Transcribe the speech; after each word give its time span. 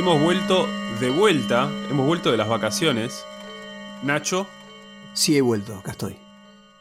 hemos 0.00 0.18
vuelto 0.18 0.66
de 0.98 1.10
vuelta, 1.10 1.70
hemos 1.90 2.06
vuelto 2.06 2.30
de 2.30 2.38
las 2.38 2.48
vacaciones. 2.48 3.22
Nacho. 4.02 4.46
Sí, 5.12 5.36
he 5.36 5.42
vuelto, 5.42 5.74
acá 5.74 5.90
estoy. 5.90 6.16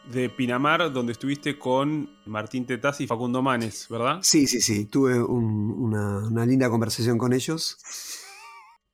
De 0.06 0.30
Pinamar, 0.30 0.94
donde 0.94 1.12
estuviste 1.12 1.60
con 1.60 2.10
Martín 2.26 2.66
Tetaz 2.66 3.02
y 3.02 3.08
Facundo 3.08 3.42
Manes, 3.42 3.88
¿verdad? 3.90 4.20
Sí, 4.22 4.48
sí, 4.48 4.62
sí. 4.62 4.86
Tuve 4.86 5.22
una, 5.22 6.46
linda 6.46 6.70
conversación 6.70 7.18
con 7.18 7.34
ellos. 7.34 7.78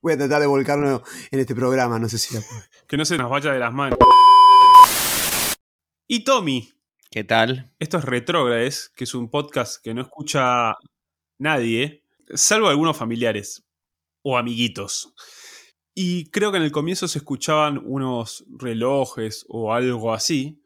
Voy 0.02 0.14
a 0.14 0.18
tratar 0.18 0.42
de 0.42 0.48
volcarlo 0.48 1.04
en 1.30 1.40
este 1.40 1.54
programa, 1.54 2.00
no 2.00 2.10
sé 2.10 2.18
si 2.18 2.34
la 2.34 2.42
puedo. 2.42 2.64
Que 2.88 2.98
no 2.98 3.06
se 3.06 3.20
nos 3.20 3.30
vaya 3.30 3.54
de 3.54 3.60
las 3.60 3.74
manos. 3.74 4.00
Y 6.08 6.24
Tommy. 6.24 6.74
¿Qué 7.12 7.24
tal? 7.24 7.72
Esto 7.78 8.00
es 8.00 8.06
Retrógrades, 8.06 8.92
que 8.96 9.04
es 9.04 9.14
un 9.14 9.30
podcast 9.30 9.84
que 9.84 9.94
no 9.94 10.02
escucha 10.02 10.74
nadie, 11.38 12.04
salvo 12.34 12.70
algunos 12.70 12.98
familiares 12.98 13.65
o 14.28 14.40
amiguitos. 14.40 15.14
Y 15.94 16.32
creo 16.32 16.52
que 16.52 16.58
en 16.58 16.64
el 16.64 16.72
comienzo 16.72 17.08
se 17.08 17.20
escuchaban 17.20 17.80
unos 17.86 18.44
relojes 18.50 19.46
o 19.48 19.72
algo 19.72 20.14
así, 20.14 20.64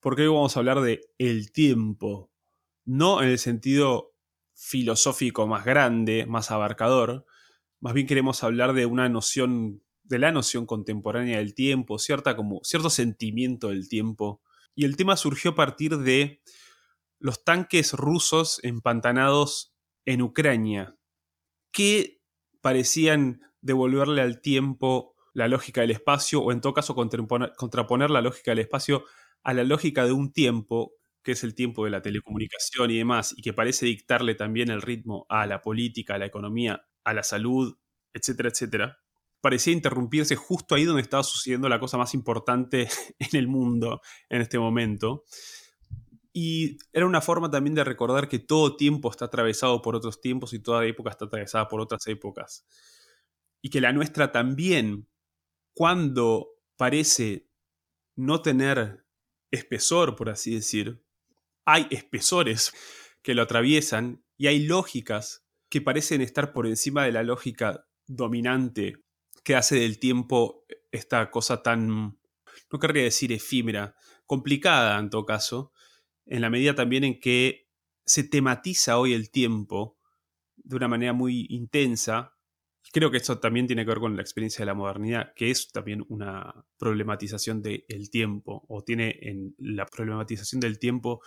porque 0.00 0.22
hoy 0.22 0.28
vamos 0.28 0.56
a 0.56 0.60
hablar 0.60 0.80
de 0.80 1.02
el 1.18 1.52
tiempo, 1.52 2.32
no 2.86 3.22
en 3.22 3.28
el 3.28 3.38
sentido 3.38 4.14
filosófico 4.54 5.46
más 5.46 5.66
grande, 5.66 6.24
más 6.26 6.50
abarcador, 6.50 7.26
más 7.78 7.92
bien 7.92 8.06
queremos 8.06 8.42
hablar 8.42 8.72
de 8.72 8.86
una 8.86 9.10
noción, 9.10 9.82
de 10.02 10.18
la 10.18 10.32
noción 10.32 10.64
contemporánea 10.64 11.38
del 11.38 11.54
tiempo, 11.54 11.98
cierta 11.98 12.36
como, 12.36 12.60
cierto 12.64 12.88
sentimiento 12.88 13.68
del 13.68 13.86
tiempo. 13.86 14.40
Y 14.74 14.86
el 14.86 14.96
tema 14.96 15.18
surgió 15.18 15.50
a 15.50 15.56
partir 15.56 15.98
de 15.98 16.40
los 17.18 17.44
tanques 17.44 17.92
rusos 17.92 18.60
empantanados 18.62 19.74
en 20.06 20.22
Ucrania, 20.22 20.96
que 21.70 22.17
parecían 22.60 23.42
devolverle 23.60 24.22
al 24.22 24.40
tiempo 24.40 25.14
la 25.32 25.48
lógica 25.48 25.80
del 25.82 25.90
espacio 25.92 26.40
o 26.40 26.52
en 26.52 26.60
todo 26.60 26.74
caso 26.74 26.94
contraponer 26.94 28.10
la 28.10 28.20
lógica 28.20 28.50
del 28.50 28.60
espacio 28.60 29.04
a 29.42 29.54
la 29.54 29.64
lógica 29.64 30.04
de 30.04 30.12
un 30.12 30.32
tiempo 30.32 30.92
que 31.22 31.32
es 31.32 31.44
el 31.44 31.54
tiempo 31.54 31.84
de 31.84 31.90
la 31.90 32.00
telecomunicación 32.00 32.90
y 32.90 32.98
demás, 32.98 33.34
y 33.36 33.42
que 33.42 33.52
parece 33.52 33.84
dictarle 33.84 34.34
también 34.34 34.70
el 34.70 34.80
ritmo 34.80 35.26
a 35.28 35.46
la 35.46 35.60
política, 35.60 36.14
a 36.14 36.18
la 36.18 36.26
economía, 36.26 36.86
a 37.04 37.12
la 37.12 37.22
salud, 37.22 37.76
etcétera, 38.14 38.48
etcétera, 38.48 38.98
parecía 39.40 39.72
interrumpirse 39.72 40.36
justo 40.36 40.74
ahí 40.74 40.84
donde 40.84 41.02
estaba 41.02 41.22
sucediendo 41.22 41.68
la 41.68 41.80
cosa 41.80 41.98
más 41.98 42.14
importante 42.14 42.88
en 43.18 43.36
el 43.36 43.48
mundo 43.48 44.00
en 44.28 44.40
este 44.40 44.58
momento. 44.58 45.24
Y 46.40 46.78
era 46.92 47.04
una 47.04 47.20
forma 47.20 47.50
también 47.50 47.74
de 47.74 47.82
recordar 47.82 48.28
que 48.28 48.38
todo 48.38 48.76
tiempo 48.76 49.10
está 49.10 49.24
atravesado 49.24 49.82
por 49.82 49.96
otros 49.96 50.20
tiempos 50.20 50.52
y 50.52 50.60
toda 50.60 50.86
época 50.86 51.10
está 51.10 51.24
atravesada 51.24 51.66
por 51.66 51.80
otras 51.80 52.06
épocas. 52.06 52.64
Y 53.60 53.70
que 53.70 53.80
la 53.80 53.92
nuestra 53.92 54.30
también, 54.30 55.08
cuando 55.74 56.50
parece 56.76 57.48
no 58.14 58.40
tener 58.40 59.04
espesor, 59.50 60.14
por 60.14 60.30
así 60.30 60.54
decir, 60.54 61.02
hay 61.64 61.88
espesores 61.90 62.72
que 63.20 63.34
lo 63.34 63.42
atraviesan 63.42 64.22
y 64.36 64.46
hay 64.46 64.60
lógicas 64.60 65.44
que 65.68 65.80
parecen 65.80 66.20
estar 66.20 66.52
por 66.52 66.68
encima 66.68 67.04
de 67.04 67.10
la 67.10 67.24
lógica 67.24 67.88
dominante 68.06 69.02
que 69.42 69.56
hace 69.56 69.74
del 69.80 69.98
tiempo 69.98 70.64
esta 70.92 71.32
cosa 71.32 71.64
tan, 71.64 72.20
no 72.70 72.78
querría 72.78 73.02
decir 73.02 73.32
efímera, 73.32 73.96
complicada 74.24 75.00
en 75.00 75.10
todo 75.10 75.26
caso, 75.26 75.72
en 76.28 76.42
la 76.42 76.50
medida 76.50 76.74
también 76.74 77.04
en 77.04 77.20
que 77.20 77.68
se 78.04 78.24
tematiza 78.24 78.98
hoy 78.98 79.12
el 79.12 79.30
tiempo 79.30 79.98
de 80.56 80.76
una 80.76 80.88
manera 80.88 81.12
muy 81.12 81.46
intensa. 81.50 82.34
Creo 82.92 83.10
que 83.10 83.18
esto 83.18 83.38
también 83.38 83.66
tiene 83.66 83.84
que 83.84 83.90
ver 83.90 83.98
con 83.98 84.16
la 84.16 84.22
experiencia 84.22 84.62
de 84.62 84.66
la 84.66 84.74
modernidad, 84.74 85.32
que 85.34 85.50
es 85.50 85.70
también 85.70 86.04
una 86.08 86.64
problematización 86.78 87.62
del 87.62 88.10
tiempo, 88.10 88.64
o 88.68 88.82
tiene 88.82 89.18
en 89.20 89.54
la 89.58 89.86
problematización 89.86 90.60
del 90.60 90.78
tiempo 90.78 91.20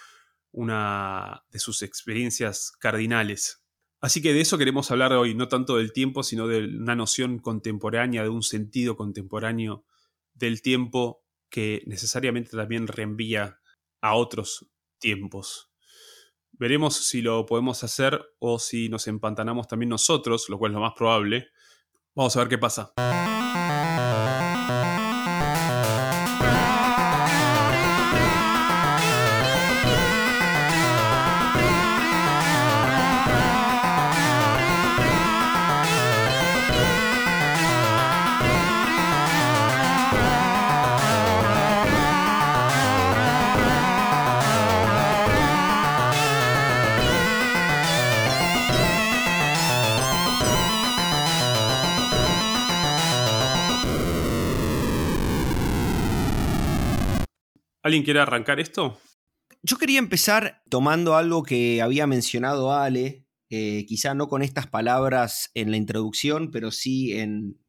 una 0.52 1.44
de 1.52 1.60
sus 1.60 1.82
experiencias 1.84 2.72
cardinales. 2.80 3.64
Así 4.00 4.22
que 4.22 4.34
de 4.34 4.42
eso 4.42 4.58
queremos 4.58 4.90
hablar 4.90 5.14
hoy, 5.14 5.36
no 5.36 5.48
tanto 5.48 5.78
del 5.78 5.94
tiempo, 5.94 6.24
sino 6.24 6.48
de 6.48 6.66
una 6.66 6.96
noción 6.96 7.38
contemporánea, 7.38 8.24
de 8.24 8.30
un 8.30 8.42
sentido 8.42 8.96
contemporáneo 8.96 9.86
del 10.34 10.64
tiempo 10.64 11.24
que 11.50 11.84
necesariamente 11.86 12.52
también 12.52 12.88
reenvía 12.88 13.60
a 14.02 14.16
otros 14.16 14.71
tiempos. 15.02 15.70
Veremos 16.54 16.96
si 16.96 17.22
lo 17.22 17.46
podemos 17.46 17.84
hacer 17.84 18.22
o 18.40 18.60
si 18.60 18.88
nos 18.88 19.08
empantanamos 19.08 19.68
también 19.68 19.90
nosotros, 19.90 20.48
lo 20.48 20.58
cual 20.58 20.72
es 20.72 20.76
lo 20.76 20.82
más 20.82 20.94
probable. 20.96 21.50
Vamos 22.16 22.38
a 22.38 22.40
ver 22.40 22.48
qué 22.48 22.58
pasa. 22.58 22.94
¿Alguien 57.84 58.04
quiere 58.04 58.20
arrancar 58.20 58.60
esto? 58.60 59.00
Yo 59.64 59.78
quería 59.78 60.00
empezar 60.00 60.62
tomando 60.70 61.16
algo 61.16 61.44
que 61.44 61.82
había 61.82 62.08
mencionado 62.08 62.74
Ale, 62.74 63.26
eh, 63.50 63.86
quizá 63.88 64.14
no 64.14 64.28
con 64.28 64.42
estas 64.44 64.68
palabras 64.68 65.52
en 65.56 65.72
la 65.72 65.78
introducción, 65.78 66.52
pero 66.52 66.72
sí 66.72 67.14
en, 67.20 67.60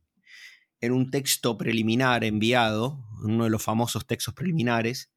en 0.81 0.93
un 0.93 1.11
texto 1.11 1.56
preliminar 1.56 2.25
enviado, 2.25 3.05
uno 3.23 3.45
de 3.45 3.50
los 3.50 3.62
famosos 3.62 4.06
textos 4.06 4.34
preliminares, 4.34 5.12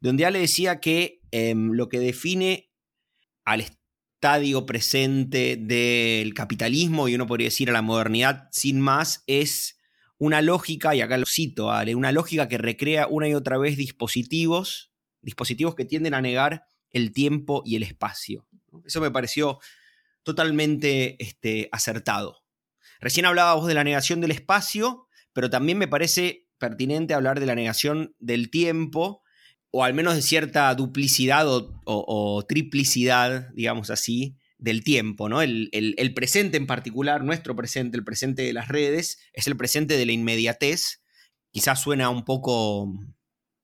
donde 0.00 0.26
Ale 0.26 0.40
decía 0.40 0.80
que 0.80 1.20
em, 1.30 1.72
lo 1.72 1.88
que 1.88 2.00
define 2.00 2.70
al 3.44 3.60
estadio 3.60 4.66
presente 4.66 5.56
del 5.56 6.34
capitalismo, 6.34 7.08
y 7.08 7.14
uno 7.14 7.26
podría 7.26 7.46
decir 7.46 7.70
a 7.70 7.72
la 7.72 7.82
modernidad 7.82 8.48
sin 8.50 8.80
más, 8.80 9.24
es 9.26 9.79
una 10.20 10.42
lógica, 10.42 10.94
y 10.94 11.00
acá 11.00 11.16
lo 11.16 11.24
cito, 11.24 11.72
Ale, 11.72 11.94
una 11.94 12.12
lógica 12.12 12.46
que 12.46 12.58
recrea 12.58 13.06
una 13.08 13.26
y 13.26 13.34
otra 13.34 13.56
vez 13.56 13.78
dispositivos, 13.78 14.92
dispositivos 15.22 15.74
que 15.74 15.86
tienden 15.86 16.12
a 16.12 16.20
negar 16.20 16.64
el 16.90 17.12
tiempo 17.12 17.62
y 17.64 17.76
el 17.76 17.82
espacio. 17.82 18.46
Eso 18.84 19.00
me 19.00 19.10
pareció 19.10 19.60
totalmente 20.22 21.16
este, 21.24 21.70
acertado. 21.72 22.44
Recién 23.00 23.24
hablábamos 23.24 23.66
de 23.66 23.72
la 23.72 23.82
negación 23.82 24.20
del 24.20 24.32
espacio, 24.32 25.08
pero 25.32 25.48
también 25.48 25.78
me 25.78 25.88
parece 25.88 26.46
pertinente 26.58 27.14
hablar 27.14 27.40
de 27.40 27.46
la 27.46 27.54
negación 27.54 28.14
del 28.18 28.50
tiempo, 28.50 29.22
o 29.70 29.84
al 29.84 29.94
menos 29.94 30.14
de 30.16 30.22
cierta 30.22 30.74
duplicidad 30.74 31.46
o 31.48 32.44
triplicidad, 32.46 33.48
digamos 33.54 33.88
así, 33.88 34.36
del 34.60 34.84
tiempo, 34.84 35.28
¿no? 35.28 35.42
El, 35.42 36.12
presente 36.14 36.56
en 36.56 36.66
particular, 36.66 37.24
nuestro 37.24 37.56
presente, 37.56 37.96
el 37.96 38.04
presente 38.04 38.42
de 38.42 38.52
las 38.52 38.68
redes, 38.68 39.18
es 39.32 39.46
el 39.46 39.56
presente 39.56 39.96
de 39.96 40.06
la 40.06 40.12
inmediatez. 40.12 41.02
Quizás 41.50 41.80
suena 41.80 42.10
un 42.10 42.24
poco, 42.24 42.84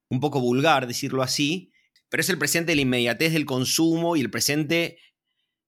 un 0.09 0.21
poco 0.21 0.41
vulgar 0.41 0.87
decirlo 0.87 1.23
así, 1.23 1.73
pero 2.09 2.23
es 2.23 2.31
el 2.31 2.39
presente 2.39 2.73
de 2.73 2.77
la 2.77 2.83
inmediatez 2.83 3.33
del 3.33 3.45
consumo 3.45 4.17
y 4.17 4.21
el 4.21 4.31
presente 4.31 4.99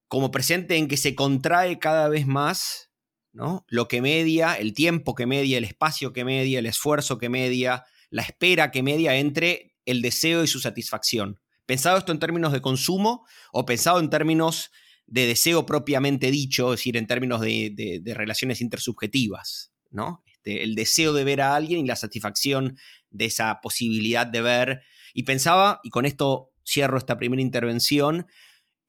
como 0.08 0.30
presente 0.30 0.76
en 0.76 0.88
que 0.88 0.96
se 0.96 1.14
contrae 1.14 1.78
cada 1.78 2.08
vez 2.08 2.26
más, 2.26 2.90
¿no? 3.32 3.66
Lo 3.68 3.86
que 3.86 4.00
media, 4.00 4.54
el 4.54 4.72
tiempo 4.72 5.14
que 5.14 5.26
media, 5.26 5.58
el 5.58 5.64
espacio 5.64 6.14
que 6.14 6.24
media, 6.24 6.58
el 6.58 6.66
esfuerzo 6.66 7.18
que 7.18 7.28
media, 7.28 7.84
la 8.08 8.22
espera 8.22 8.70
que 8.70 8.82
media 8.82 9.16
entre 9.16 9.76
el 9.84 10.00
deseo 10.00 10.42
y 10.42 10.46
su 10.46 10.60
satisfacción. 10.60 11.40
Pensado 11.66 11.98
esto 11.98 12.12
en 12.12 12.18
términos 12.18 12.52
de 12.52 12.62
consumo 12.62 13.26
o 13.52 13.66
pensado 13.66 14.00
en 14.00 14.08
términos 14.08 14.70
de 15.08 15.26
deseo 15.26 15.64
propiamente 15.64 16.30
dicho, 16.30 16.72
es 16.72 16.80
decir, 16.80 16.96
en 16.96 17.06
términos 17.06 17.40
de, 17.40 18.02
relaciones 18.14 18.60
intersubjetivas, 18.60 19.72
¿no? 19.90 20.22
Este, 20.26 20.62
el 20.62 20.74
deseo 20.74 21.14
de 21.14 21.24
ver 21.24 21.40
a 21.40 21.56
alguien 21.56 21.80
y 21.80 21.88
la 21.88 21.96
satisfacción 21.96 22.76
de 23.10 23.24
esa 23.24 23.60
posibilidad 23.62 24.26
de 24.26 24.42
ver. 24.42 24.82
Y 25.14 25.22
pensaba, 25.22 25.80
y 25.82 25.90
con 25.90 26.04
esto 26.04 26.52
cierro 26.64 26.98
esta 26.98 27.16
primera 27.16 27.40
intervención, 27.40 28.26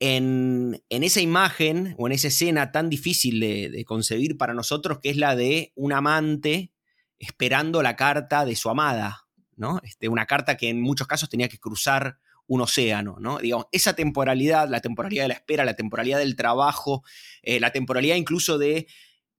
en, 0.01 0.81
esa 0.89 1.21
imagen 1.21 1.95
o 1.97 2.07
en 2.07 2.13
esa 2.13 2.27
escena 2.27 2.71
tan 2.71 2.89
difícil 2.89 3.39
de, 3.39 3.69
de, 3.69 3.85
concebir 3.85 4.37
para 4.37 4.53
nosotros, 4.53 4.99
que 5.01 5.09
es 5.09 5.17
la 5.17 5.35
de 5.35 5.71
un 5.75 5.93
amante 5.93 6.73
esperando 7.17 7.81
la 7.81 7.95
carta 7.95 8.45
de 8.45 8.55
su 8.55 8.69
amada, 8.69 9.27
¿no? 9.55 9.79
Este, 9.83 10.09
una 10.09 10.25
carta 10.25 10.57
que 10.57 10.69
en 10.69 10.81
muchos 10.81 11.07
casos 11.07 11.29
tenía 11.29 11.49
que 11.49 11.59
cruzar 11.59 12.19
un 12.49 12.61
océano, 12.61 13.17
¿no? 13.19 13.37
Digamos, 13.37 13.67
esa 13.71 13.93
temporalidad, 13.93 14.67
la 14.69 14.81
temporalidad 14.81 15.23
de 15.23 15.27
la 15.27 15.33
espera, 15.35 15.65
la 15.65 15.75
temporalidad 15.75 16.17
del 16.17 16.35
trabajo, 16.35 17.03
eh, 17.43 17.59
la 17.59 17.71
temporalidad 17.71 18.15
incluso 18.15 18.57
de 18.57 18.87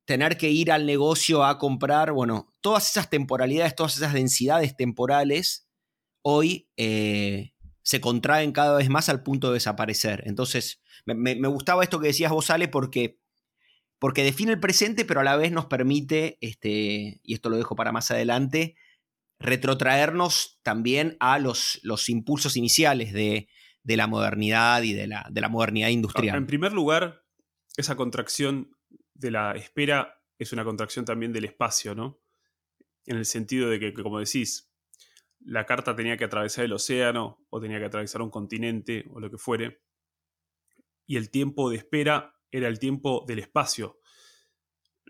tener 0.04 0.36
que 0.36 0.50
ir 0.50 0.70
al 0.70 0.86
negocio 0.86 1.44
a 1.44 1.58
comprar, 1.58 2.12
bueno, 2.12 2.54
todas 2.60 2.88
esas 2.88 3.10
temporalidades, 3.10 3.74
todas 3.74 3.96
esas 3.96 4.12
densidades 4.12 4.76
temporales, 4.76 5.68
hoy 6.22 6.68
eh, 6.76 7.52
se 7.82 8.00
contraen 8.00 8.52
cada 8.52 8.76
vez 8.76 8.88
más 8.88 9.08
al 9.08 9.24
punto 9.24 9.48
de 9.48 9.54
desaparecer. 9.54 10.22
Entonces, 10.26 10.80
me, 11.04 11.34
gustaba 11.48 11.82
esto 11.82 11.98
que 11.98 12.08
decías 12.08 12.30
vos, 12.30 12.48
Ale, 12.50 12.68
porque, 12.68 13.18
porque 13.98 14.22
define 14.22 14.52
el 14.52 14.60
presente, 14.60 15.04
pero 15.04 15.18
a 15.18 15.24
la 15.24 15.34
vez 15.34 15.50
nos 15.50 15.66
permite, 15.66 16.38
este, 16.40 17.20
y 17.24 17.34
esto 17.34 17.50
lo 17.50 17.56
dejo 17.56 17.74
para 17.74 17.90
más 17.90 18.12
adelante, 18.12 18.76
retrotraernos 19.40 20.60
también 20.62 21.16
a 21.18 21.38
los, 21.38 21.80
los 21.82 22.08
impulsos 22.08 22.56
iniciales 22.56 23.12
de, 23.12 23.48
la 23.84 24.06
modernidad 24.06 24.82
y 24.82 24.92
de 24.92 25.08
la, 25.08 25.26
de 25.30 25.40
la 25.40 25.48
modernidad 25.48 25.88
industrial. 25.88 26.36
En 26.36 26.46
primer 26.46 26.72
lugar, 26.72 27.24
esa 27.76 27.96
contracción 27.96 28.76
de 29.14 29.30
la 29.30 29.52
espera 29.52 30.22
es 30.38 30.52
una 30.52 30.64
contracción 30.64 31.04
también 31.04 31.32
del 31.32 31.46
espacio, 31.46 31.94
¿no? 31.94 32.20
En 33.06 33.16
el 33.16 33.24
sentido 33.24 33.68
de 33.68 33.80
que, 33.80 33.92
como 33.92 34.20
decís, 34.20 34.70
la 35.40 35.64
carta 35.66 35.96
tenía 35.96 36.16
que 36.16 36.24
atravesar 36.24 36.66
el 36.66 36.72
océano 36.72 37.44
o 37.48 37.60
tenía 37.60 37.78
que 37.78 37.86
atravesar 37.86 38.22
un 38.22 38.30
continente 38.30 39.06
o 39.10 39.20
lo 39.20 39.30
que 39.30 39.38
fuere. 39.38 39.82
Y 41.06 41.16
el 41.16 41.30
tiempo 41.30 41.70
de 41.70 41.76
espera 41.76 42.36
era 42.50 42.68
el 42.68 42.78
tiempo 42.78 43.24
del 43.26 43.38
espacio, 43.38 43.99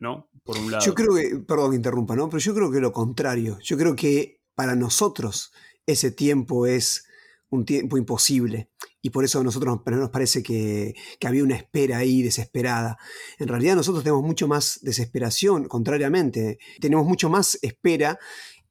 ¿no? 0.01 0.29
Por 0.43 0.59
un 0.59 0.73
lado. 0.73 0.85
Yo 0.85 0.95
creo 0.95 1.15
que, 1.15 1.37
perdón 1.47 1.71
que 1.71 1.77
interrumpa, 1.77 2.17
¿no? 2.17 2.29
Pero 2.29 2.41
yo 2.41 2.55
creo 2.55 2.71
que 2.73 2.81
lo 2.81 2.93
contrario. 2.93 3.59
Yo 3.63 3.79
creo 3.79 3.95
que 3.95 4.41
para 4.57 4.75
nosotros 4.75 5.53
ese 5.87 6.11
tiempo 6.11 6.67
es 6.67 7.07
un 7.51 7.65
tiempo 7.65 7.97
imposible. 7.97 8.71
Y 9.03 9.11
por 9.11 9.25
eso 9.25 9.41
a 9.41 9.45
nosotros 9.45 9.81
nos 9.87 10.11
parece 10.11 10.43
que, 10.43 10.95
que, 11.19 11.27
había 11.27 11.45
una 11.45 11.57
espera 11.57 11.99
ahí 11.99 12.23
desesperada. 12.23 12.99
En 13.39 13.49
realidad 13.49 13.77
nosotros 13.77 14.03
tenemos 14.03 14.25
mucho 14.25 14.49
más 14.49 14.81
desesperación, 14.83 15.69
contrariamente. 15.69 16.59
Tenemos 16.81 17.07
mucho 17.07 17.31
más 17.31 17.59
espera 17.63 18.19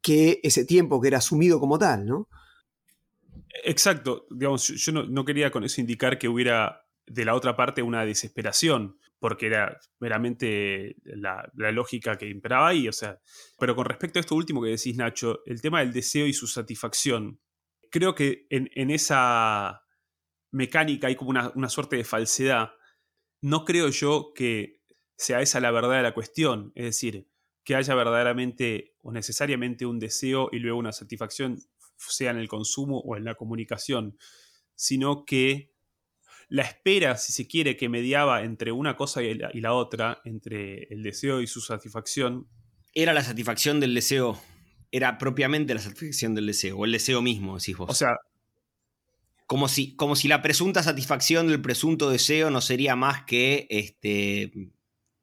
que 0.02 0.40
ese 0.44 0.66
tiempo 0.66 1.02
que 1.02 1.10
era 1.10 1.18
asumido 1.18 1.60
como 1.60 1.78
tal, 1.78 2.06
¿no? 2.06 2.28
Exacto. 3.64 4.26
Digamos, 4.30 4.68
yo 4.68 4.92
no, 4.92 5.26
quería 5.26 5.52
con 5.52 5.64
eso 5.64 5.82
indicar 5.82 6.18
que 6.18 6.28
hubiera 6.28 6.86
de 7.06 7.26
la 7.26 7.36
otra 7.36 7.56
parte 7.56 7.82
una 7.82 8.06
desesperación, 8.06 8.98
porque 9.20 9.48
era 9.48 9.80
meramente 10.00 10.96
la, 11.04 11.50
lógica 11.54 12.18
que 12.18 12.28
imperaba 12.28 12.70
ahí. 12.70 12.88
O 12.88 12.94
sea, 12.94 13.20
pero 13.58 13.76
con 13.76 13.86
respecto 13.86 14.20
a 14.20 14.22
esto 14.22 14.36
último 14.36 14.62
que 14.62 14.70
decís, 14.70 14.96
Nacho, 14.96 15.42
el 15.46 15.62
tema 15.62 15.82
del 15.82 15.94
deseo 15.94 16.26
y 16.26 16.34
su 16.34 16.48
satisfacción 16.48 17.40
creo 17.92 18.16
que 18.16 18.48
en, 18.50 18.92
esa 18.92 19.84
mecánica 20.52 21.08
hay 21.08 21.16
como 21.16 21.32
una, 21.32 21.70
suerte 21.70 21.98
de 21.98 22.04
falsedad. 22.04 22.72
No 23.42 23.66
creo 23.66 23.90
yo 23.90 24.32
que 24.34 24.82
sea 25.18 25.42
esa 25.42 25.60
la 25.60 25.72
verdad 25.72 25.98
de 25.98 26.04
la 26.04 26.14
cuestión. 26.14 26.72
Es 26.76 26.86
decir, 26.86 27.30
que 27.64 27.76
haya 27.76 27.96
verdaderamente 27.96 28.96
o 29.02 29.12
necesariamente 29.12 29.86
un 29.86 30.00
deseo 30.00 30.50
y 30.52 30.60
luego 30.60 30.80
una 30.80 30.92
satisfacción, 30.92 31.60
sea 31.98 32.32
en 32.32 32.38
el 32.38 32.48
consumo 32.48 33.00
o 33.00 33.18
en 33.18 33.26
la 33.26 33.36
comunicación, 33.36 34.18
sino 34.76 35.26
que 35.26 35.69
la 36.50 36.64
espera, 36.64 37.18
si 37.18 37.32
se 37.32 37.48
quiere, 37.48 37.78
que 37.78 37.90
mediaba 37.90 38.44
entre 38.44 38.72
una 38.72 38.96
cosa 38.96 39.24
y 39.24 39.36
la, 39.36 39.50
y 39.54 39.62
la 39.62 39.74
otra, 39.74 40.22
entre 40.26 40.84
el 40.94 41.04
deseo 41.04 41.42
y 41.42 41.48
su 41.48 41.62
satisfacción. 41.62 42.48
Era 42.94 43.14
la 43.14 43.24
satisfacción 43.24 43.80
del 43.80 43.94
deseo 43.94 44.40
era 44.92 45.18
propiamente 45.18 45.74
la 45.74 45.82
satisfacción 45.82 46.36
del 46.36 46.48
deseo, 46.48 46.78
o 46.78 46.86
el 46.86 46.92
deseo 46.92 47.22
mismo, 47.22 47.58
decís 47.58 47.78
vos. 47.78 47.90
O 47.90 47.94
sea. 47.94 48.18
Como 49.46 49.68
si, 49.68 49.96
como 49.96 50.16
si 50.16 50.28
la 50.28 50.44
presunta 50.44 50.84
satisfacción 50.84 51.48
del 51.48 51.60
presunto 51.60 52.12
deseo 52.12 52.52
no 52.52 52.62
sería 52.62 52.96
más 52.96 53.24
que, 53.24 53.66
este, 53.72 54.52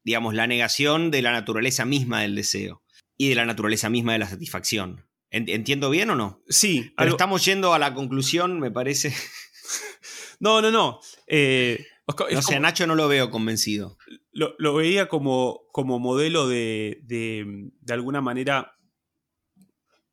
digamos, 0.03 0.35
la 0.35 0.49
negación 0.49 1.13
de 1.13 1.23
la 1.23 1.31
naturaleza 1.31 1.85
misma 1.85 2.23
del 2.23 2.35
deseo 2.35 2.83
y 3.17 3.29
de 3.29 3.37
la 3.37 3.47
naturaleza 3.47 3.89
misma 3.89 4.15
de 4.15 4.19
la 4.19 4.29
satisfacción. 4.29 5.07
¿Entiendo 5.31 5.91
bien 5.91 6.11
o 6.11 6.17
no? 6.17 6.43
Sí. 6.49 6.93
Pero 6.97 7.13
estamos 7.13 7.45
yendo 7.45 7.73
a 7.73 7.79
la 7.79 7.95
conclusión, 7.95 8.59
me 8.59 8.73
parece. 8.73 9.15
no, 10.41 10.61
no, 10.61 10.71
no. 10.71 11.01
Eh, 11.27 11.85
o 12.07 12.43
sea, 12.43 12.61
Nacho 12.61 12.87
no 12.87 12.95
lo 12.95 13.09
veo 13.09 13.31
convencido. 13.31 13.99
Lo, 14.33 14.75
veía 14.75 15.09
como, 15.09 15.63
como 15.73 15.99
modelo 15.99 16.47
de, 16.47 17.01
de, 17.05 17.71
de 17.81 17.93
alguna 17.93 18.21
manera, 18.21 18.79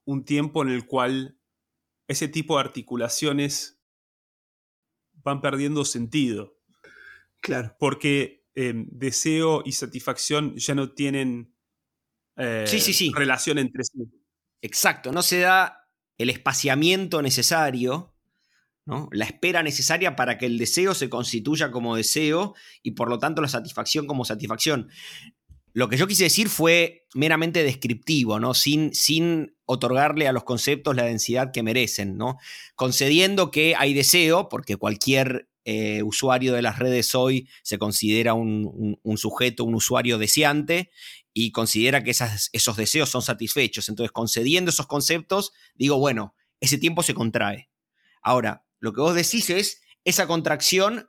un 0.06 0.26
tiempo 0.26 0.64
en 0.64 0.70
el 0.70 0.86
cual 0.86 1.38
ese 2.08 2.28
tipo 2.28 2.56
de 2.56 2.62
articulaciones 2.62 3.80
van 5.24 5.42
perdiendo 5.42 5.86
sentido. 5.86 6.58
Claro. 7.42 7.76
Porque 7.80 8.46
em, 8.56 8.88
deseo 8.92 9.62
y 9.66 9.74
satisfacción 9.74 10.56
ya 10.56 10.76
no 10.76 10.94
tienen 10.94 11.56
eh, 12.38 12.66
relación 13.14 13.58
entre 13.58 13.84
sí. 13.84 14.04
Exacto, 14.62 15.12
no 15.12 15.22
se 15.22 15.40
da 15.40 15.90
el 16.18 16.30
espaciamiento 16.30 17.22
necesario, 17.22 18.13
¿no? 18.86 19.10
la 19.12 19.26
espera 19.26 19.64
necesaria 19.64 20.16
para 20.16 20.38
que 20.38 20.46
el 20.46 20.58
deseo 20.58 20.94
se 20.94 21.10
constituya 21.10 21.72
como 21.72 21.96
deseo 21.96 22.54
y 22.82 22.92
por 22.92 23.10
lo 23.10 23.20
tanto 23.20 23.42
la 23.42 23.48
satisfacción 23.48 24.08
como 24.08 24.26
satisfacción. 24.26 24.90
Lo 25.74 25.90
que 25.90 25.98
yo 25.98 26.06
quise 26.06 26.26
decir 26.26 26.50
fue 26.50 27.08
meramente 27.16 27.64
descriptivo, 27.64 28.40
¿no? 28.40 28.54
Sin, 28.54 28.94
sin 28.94 29.56
otorgarle 29.66 30.28
a 30.28 30.32
los 30.32 30.44
conceptos 30.44 30.96
la 30.96 31.04
densidad 31.04 31.52
que 31.52 31.64
merecen, 31.64 32.16
¿no? 32.16 32.38
Concediendo 32.76 33.50
que 33.50 33.74
hay 33.76 33.96
deseo, 33.96 34.50
porque 34.50 34.78
cualquier 34.78 35.50
eh, 35.66 36.04
usuario 36.04 36.54
de 36.54 36.62
las 36.62 36.78
redes 36.78 37.16
hoy 37.16 37.50
se 37.64 37.80
considera 37.80 38.36
un, 38.36 39.00
sujeto, 39.16 39.64
un 39.64 39.74
usuario 39.74 40.20
deseante, 40.20 40.92
y 41.34 41.52
considera 41.52 42.04
que 42.04 42.12
esos 42.12 42.78
deseos 42.78 43.10
son 43.10 43.24
satisfechos. 43.24 43.90
Entonces, 43.90 44.12
concediendo 44.12 44.70
esos 44.70 44.86
conceptos, 44.86 45.54
digo, 45.74 45.98
bueno, 45.98 46.36
ese 46.60 46.78
tiempo 46.78 47.02
se 47.02 47.16
contrae. 47.16 47.72
Ahora, 48.22 48.63
lo 48.84 48.92
que 48.92 49.00
vos 49.00 49.16
decís 49.16 49.50
es, 49.50 49.82
esa 50.04 50.28
contracción 50.28 51.08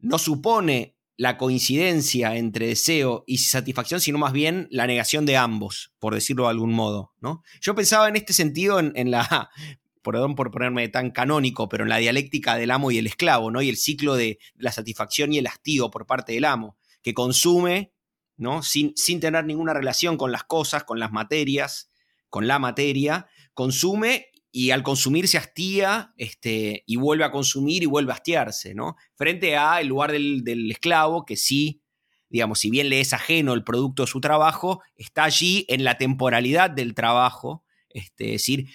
no 0.00 0.18
supone 0.18 0.98
la 1.16 1.38
coincidencia 1.38 2.34
entre 2.34 2.66
deseo 2.66 3.22
y 3.28 3.38
satisfacción, 3.38 4.00
sino 4.00 4.18
más 4.18 4.32
bien 4.32 4.66
la 4.72 4.88
negación 4.88 5.24
de 5.24 5.36
ambos, 5.36 5.92
por 6.00 6.12
decirlo 6.12 6.42
de 6.42 6.50
algún 6.50 6.72
modo. 6.72 7.12
¿no? 7.20 7.44
Yo 7.60 7.76
pensaba 7.76 8.08
en 8.08 8.16
este 8.16 8.32
sentido 8.32 8.80
en, 8.80 9.10
la, 9.12 9.48
perdón 10.02 10.34
por 10.34 10.50
ponerme 10.50 10.88
tan 10.88 11.12
canónico, 11.12 11.68
pero 11.68 11.84
en 11.84 11.90
la 11.90 11.98
dialéctica 11.98 12.56
del 12.56 12.72
amo 12.72 12.90
y 12.90 12.98
el 12.98 13.06
esclavo, 13.06 13.52
¿no? 13.52 13.62
y 13.62 13.68
el 13.68 13.76
ciclo 13.76 14.16
de 14.16 14.40
la 14.56 14.72
satisfacción 14.72 15.32
y 15.32 15.38
el 15.38 15.46
hastío 15.46 15.92
por 15.92 16.06
parte 16.06 16.32
del 16.32 16.44
amo, 16.44 16.78
que 17.00 17.14
consume 17.14 17.92
¿no? 18.36 18.64
sin, 18.64 18.92
sin 18.96 19.20
tener 19.20 19.44
ninguna 19.44 19.72
relación 19.72 20.16
con 20.16 20.32
las 20.32 20.42
cosas, 20.42 20.82
con 20.82 20.98
las 20.98 21.12
materias, 21.12 21.92
con 22.28 22.48
la 22.48 22.58
materia, 22.58 23.28
consume 23.52 24.32
y 24.56 24.70
al 24.70 24.84
consumir 24.84 25.26
se 25.26 25.36
hastía 25.36 26.14
este, 26.16 26.84
y 26.86 26.94
vuelve 26.94 27.24
a 27.24 27.32
consumir 27.32 27.82
y 27.82 27.86
vuelve 27.86 28.12
a 28.12 28.14
hastiarse, 28.14 28.72
¿no? 28.72 28.94
Frente 29.16 29.56
a 29.56 29.80
el 29.80 29.88
lugar 29.88 30.12
del, 30.12 30.70
esclavo 30.70 31.24
que 31.24 31.34
sí, 31.34 31.82
digamos, 32.28 32.60
si 32.60 32.70
bien 32.70 32.88
le 32.88 33.00
es 33.00 33.12
ajeno 33.12 33.52
el 33.52 33.64
producto 33.64 34.04
de 34.04 34.06
su 34.06 34.20
trabajo, 34.20 34.80
está 34.94 35.24
allí 35.24 35.66
en 35.68 35.82
la 35.82 35.98
temporalidad 35.98 36.70
del 36.70 36.94
trabajo, 36.94 37.64
este, 37.88 38.26
es 38.26 38.42
decir, 38.42 38.68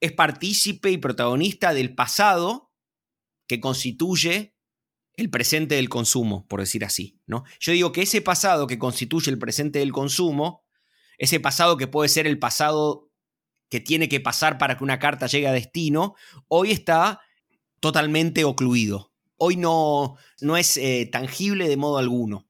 es 0.00 0.10
partícipe 0.10 0.90
y 0.90 0.98
protagonista 0.98 1.72
del 1.72 1.94
pasado 1.94 2.72
que 3.46 3.60
constituye 3.60 4.56
el 5.14 5.30
presente 5.30 5.76
del 5.76 5.88
consumo, 5.88 6.48
por 6.48 6.58
decir 6.58 6.84
así, 6.84 7.20
¿no? 7.26 7.44
Yo 7.60 7.70
digo 7.70 7.92
que 7.92 8.02
ese 8.02 8.22
pasado 8.22 8.66
que 8.66 8.80
constituye 8.80 9.30
el 9.30 9.38
presente 9.38 9.78
del 9.78 9.92
consumo, 9.92 10.66
ese 11.16 11.38
pasado 11.38 11.76
que 11.76 11.86
puede 11.86 12.08
ser 12.08 12.26
el 12.26 12.40
pasado 12.40 13.11
que 13.72 13.80
tiene 13.80 14.10
que 14.10 14.20
pasar 14.20 14.58
para 14.58 14.76
que 14.76 14.84
una 14.84 14.98
carta 14.98 15.26
llegue 15.26 15.48
a 15.48 15.52
destino, 15.52 16.14
hoy 16.46 16.72
está 16.72 17.22
totalmente 17.80 18.44
ocluido. 18.44 19.14
Hoy 19.38 19.56
no, 19.56 20.18
no 20.42 20.58
es 20.58 20.76
eh, 20.76 21.08
tangible 21.10 21.66
de 21.70 21.78
modo 21.78 21.96
alguno. 21.96 22.46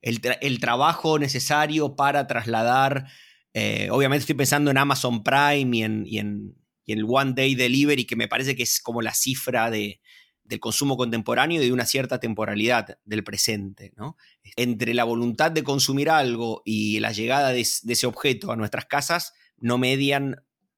El, 0.00 0.58
trabajo 0.58 1.18
necesario 1.18 1.96
para 1.96 2.26
trasladar, 2.26 3.08
eh, 3.52 3.90
obviamente 3.90 4.20
estoy 4.20 4.36
pensando 4.36 4.70
en 4.70 4.78
Amazon 4.78 5.22
Prime 5.22 5.76
y 5.76 5.82
en, 5.82 6.04
y 6.06 6.18
en, 6.18 6.56
el 6.86 7.04
One 7.06 7.34
Day 7.34 7.54
Delivery, 7.54 8.06
que 8.06 8.16
me 8.16 8.26
parece 8.26 8.56
que 8.56 8.62
es 8.62 8.80
como 8.80 9.02
la 9.02 9.12
cifra 9.12 9.70
de, 9.70 10.00
del 10.44 10.60
consumo 10.60 10.96
contemporáneo 10.96 11.60
y 11.60 11.66
de 11.66 11.72
una 11.74 11.84
cierta 11.84 12.20
temporalidad 12.20 12.98
del 13.04 13.22
presente. 13.22 13.92
¿no? 13.98 14.16
Entre 14.56 14.94
la 14.94 15.04
voluntad 15.04 15.52
de 15.52 15.62
consumir 15.62 16.08
algo 16.08 16.62
y 16.64 17.00
la 17.00 17.12
llegada 17.12 17.50
de, 17.50 17.60
ese 17.60 18.06
objeto 18.06 18.50
a 18.50 18.56
nuestras 18.56 18.86
casas, 18.86 19.34
no 19.58 19.78
median 19.78 20.36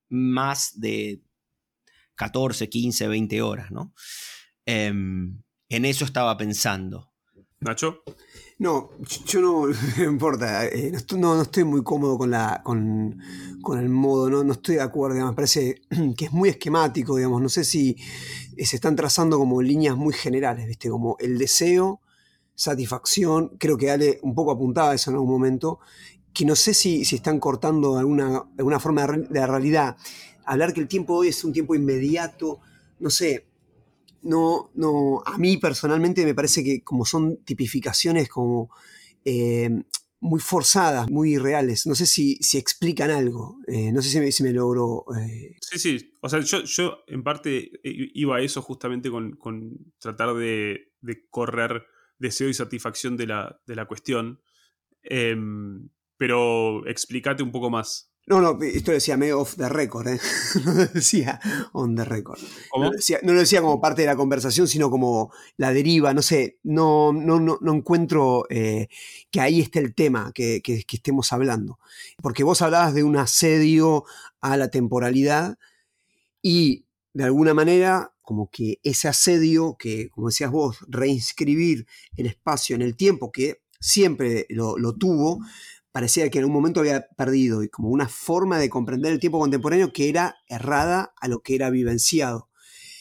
más 0.09 0.81
de 0.81 1.23
14, 2.15 2.69
15, 2.69 3.09
20 3.09 3.43
horas, 3.43 3.71
¿no? 3.71 3.95
Em, 4.67 5.43
en 5.69 5.85
eso 5.85 6.05
estaba 6.05 6.37
pensando. 6.37 7.13
Nacho. 7.61 8.03
No, 8.59 8.91
yo 9.27 9.41
no, 9.41 9.67
me 9.99 10.05
importa, 10.05 10.67
eh, 10.67 10.93
no, 11.17 11.41
estoy, 11.41 11.65
muy 11.65 11.83
cómodo 11.85 12.19
con, 12.19 12.31
la, 12.31 12.61
con, 12.65 13.21
el 13.79 13.89
modo, 13.89 14.29
¿no? 14.29 14.43
no 14.43 14.53
estoy 14.53 14.77
de 14.77 14.83
acuerdo, 14.83 15.25
me 15.25 15.33
parece 15.33 15.83
que 16.17 16.25
es 16.25 16.33
muy 16.33 16.49
esquemático, 16.49 17.17
digamos, 17.17 17.41
no 17.41 17.49
sé 17.49 17.65
si 17.65 17.97
se 18.57 18.77
están 18.77 18.97
trazando 18.97 19.39
como 19.39 19.63
líneas 19.63 19.97
muy 19.97 20.13
generales, 20.13 20.67
¿viste? 20.67 20.91
Como 20.91 21.17
el 21.21 21.39
deseo 21.39 22.01
satisfacción, 22.57 23.57
creo 23.59 23.79
que 23.79 23.93
Ale 23.93 24.19
un 24.23 24.35
poco 24.35 24.51
apuntaba 24.51 24.91
a 24.91 24.95
eso 24.95 25.11
en 25.11 25.15
algún 25.15 25.31
momento, 25.31 25.79
que 26.33 26.45
no 26.45 26.55
sé 26.55 26.75
si, 26.75 27.05
si 27.05 27.17
están 27.17 27.41
cortando 27.41 27.99
alguna, 27.99 28.45
alguna 28.59 28.81
forma 28.81 29.07
de, 29.07 29.47
realidad. 29.47 29.97
Hablar 30.45 30.73
que 30.73 30.81
el 30.81 30.89
tiempo 30.89 31.15
hoy 31.15 31.29
es 31.29 31.45
un 31.45 31.53
tiempo 31.53 31.75
inmediato, 31.75 32.61
no 33.01 33.11
sé, 33.11 33.47
no, 34.23 34.71
no, 34.75 35.23
a 35.25 35.39
mí 35.39 35.57
personalmente 35.57 36.25
me 36.25 36.35
parece 36.35 36.65
que 36.65 36.83
como 36.83 37.05
son 37.05 37.39
tipificaciones 37.45 38.29
como 38.29 38.71
eh, 39.25 39.71
muy 40.21 40.41
forzadas, 40.41 41.11
muy 41.11 41.39
reales. 41.39 41.87
No 41.87 41.95
sé 41.95 42.07
si, 42.07 42.37
si 42.41 42.59
explican 42.59 43.11
algo. 43.11 43.59
Eh, 43.67 43.93
no 43.93 44.03
sé 44.03 44.11
si 44.11 44.21
me, 44.21 44.33
si 44.33 44.43
me 44.43 44.53
logro. 44.53 45.05
Eh, 45.17 45.57
sí, 45.61 45.79
sí. 45.79 46.13
O 46.21 46.29
sea, 46.29 46.41
yo, 46.41 46.65
yo 46.65 46.99
en 47.07 47.23
parte 47.23 47.71
iba 47.83 48.37
a 48.37 48.41
eso 48.41 48.63
justamente 48.63 49.11
con, 49.11 49.37
con 49.37 49.93
tratar 49.99 50.35
de, 50.35 50.93
de, 51.01 51.29
correr 51.31 51.87
deseo 52.19 52.49
y 52.49 52.55
satisfacción 52.55 53.17
de 53.17 53.27
la, 53.27 53.61
de 53.67 53.77
la 53.77 53.87
cuestión. 53.87 54.41
Em, 55.03 55.89
pero 56.19 56.87
explícate 56.87 57.43
un 57.43 57.53
poco 57.53 57.71
más. 57.71 58.11
No, 58.29 58.43
no, 58.43 58.59
esto 58.63 58.91
lo 58.91 58.97
decía 58.97 59.17
medio 59.17 59.41
off 59.41 59.57
the 59.57 59.71
record, 59.71 60.09
¿eh? 60.09 60.21
no 60.67 60.75
lo 60.75 60.85
decía 60.85 61.41
on 61.73 61.97
the 61.97 62.05
record. 62.05 62.39
¿Cómo? 62.69 62.85
No, 62.85 62.91
lo 63.33 63.41
decía, 63.41 63.63
como 63.63 63.81
parte 63.81 64.03
de 64.03 64.07
la 64.07 64.17
conversación, 64.17 64.69
sino 64.69 64.91
como 64.91 65.33
la 65.57 65.73
deriva, 65.73 66.13
no 66.13 66.21
sé, 66.21 66.59
no, 66.63 67.11
no, 67.15 67.41
no, 67.41 67.75
encuentro 67.75 68.45
eh, 68.51 68.89
que 69.31 69.41
ahí 69.41 69.61
esté 69.63 69.79
el 69.79 69.95
tema 69.95 70.33
que, 70.35 70.61
que, 70.61 70.85
estemos 70.91 71.33
hablando. 71.33 71.79
Porque 72.21 72.45
vos 72.45 72.61
hablabas 72.61 72.93
de 72.93 73.03
un 73.03 73.17
asedio 73.17 74.05
a 74.43 74.59
la 74.59 74.69
temporalidad 74.69 75.59
y 76.43 76.85
de 77.15 77.25
alguna 77.25 77.55
manera 77.55 78.13
como 78.21 78.51
que 78.51 78.79
ese 78.83 79.09
asedio 79.09 79.77
que, 79.79 80.11
como 80.11 80.29
decías 80.29 80.51
vos, 80.51 80.85
reinscribir 80.87 81.87
el 82.15 82.27
espacio 82.27 82.77
en 82.77 82.83
el 82.83 82.95
tiempo 82.95 83.33
que 83.33 83.63
siempre 83.81 84.45
lo, 84.51 84.77
lo 84.77 84.93
tuvo, 84.93 85.41
parecía 85.93 86.31
que 86.31 86.39
en 86.39 86.45
un 86.45 86.53
momento 86.53 86.81
había 86.81 87.09
perdido 87.17 87.63
y 87.63 87.69
como 87.69 87.89
una 87.89 88.09
forma 88.09 88.59
de 88.59 88.69
comprender 88.69 89.13
el 89.13 89.21
tiempo 89.21 89.39
contemporáneo 89.39 89.93
que 89.93 90.09
era 90.09 90.37
errada 90.49 91.13
a 91.21 91.29
lo 91.29 91.41
que 91.41 91.55
era 91.55 91.71
vivenciado. 91.71 92.49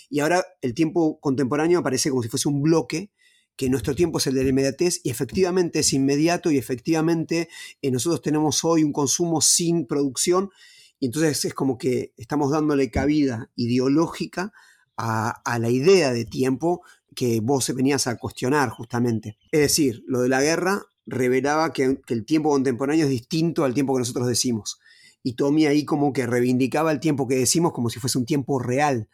Y 0.10 0.20
ahora 0.20 0.46
el 0.62 0.74
tiempo 0.74 1.20
contemporáneo 1.20 1.79
aparece 1.79 2.10
como 2.10 2.24
si 2.24 2.29
fuese 2.29 2.48
un 2.48 2.62
bloque, 2.62 3.12
que 3.58 3.70
nuestro 3.70 3.96
tiempo 3.96 4.20
es 4.20 4.27
el 4.27 4.36
de 4.36 4.44
la 4.44 4.50
inmediatez 4.50 5.01
y 5.03 5.10
efectivamente 5.10 5.79
es 5.79 5.91
inmediato 5.91 6.51
y 6.51 6.58
efectivamente 6.58 7.50
eh, 7.82 7.91
nosotros 7.91 8.22
tenemos 8.22 8.63
hoy 8.63 8.84
un 8.84 8.94
consumo 8.94 9.41
sin 9.41 9.88
producción 9.88 10.51
y 11.00 11.08
entonces 11.08 11.44
es 11.44 11.53
como 11.53 11.77
que 11.77 12.13
estamos 12.17 12.51
dándole 12.51 12.91
cabida 12.91 13.51
ideológica 13.56 14.53
a, 14.96 15.60
la 15.60 15.70
idea 15.70 16.12
de 16.12 16.25
tiempo 16.25 16.82
que 17.15 17.39
vos 17.39 17.72
venías 17.75 18.08
a 18.08 18.17
cuestionar 18.17 18.70
justamente. 18.70 19.38
Es 19.51 19.62
decir, 19.62 20.03
lo 20.08 20.22
de 20.22 20.29
la 20.29 20.41
guerra 20.41 20.86
revelaba 21.08 21.74
que, 21.74 22.00
el 22.08 22.26
tiempo 22.26 22.50
contemporáneo 22.50 23.06
es 23.06 23.10
distinto 23.10 23.64
al 23.64 23.74
tiempo 23.74 23.94
que 23.94 24.00
nosotros 24.00 24.28
decimos. 24.28 24.80
Y 25.24 25.34
Tommy 25.34 25.66
ahí 25.66 25.86
como 25.86 26.14
que 26.14 26.28
reivindicaba 26.28 26.92
el 26.92 27.00
tiempo 27.00 27.28
que 27.28 27.36
decimos 27.36 27.72
como 27.72 27.90
si 27.90 28.00
fuese 28.00 28.18
un 28.18 28.26
tiempo 28.26 28.60
real. 28.60 29.10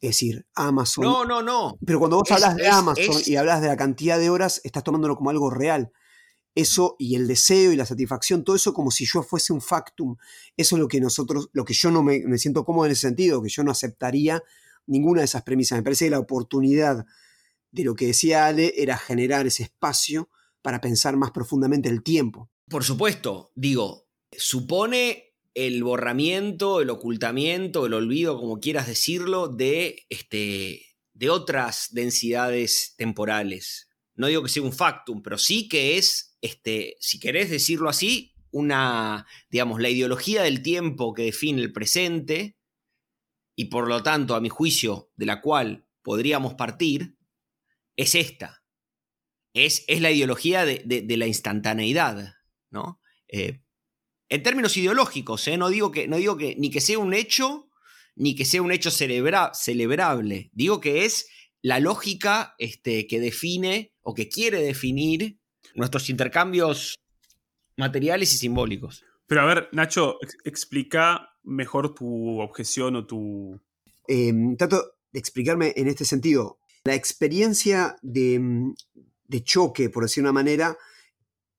Es 0.00 0.10
decir, 0.10 0.46
Amazon. 0.54 1.04
No, 1.04 1.24
no, 1.24 1.42
no. 1.42 1.78
Pero 1.84 1.98
cuando 1.98 2.18
vos 2.18 2.30
hablas 2.30 2.56
de 2.56 2.68
Amazon 2.68 3.16
y 3.24 3.36
hablas 3.36 3.62
de 3.62 3.68
la 3.68 3.76
cantidad 3.76 4.18
de 4.18 4.30
horas, 4.30 4.60
estás 4.64 4.84
tomándolo 4.84 5.16
como 5.16 5.30
algo 5.30 5.50
real. 5.50 5.90
Eso 6.54 6.96
y 6.98 7.14
el 7.14 7.26
deseo 7.26 7.72
y 7.72 7.76
la 7.76 7.86
satisfacción, 7.86 8.44
todo 8.44 8.56
eso 8.56 8.74
como 8.74 8.90
si 8.90 9.06
yo 9.06 9.22
fuese 9.22 9.52
un 9.52 9.62
factum. 9.62 10.16
Eso 10.56 10.76
es 10.76 10.80
lo 10.80 10.88
que 10.88 11.00
nosotros, 11.00 11.48
lo 11.52 11.64
que 11.64 11.72
yo 11.72 11.90
no 11.90 12.02
me, 12.02 12.20
me 12.26 12.36
siento 12.36 12.64
cómodo 12.64 12.86
en 12.86 12.92
ese 12.92 13.02
sentido, 13.02 13.42
que 13.42 13.48
yo 13.48 13.64
no 13.64 13.70
aceptaría 13.70 14.42
ninguna 14.86 15.22
de 15.22 15.26
esas 15.26 15.44
premisas. 15.44 15.78
Me 15.78 15.82
parece 15.82 16.06
que 16.06 16.10
la 16.10 16.18
oportunidad 16.18 17.06
de 17.70 17.84
lo 17.84 17.94
que 17.94 18.08
decía 18.08 18.46
Ale 18.46 18.74
era 18.76 18.98
generar 18.98 19.46
ese 19.46 19.62
espacio 19.62 20.28
para 20.62 20.80
pensar 20.80 21.16
más 21.16 21.32
profundamente 21.32 21.88
el 21.88 22.02
tiempo. 22.02 22.50
Por 22.68 22.84
supuesto, 22.84 23.52
digo, 23.54 24.08
supone 24.30 25.34
el 25.54 25.84
borramiento, 25.84 26.80
el 26.80 26.90
ocultamiento, 26.90 27.84
el 27.84 27.94
olvido, 27.94 28.38
como 28.38 28.60
quieras 28.60 28.86
decirlo, 28.86 29.48
de, 29.48 30.06
este, 30.08 30.86
de 31.12 31.30
otras 31.30 31.88
densidades 31.92 32.94
temporales. 32.96 33.90
No 34.14 34.28
digo 34.28 34.42
que 34.42 34.48
sea 34.48 34.62
un 34.62 34.72
factum, 34.72 35.22
pero 35.22 35.36
sí 35.36 35.68
que 35.68 35.98
es, 35.98 36.36
este, 36.40 36.96
si 37.00 37.20
querés 37.20 37.50
decirlo 37.50 37.88
así, 37.88 38.34
una, 38.50 39.26
digamos, 39.50 39.80
la 39.80 39.90
ideología 39.90 40.42
del 40.42 40.62
tiempo 40.62 41.12
que 41.12 41.24
define 41.24 41.60
el 41.60 41.72
presente 41.72 42.56
y 43.54 43.66
por 43.66 43.88
lo 43.88 44.02
tanto, 44.02 44.34
a 44.34 44.40
mi 44.40 44.48
juicio, 44.48 45.10
de 45.16 45.26
la 45.26 45.40
cual 45.40 45.86
podríamos 46.02 46.54
partir, 46.54 47.16
es 47.96 48.14
esta 48.14 48.61
es, 49.54 49.84
la 49.88 50.10
ideología 50.10 50.64
de, 50.64 51.04
la 51.16 51.26
instantaneidad, 51.26 52.34
¿no? 52.70 53.00
Eh, 53.28 53.60
en 54.28 54.42
términos 54.42 54.76
ideológicos, 54.76 55.46
¿eh? 55.48 55.58
no, 55.58 55.68
digo 55.68 55.90
que, 55.92 56.08
no 56.08 56.16
digo 56.16 56.38
que 56.38 56.56
ni 56.56 56.70
que 56.70 56.80
sea 56.80 56.98
un 56.98 57.12
hecho, 57.12 57.68
ni 58.16 58.34
que 58.34 58.46
sea 58.46 58.62
un 58.62 58.72
hecho 58.72 58.90
celebrable, 58.90 60.50
digo 60.52 60.80
que 60.80 61.04
es 61.04 61.28
la 61.60 61.80
lógica 61.80 62.54
este, 62.58 63.06
que 63.06 63.20
define 63.20 63.94
o 64.00 64.14
que 64.14 64.28
quiere 64.28 64.62
definir 64.62 65.38
nuestros 65.74 66.10
intercambios 66.10 66.94
materiales 67.76 68.32
y 68.34 68.38
simbólicos. 68.38 69.04
Pero 69.26 69.42
a 69.42 69.46
ver, 69.46 69.68
Nacho, 69.72 70.18
explica 70.44 71.30
mejor 71.42 71.94
tu 71.94 72.40
objeción 72.40 72.96
o 72.96 73.06
tu... 73.06 73.60
Em, 74.08 74.56
trato 74.56 74.82
de 75.12 75.18
explicarme 75.18 75.72
en 75.76 75.88
este 75.88 76.04
sentido. 76.04 76.58
La 76.84 76.94
experiencia 76.94 77.96
de, 78.02 78.40
de 79.24 79.42
choque, 79.42 79.90
por 79.90 80.04
decir 80.04 80.22
una 80.22 80.32
manera, 80.32 80.76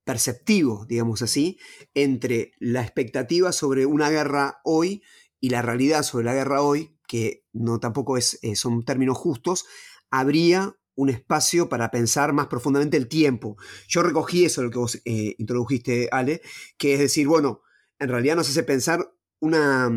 perceptivo, 0.03 0.85
digamos 0.87 1.21
así, 1.21 1.57
entre 1.93 2.51
la 2.59 2.81
expectativa 2.81 3.51
sobre 3.51 3.85
una 3.85 4.09
guerra 4.09 4.59
hoy 4.63 5.01
y 5.39 5.49
la 5.49 5.61
realidad 5.61 6.03
sobre 6.03 6.25
la 6.25 6.33
guerra 6.33 6.61
hoy, 6.61 6.97
que 7.07 7.45
no 7.53 7.79
tampoco 7.79 8.17
es, 8.17 8.39
eh, 8.41 8.55
son 8.55 8.83
términos 8.83 9.17
justos, 9.17 9.65
habría 10.09 10.75
un 10.95 11.09
espacio 11.09 11.69
para 11.69 11.89
pensar 11.89 12.33
más 12.33 12.47
profundamente 12.47 12.97
el 12.97 13.07
tiempo. 13.07 13.57
Yo 13.87 14.03
recogí 14.03 14.45
eso, 14.45 14.61
lo 14.61 14.69
que 14.69 14.77
vos 14.77 15.01
eh, 15.05 15.35
introdujiste, 15.37 16.07
Ale, 16.11 16.41
que 16.77 16.93
es 16.93 16.99
decir, 16.99 17.27
bueno, 17.27 17.61
en 17.99 18.09
realidad 18.09 18.35
nos 18.35 18.49
hace 18.49 18.63
pensar 18.63 19.09
una, 19.39 19.91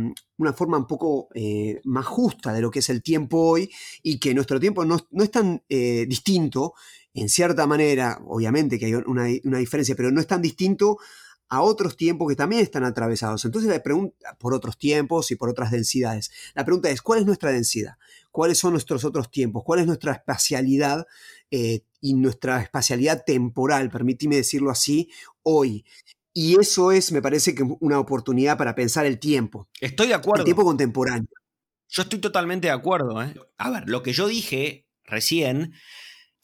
forma 0.56 0.78
un 0.78 0.86
poco 0.86 1.28
eh, 1.34 1.80
más 1.84 2.06
justa 2.06 2.52
de 2.52 2.60
lo 2.60 2.70
que 2.70 2.80
es 2.80 2.88
el 2.88 3.02
tiempo 3.02 3.38
hoy 3.38 3.70
y 4.02 4.18
que 4.18 4.34
nuestro 4.34 4.58
tiempo 4.58 4.84
no, 4.84 4.98
no 5.10 5.22
es 5.22 5.30
tan 5.30 5.62
distinto 5.68 6.74
en 7.16 7.30
cierta 7.30 7.66
manera, 7.66 8.20
obviamente 8.26 8.78
que 8.78 8.86
hay 8.86 8.94
una, 8.94 9.24
diferencia, 9.24 9.96
pero 9.96 10.10
no 10.10 10.20
es 10.20 10.26
tan 10.26 10.42
distinto 10.42 10.98
a 11.48 11.62
otros 11.62 11.96
tiempos 11.96 12.28
que 12.28 12.36
también 12.36 12.60
están 12.60 12.84
atravesados. 12.84 13.44
Entonces 13.44 13.70
la 13.70 13.82
pregunta, 13.82 14.36
por 14.38 14.52
otros 14.52 14.76
tiempos 14.76 15.30
y 15.30 15.36
por 15.36 15.48
otras 15.48 15.70
densidades. 15.70 16.30
La 16.54 16.64
pregunta 16.64 16.90
es, 16.90 17.00
¿cuál 17.00 17.20
es 17.20 17.26
nuestra 17.26 17.50
densidad? 17.52 17.96
¿Cuáles 18.30 18.58
son 18.58 18.72
nuestros 18.72 19.04
otros 19.04 19.30
tiempos? 19.30 19.62
¿Cuál 19.64 19.80
es 19.80 19.86
nuestra 19.86 20.12
espacialidad 20.12 21.06
eh, 21.50 21.84
y 22.02 22.14
nuestra 22.14 22.60
espacialidad 22.60 23.24
temporal, 23.24 23.90
permíteme 23.90 24.36
decirlo 24.36 24.70
así, 24.70 25.10
hoy? 25.42 25.86
Y 26.34 26.60
eso 26.60 26.92
es, 26.92 27.12
me 27.12 27.22
parece 27.22 27.54
que 27.54 27.62
una 27.80 27.98
oportunidad 27.98 28.58
para 28.58 28.74
pensar 28.74 29.06
el 29.06 29.18
tiempo. 29.18 29.68
Estoy 29.80 30.08
de 30.08 30.14
acuerdo. 30.14 30.42
El 30.42 30.44
tiempo 30.44 30.64
contemporáneo. 30.64 31.30
Yo 31.88 32.02
estoy 32.02 32.18
totalmente 32.18 32.66
de 32.66 32.74
acuerdo. 32.74 33.22
¿eh? 33.22 33.34
A 33.56 33.70
ver, 33.70 33.88
lo 33.88 34.02
que 34.02 34.12
yo 34.12 34.26
dije 34.26 34.86
recién 35.04 35.72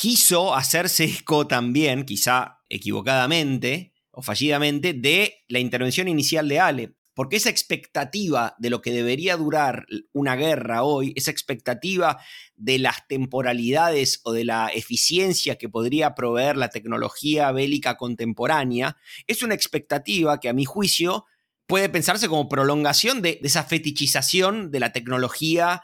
quiso 0.02 0.52
hacerse 0.52 1.04
eco 1.04 1.46
también, 1.46 2.04
quizá 2.04 2.58
equivocadamente 2.68 3.94
o 4.10 4.20
fallidamente, 4.20 4.94
de 4.94 5.44
la 5.46 5.60
intervención 5.60 6.08
inicial 6.08 6.48
de 6.48 6.58
Ale. 6.58 6.96
Porque 7.14 7.36
esa 7.36 7.50
expectativa 7.50 8.56
de 8.58 8.70
lo 8.70 8.82
que 8.82 8.90
debería 8.90 9.36
durar 9.36 9.86
una 10.12 10.34
guerra 10.34 10.82
hoy, 10.82 11.12
esa 11.14 11.30
expectativa 11.30 12.18
de 12.56 12.80
las 12.80 13.06
temporalidades 13.06 14.20
o 14.24 14.32
de 14.32 14.44
la 14.44 14.70
eficiencia 14.74 15.56
que 15.56 15.68
podría 15.68 16.16
proveer 16.16 16.56
la 16.56 16.70
tecnología 16.70 17.52
bélica 17.52 17.96
contemporánea, 17.96 18.96
es 19.28 19.44
una 19.44 19.54
expectativa 19.54 20.40
que 20.40 20.48
a 20.48 20.52
mi 20.52 20.64
juicio 20.64 21.26
puede 21.66 21.88
pensarse 21.88 22.28
como 22.28 22.48
prolongación 22.48 23.22
de, 23.22 23.38
esa 23.44 23.62
fetichización 23.62 24.72
de 24.72 24.80
la 24.80 24.92
tecnología 24.92 25.82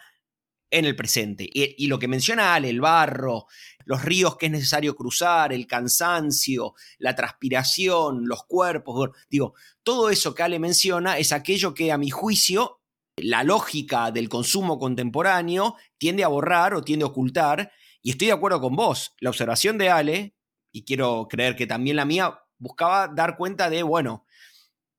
en 0.71 0.85
el 0.85 0.97
presente. 0.97 1.49
Y, 1.53 1.87
lo 1.87 1.99
que 1.99 2.09
menciona 2.09 2.55
Ale, 2.55 2.69
el 2.69 2.81
barro, 2.81 3.47
los 3.85 4.05
ríos 4.05 4.37
que 4.37 4.47
es 4.47 4.53
necesario 4.53 4.95
cruzar, 4.95 5.53
el 5.53 5.67
cansancio, 5.67 6.75
la 6.99 7.15
transpiración, 7.15 8.27
los 8.27 8.45
cuerpos, 8.45 9.11
digo, 9.31 9.55
todo 9.83 10.11
eso 10.11 10.35
que 10.35 10.43
Ale 10.43 10.59
menciona 10.59 11.19
es 11.19 11.33
aquello 11.33 11.75
que 11.75 11.91
a 11.91 11.99
mi 11.99 12.11
juicio 12.11 12.83
la 13.17 13.43
lógica 13.43 14.11
del 14.11 14.29
consumo 14.29 14.79
contemporáneo 14.79 15.77
tiende 15.97 16.25
a 16.25 16.29
borrar 16.29 16.75
o 16.75 16.83
tiende 16.83 17.05
a 17.05 17.09
ocultar, 17.09 17.73
y 18.03 18.11
estoy 18.11 18.29
de 18.29 18.35
acuerdo 18.35 18.61
con 18.61 18.77
vos, 18.77 19.15
la 19.21 19.31
observación 19.31 19.77
de 19.79 19.91
Ale, 19.91 20.37
y 20.73 20.85
quiero 20.85 21.27
creer 21.29 21.57
que 21.57 21.67
también 21.67 21.97
la 21.97 22.05
mía, 22.05 22.39
buscaba 22.59 23.09
dar 23.09 23.37
cuenta 23.37 23.71
de, 23.71 23.83
bueno, 23.83 24.25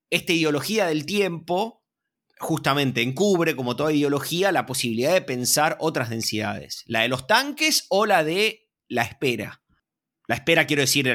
esta 0.10 0.34
ideología 0.34 0.86
del 0.88 1.06
tiempo 1.06 1.79
justamente 2.40 3.02
encubre, 3.02 3.56
como 3.56 3.76
toda 3.76 3.92
ideología, 3.92 4.52
la 4.52 4.66
posibilidad 4.66 5.14
de 5.14 5.22
pensar 5.22 5.78
otras 5.80 6.10
densidades, 6.10 6.84
la 6.88 7.02
de 7.02 7.10
los 7.10 7.28
tanques 7.28 7.86
o 7.90 8.06
la 8.06 8.24
de 8.24 8.70
la 8.88 9.04
espera. 9.04 9.62
La 10.28 10.36
espera, 10.36 10.68
quiero 10.68 10.82
decir, 10.82 11.12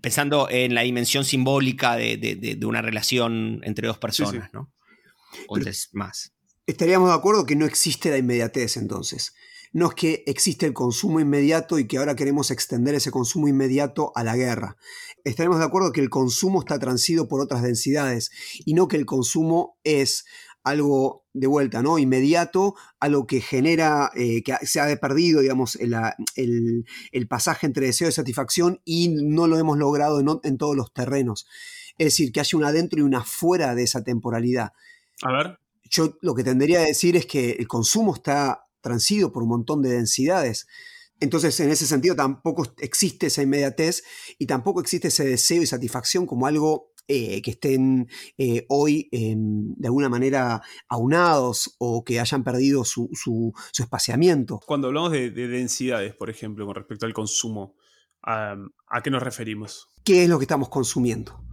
pensando 0.00 0.48
en 0.50 0.74
la 0.74 0.82
dimensión 0.82 1.24
simbólica 1.24 1.96
de, 1.96 2.58
una 2.64 2.82
relación 2.82 3.60
entre 3.62 3.86
dos 3.86 3.98
personas, 3.98 4.52
¿no? 4.52 4.72
O 5.48 5.58
más. 5.92 6.32
Estaríamos 6.66 7.08
de 7.10 7.14
acuerdo 7.14 7.46
que 7.46 7.54
no 7.54 7.64
existe 7.64 8.10
la 8.10 8.18
inmediatez 8.18 8.76
entonces. 8.76 9.34
No 9.72 9.88
es 9.88 9.94
que 9.94 10.24
existe 10.26 10.66
el 10.66 10.72
consumo 10.72 11.20
inmediato 11.20 11.78
y 11.78 11.86
que 11.86 11.98
ahora 11.98 12.16
queremos 12.16 12.50
extender 12.50 12.94
ese 12.94 13.10
consumo 13.10 13.46
inmediato 13.46 14.10
a 14.14 14.24
la 14.24 14.34
guerra. 14.34 14.76
Estaremos 15.22 15.58
de 15.58 15.64
acuerdo 15.64 15.92
que 15.92 16.00
el 16.00 16.10
consumo 16.10 16.60
está 16.60 16.78
transido 16.78 17.28
por 17.28 17.40
otras 17.40 17.62
densidades 17.62 18.30
y 18.64 18.74
no 18.74 18.88
que 18.88 18.96
el 18.96 19.06
consumo 19.06 19.78
es 19.84 20.24
algo 20.66 21.24
de 21.32 21.46
vuelta, 21.46 21.80
¿no? 21.80 21.96
Inmediato, 21.96 22.74
algo 22.98 23.24
que 23.24 23.40
genera, 23.40 24.10
eh, 24.16 24.42
que 24.42 24.56
se 24.66 24.80
ha 24.80 24.96
perdido, 24.96 25.40
digamos, 25.40 25.76
el, 25.76 25.94
el, 27.12 27.28
pasaje 27.28 27.68
entre 27.68 27.86
deseo 27.86 28.08
y 28.08 28.12
satisfacción 28.12 28.80
y 28.84 29.10
no 29.10 29.46
lo 29.46 29.58
hemos 29.58 29.78
logrado 29.78 30.18
en, 30.18 30.26
en, 30.42 30.58
todos 30.58 30.74
los 30.74 30.92
terrenos. 30.92 31.46
Es 31.98 32.06
decir, 32.06 32.32
que 32.32 32.40
haya 32.40 32.58
un 32.58 32.64
adentro 32.64 32.98
y 32.98 33.02
una 33.02 33.22
fuera 33.22 33.76
de 33.76 33.84
esa 33.84 34.02
temporalidad. 34.02 34.72
A 35.22 35.32
ver. 35.32 35.60
Yo 35.88 36.18
lo 36.20 36.34
que 36.34 36.42
tendría 36.42 36.80
que 36.80 36.88
decir 36.88 37.14
es 37.14 37.26
que 37.26 37.52
el 37.52 37.68
consumo 37.68 38.12
está 38.12 38.66
transido 38.80 39.30
por 39.30 39.44
un 39.44 39.50
montón 39.50 39.82
de 39.82 39.90
densidades. 39.90 40.66
Entonces, 41.20 41.60
en 41.60 41.70
ese 41.70 41.86
sentido, 41.86 42.16
tampoco 42.16 42.74
existe 42.78 43.28
esa 43.28 43.42
inmediatez 43.42 44.02
y 44.36 44.46
tampoco 44.46 44.80
existe 44.80 45.08
ese 45.08 45.24
deseo 45.24 45.62
y 45.62 45.66
satisfacción 45.66 46.26
como 46.26 46.48
algo 46.48 46.92
eh, 47.08 47.40
que 47.42 47.52
estén 47.52 48.08
eh, 48.36 48.66
hoy 48.68 49.08
em, 49.12 49.74
de 49.76 49.86
alguna 49.86 50.08
manera 50.08 50.60
aunados 50.88 51.76
o 51.78 52.04
que 52.04 52.18
hayan 52.18 52.42
perdido 52.42 52.84
su, 52.84 53.52
espaciamiento. 53.78 54.60
Cuando 54.66 54.88
hablamos 54.88 55.12
de, 55.12 55.30
densidades, 55.30 56.14
por 56.14 56.30
ejemplo, 56.30 56.66
con 56.66 56.74
respecto 56.74 57.06
al 57.06 57.12
consumo, 57.12 57.76
¿a 58.22 58.56
qué 59.04 59.10
nos 59.10 59.22
referimos? 59.22 59.88
¿Qué 60.02 60.24
es 60.24 60.28
lo 60.28 60.38
que 60.38 60.44
estamos 60.44 60.68
consumiendo? 60.68 61.46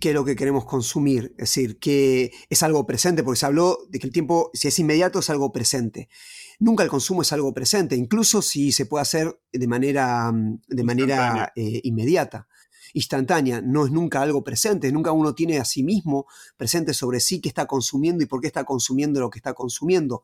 qué 0.00 0.10
es 0.10 0.14
lo 0.14 0.24
que 0.24 0.36
queremos 0.36 0.64
consumir, 0.64 1.32
es 1.38 1.48
decir, 1.48 1.78
que 1.78 2.30
es 2.50 2.62
algo 2.62 2.86
presente, 2.86 3.22
porque 3.22 3.38
se 3.38 3.46
habló 3.46 3.78
de 3.88 3.98
que 3.98 4.06
el 4.06 4.12
tiempo, 4.12 4.50
si 4.52 4.68
es 4.68 4.78
inmediato, 4.78 5.20
es 5.20 5.30
algo 5.30 5.52
presente. 5.52 6.08
Nunca 6.58 6.82
el 6.82 6.90
consumo 6.90 7.22
es 7.22 7.32
algo 7.32 7.54
presente, 7.54 7.96
incluso 7.96 8.42
si 8.42 8.72
se 8.72 8.86
puede 8.86 9.02
hacer 9.02 9.40
de 9.52 9.66
manera, 9.66 10.30
de 10.68 10.84
manera 10.84 11.52
eh, 11.56 11.80
inmediata 11.84 12.46
instantánea, 12.96 13.60
no 13.60 13.84
es 13.84 13.92
nunca 13.92 14.22
algo 14.22 14.42
presente, 14.42 14.90
nunca 14.90 15.12
uno 15.12 15.34
tiene 15.34 15.58
a 15.58 15.66
sí 15.66 15.82
mismo 15.82 16.26
presente 16.56 16.94
sobre 16.94 17.20
sí 17.20 17.42
qué 17.42 17.48
está 17.48 17.66
consumiendo 17.66 18.24
y 18.24 18.26
por 18.26 18.40
qué 18.40 18.46
está 18.46 18.64
consumiendo 18.64 19.20
lo 19.20 19.28
que 19.28 19.38
está 19.38 19.52
consumiendo. 19.52 20.22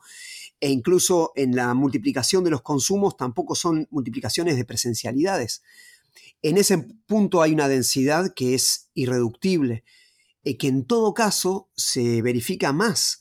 E 0.58 0.70
incluso 0.70 1.32
en 1.36 1.54
la 1.54 1.74
multiplicación 1.74 2.44
de 2.44 2.50
los 2.50 2.62
consumos 2.62 3.18
tampoco 3.18 3.54
son 3.54 3.88
multiplicaciones 3.90 4.56
de 4.56 4.64
presencialidades. 4.64 5.62
En 6.40 6.56
ese 6.56 6.78
punto 7.06 7.42
hay 7.42 7.52
una 7.52 7.68
densidad 7.68 8.32
que 8.34 8.54
es 8.54 8.88
irreductible, 8.94 9.84
y 10.42 10.54
que 10.54 10.68
en 10.68 10.86
todo 10.86 11.12
caso 11.12 11.68
se 11.76 12.22
verifica 12.22 12.72
más 12.72 13.20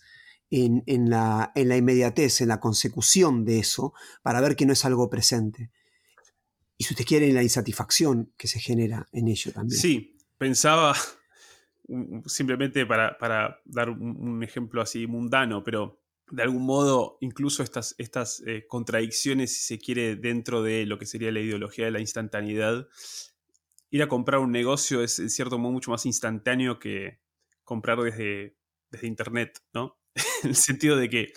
en, 0.50 1.10
la, 1.10 1.52
en 1.56 1.70
la 1.70 1.78
inmediatez, 1.78 2.40
en 2.40 2.48
la 2.48 2.60
consecución 2.62 3.44
de 3.44 3.60
eso, 3.60 3.94
para 4.24 4.42
ver 4.42 4.56
que 4.56 4.66
no 4.66 4.74
es 4.74 4.86
algo 4.86 5.10
presente 5.10 5.72
y 6.82 6.84
si 6.84 6.96
usted 6.96 7.06
quiere, 7.06 7.32
la 7.32 7.44
insatisfacción 7.44 8.34
que 8.36 8.48
se 8.48 8.60
genera 8.60 9.08
en 9.12 9.28
ello 9.28 9.52
también. 9.52 9.80
Sí, 9.80 10.18
pensaba, 10.40 10.96
simplemente 12.26 12.88
para, 12.88 13.62
dar 13.66 13.92
un, 13.92 14.42
ejemplo 14.42 14.82
así 14.82 15.06
mundano, 15.06 15.64
pero 15.64 16.02
de 16.32 16.42
algún 16.42 16.66
modo, 16.66 17.20
incluso 17.22 17.62
estas, 17.62 17.94
estas 18.00 18.42
eh, 18.48 18.66
contradicciones, 18.68 19.56
si 19.56 19.62
se 19.62 19.80
quiere, 19.80 20.16
dentro 20.16 20.64
de 20.64 20.88
lo 20.88 20.98
que 20.98 21.06
sería 21.06 21.32
la 21.32 21.42
ideología 21.42 21.86
de 21.86 21.92
la 21.92 22.00
instantaneidad, 22.00 22.88
ir 23.92 24.02
a 24.02 24.08
comprar 24.08 24.40
un 24.40 24.52
negocio 24.52 25.04
es 25.04 25.20
en 25.20 25.30
cierto 25.30 25.60
modo 25.60 25.74
mucho 25.74 25.92
más 25.92 26.08
instantáneo 26.08 26.80
que 26.80 27.20
comprar 27.64 28.02
desde, 28.02 28.58
desde 28.90 29.06
Internet, 29.06 29.60
¿no? 29.72 30.01
En 30.16 30.24
el 30.50 30.56
sentido 30.56 30.98
de 30.98 31.10
que 31.10 31.34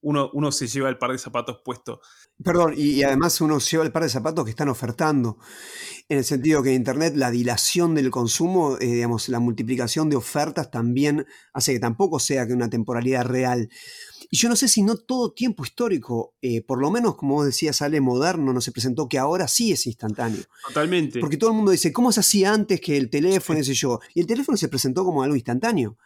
uno, 0.00 0.30
uno 0.32 0.52
se 0.52 0.66
lleva 0.66 0.88
el 0.88 0.98
par 0.98 1.12
de 1.12 1.18
zapatos 1.18 1.58
puesto. 1.64 2.00
Perdón, 2.42 2.74
y, 2.76 3.02
además 3.02 3.40
uno 3.40 3.58
lleva 3.58 3.84
el 3.84 3.92
par 3.92 4.02
de 4.02 4.08
zapatos 4.08 4.44
que 4.44 4.50
están 4.50 4.68
ofertando, 4.68 5.38
en 6.08 6.18
el 6.18 6.24
sentido 6.24 6.62
que 6.62 6.70
en 6.70 6.76
Internet 6.76 7.14
la 7.16 7.30
dilación 7.30 7.94
del 7.94 8.10
consumo, 8.10 8.76
eh, 8.80 8.86
digamos, 8.86 9.28
la 9.28 9.38
multiplicación 9.38 10.10
de 10.10 10.16
ofertas 10.16 10.70
también 10.70 11.26
hace 11.52 11.72
que 11.72 11.80
tampoco 11.80 12.18
sea 12.18 12.46
que 12.46 12.52
una 12.52 12.68
temporalidad 12.68 13.24
real. 13.24 13.68
Y 14.30 14.36
yo 14.36 14.48
no 14.48 14.56
sé 14.56 14.68
si 14.68 14.82
no 14.82 14.96
todo 14.96 15.32
tiempo 15.32 15.64
histórico, 15.64 16.34
eh, 16.42 16.62
por 16.62 16.80
lo 16.80 16.90
menos 16.90 17.14
como 17.14 17.34
vos 17.34 17.46
decías, 17.46 17.76
sale 17.76 18.00
moderno, 18.00 18.52
no 18.52 18.60
se 18.60 18.72
presentó 18.72 19.08
que 19.08 19.18
ahora 19.18 19.46
sí 19.46 19.70
es 19.70 19.86
instantáneo. 19.86 20.42
Totalmente. 20.66 21.20
Porque 21.20 21.36
todo 21.36 21.50
el 21.50 21.56
mundo 21.56 21.70
dice, 21.70 21.92
¿cómo 21.92 22.10
se 22.10 22.20
hacía 22.20 22.52
antes 22.52 22.80
que 22.80 22.96
el 22.96 23.10
teléfono, 23.10 23.60
ese 23.60 23.74
yo? 23.74 24.00
Y 24.14 24.20
el 24.20 24.26
teléfono 24.26 24.56
se 24.58 24.68
presentó 24.68 25.04
como 25.04 25.22
algo 25.22 25.36
instantáneo. 25.36 25.98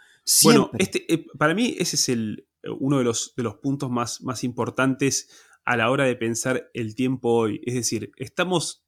Bueno, 0.42 0.70
este, 0.78 1.12
eh, 1.12 1.26
para 1.38 1.54
mí 1.54 1.74
ese 1.78 1.96
es 1.96 2.08
el, 2.08 2.48
eh, 2.62 2.68
uno 2.78 2.98
de 2.98 3.04
los, 3.04 3.34
de 3.36 3.42
los 3.42 3.56
puntos 3.56 3.90
más, 3.90 4.20
más 4.22 4.44
importantes 4.44 5.28
a 5.64 5.76
la 5.76 5.90
hora 5.90 6.04
de 6.04 6.16
pensar 6.16 6.70
el 6.74 6.94
tiempo 6.94 7.30
hoy. 7.30 7.60
Es 7.64 7.74
decir, 7.74 8.12
estamos 8.16 8.84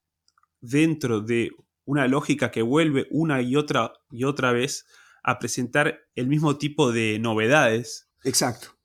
dentro 0.61 1.21
de 1.21 1.51
una 1.85 2.09
lógica 2.09 2.51
que 2.51 2.63
vuelve 2.63 3.07
una 3.11 3.43
y 3.43 3.57
otra 3.57 3.93
y 4.11 4.25
otra 4.25 4.53
vez 4.53 4.87
a 5.23 5.39
presentar 5.39 6.01
el 6.15 6.29
mismo 6.29 6.57
tipo 6.57 6.93
de 6.93 7.19
novedades. 7.19 8.11
Exacto. 8.25 8.79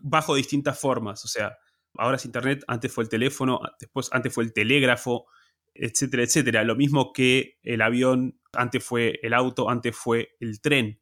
Bajo 0.00 0.34
distintas 0.34 0.78
formas. 0.78 1.24
O 1.24 1.28
sea, 1.28 1.58
ahora 1.94 2.16
es 2.16 2.24
Internet, 2.24 2.64
antes 2.68 2.92
fue 2.92 3.04
el 3.04 3.10
teléfono, 3.10 3.60
después 3.78 4.08
antes 4.12 4.32
fue 4.32 4.44
el 4.44 4.52
telégrafo, 4.52 5.26
etcétera, 5.74 6.22
etcétera. 6.22 6.64
Lo 6.64 6.76
mismo 6.76 7.12
que 7.12 7.58
el 7.62 7.82
avión, 7.82 8.40
antes 8.52 8.84
fue 8.84 9.18
el 9.22 9.34
auto, 9.34 9.70
antes 9.70 9.96
fue 9.96 10.36
el 10.40 10.60
tren. 10.60 11.00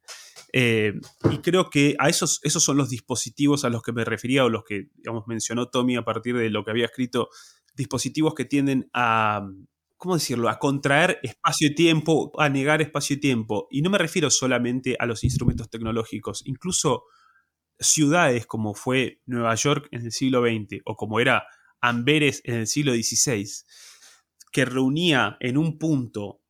Eh, 0.53 0.93
y 1.31 1.37
creo 1.37 1.69
que 1.69 1.95
a 1.99 2.09
esos, 2.09 2.39
esos 2.43 2.63
son 2.63 2.77
los 2.77 2.89
dispositivos 2.89 3.63
a 3.63 3.69
los 3.69 3.81
que 3.81 3.93
me 3.93 4.03
refería 4.03 4.43
o 4.43 4.49
los 4.49 4.63
que 4.65 4.89
digamos, 4.95 5.25
mencionó 5.27 5.69
Tommy 5.69 5.95
a 5.95 6.03
partir 6.03 6.35
de 6.35 6.49
lo 6.49 6.65
que 6.65 6.71
había 6.71 6.85
escrito, 6.85 7.29
dispositivos 7.75 8.35
que 8.35 8.45
tienden 8.45 8.89
a, 8.93 9.47
¿cómo 9.97 10.15
decirlo?, 10.15 10.49
a 10.49 10.59
contraer 10.59 11.19
espacio 11.23 11.69
y 11.69 11.75
tiempo, 11.75 12.31
a 12.37 12.49
negar 12.49 12.81
espacio 12.81 13.15
y 13.15 13.19
tiempo. 13.19 13.67
Y 13.71 13.81
no 13.81 13.89
me 13.89 13.97
refiero 13.97 14.29
solamente 14.29 14.95
a 14.99 15.05
los 15.05 15.23
instrumentos 15.23 15.69
tecnológicos, 15.69 16.43
incluso 16.45 17.03
ciudades 17.79 18.45
como 18.45 18.73
fue 18.73 19.21
Nueva 19.25 19.55
York 19.55 19.87
en 19.91 20.05
el 20.05 20.11
siglo 20.11 20.41
XX 20.41 20.81
o 20.85 20.95
como 20.95 21.19
era 21.19 21.43
Amberes 21.81 22.41
en 22.45 22.55
el 22.55 22.67
siglo 22.67 22.93
XVI, 22.93 23.47
que 24.51 24.65
reunía 24.65 25.37
en 25.39 25.57
un 25.57 25.77
punto 25.77 26.41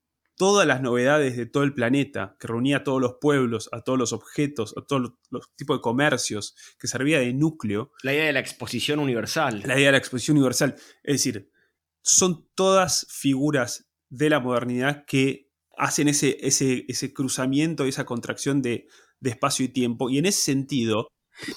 todas 0.42 0.66
las 0.66 0.82
novedades 0.82 1.38
de 1.38 1.46
todo 1.46 1.62
el 1.62 1.76
planeta, 1.76 2.36
que 2.40 2.48
reunía 2.48 2.78
a 2.78 2.84
todos 2.84 3.00
los 3.00 3.18
pueblos, 3.22 3.70
a 3.72 3.82
todos 3.82 4.00
los 4.00 4.12
objetos, 4.12 4.74
a 4.76 4.82
todos 4.82 5.14
los, 5.30 5.56
tipos 5.56 5.78
de 5.78 5.82
comercios, 5.82 6.56
que 6.80 6.88
servía 6.88 7.20
de 7.20 7.32
núcleo. 7.32 7.92
La 8.02 8.14
idea 8.14 8.26
de 8.26 8.34
la 8.34 8.40
exposición 8.40 8.98
universal. 8.98 9.62
La 9.66 9.76
idea 9.76 9.90
de 9.90 9.92
la 9.92 9.98
exposición 10.00 10.38
universal. 10.38 10.76
Es 11.04 11.18
decir, 11.18 11.52
son 12.02 12.50
todas 12.56 13.06
figuras 13.12 13.88
de 14.10 14.32
la 14.32 14.40
modernidad 14.40 15.06
que 15.06 15.52
hacen 15.78 16.08
ese, 16.08 16.38
ese, 16.42 16.86
ese 16.88 17.14
cruzamiento, 17.14 17.86
esa 17.86 18.06
contracción 18.06 18.64
de, 18.64 18.88
espacio 19.22 19.66
y 19.66 19.70
tiempo. 19.70 20.10
Y 20.10 20.18
en 20.18 20.26
ese 20.26 20.42
sentido... 20.42 21.08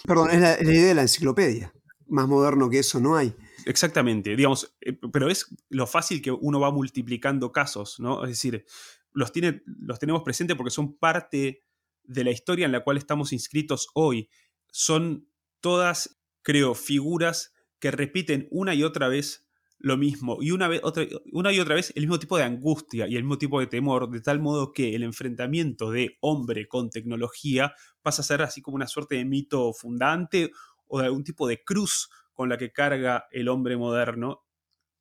Perdón, 0.07 0.31
es 0.31 0.41
la 0.41 0.63
idea 0.63 0.89
de 0.89 0.95
la 0.95 1.03
enciclopedia. 1.03 1.73
Más 2.07 2.29
moderno 2.29 2.69
que 2.69 2.81
eso 2.81 3.01
no 3.01 3.17
hay. 3.17 3.35
Exactamente, 3.67 4.37
digamos, 4.37 4.75
eh, 4.81 4.99
pero 5.13 5.29
es 5.29 5.55
lo 5.69 5.87
fácil 5.87 6.21
que 6.21 6.31
uno 6.31 6.61
va 6.61 6.71
multiplicando 6.71 7.53
casos, 7.53 7.99
¿no? 7.99 8.25
Es 8.25 8.31
decir, 8.31 8.65
los, 9.13 9.33
tiene, 9.33 9.63
los 9.67 9.99
tenemos 9.99 10.23
presentes 10.23 10.57
porque 10.57 10.71
son 10.71 10.97
parte 10.97 11.63
de 12.03 12.25
la 12.25 12.31
historia 12.31 12.67
en 12.67 12.73
la 12.73 12.85
cual 12.85 12.97
estamos 12.97 13.33
inscritos 13.33 13.89
hoy. 13.95 14.29
Son 14.71 15.29
todas, 15.61 16.21
creo, 16.43 16.75
figuras 16.75 17.55
que 17.79 17.91
repiten 17.91 18.49
una 18.51 18.75
y 18.75 18.83
otra 18.83 19.09
vez 19.09 19.49
lo 19.79 19.99
mismo 19.99 20.39
y 20.41 20.51
una, 20.51 20.67
vez, 20.67 20.81
otra, 20.83 21.05
una 21.33 21.53
y 21.53 21.61
otra 21.61 21.75
vez 21.75 21.93
el 21.95 22.05
mismo 22.05 22.19
tipo 22.19 22.39
de 22.39 22.45
angustia 22.45 23.07
y 23.07 23.17
el 23.17 23.23
mismo 23.23 23.37
tipo 23.37 23.61
de 23.61 23.67
temor, 23.67 24.11
de 24.11 24.21
tal 24.21 24.41
modo 24.41 24.73
que 24.73 24.95
el 24.95 25.03
enfrentamiento 25.03 25.91
de 25.91 26.17
hombre 26.21 26.67
con 26.67 26.89
tecnología 26.89 27.75
pasa 28.01 28.23
a 28.23 28.25
ser 28.25 28.41
así 28.41 28.63
como 28.63 28.77
una 28.77 28.87
suerte 28.87 29.17
de 29.17 29.27
mito 29.27 29.73
fundante 29.75 30.51
o 30.87 31.01
de 31.01 31.07
algún 31.07 31.25
tipo 31.25 31.47
de 31.47 31.63
cruz 31.63 32.09
con 32.35 32.49
la 32.49 32.59
que 32.59 32.73
carga 32.73 33.27
el 33.31 33.49
hombre 33.49 33.77
moderno, 33.77 34.45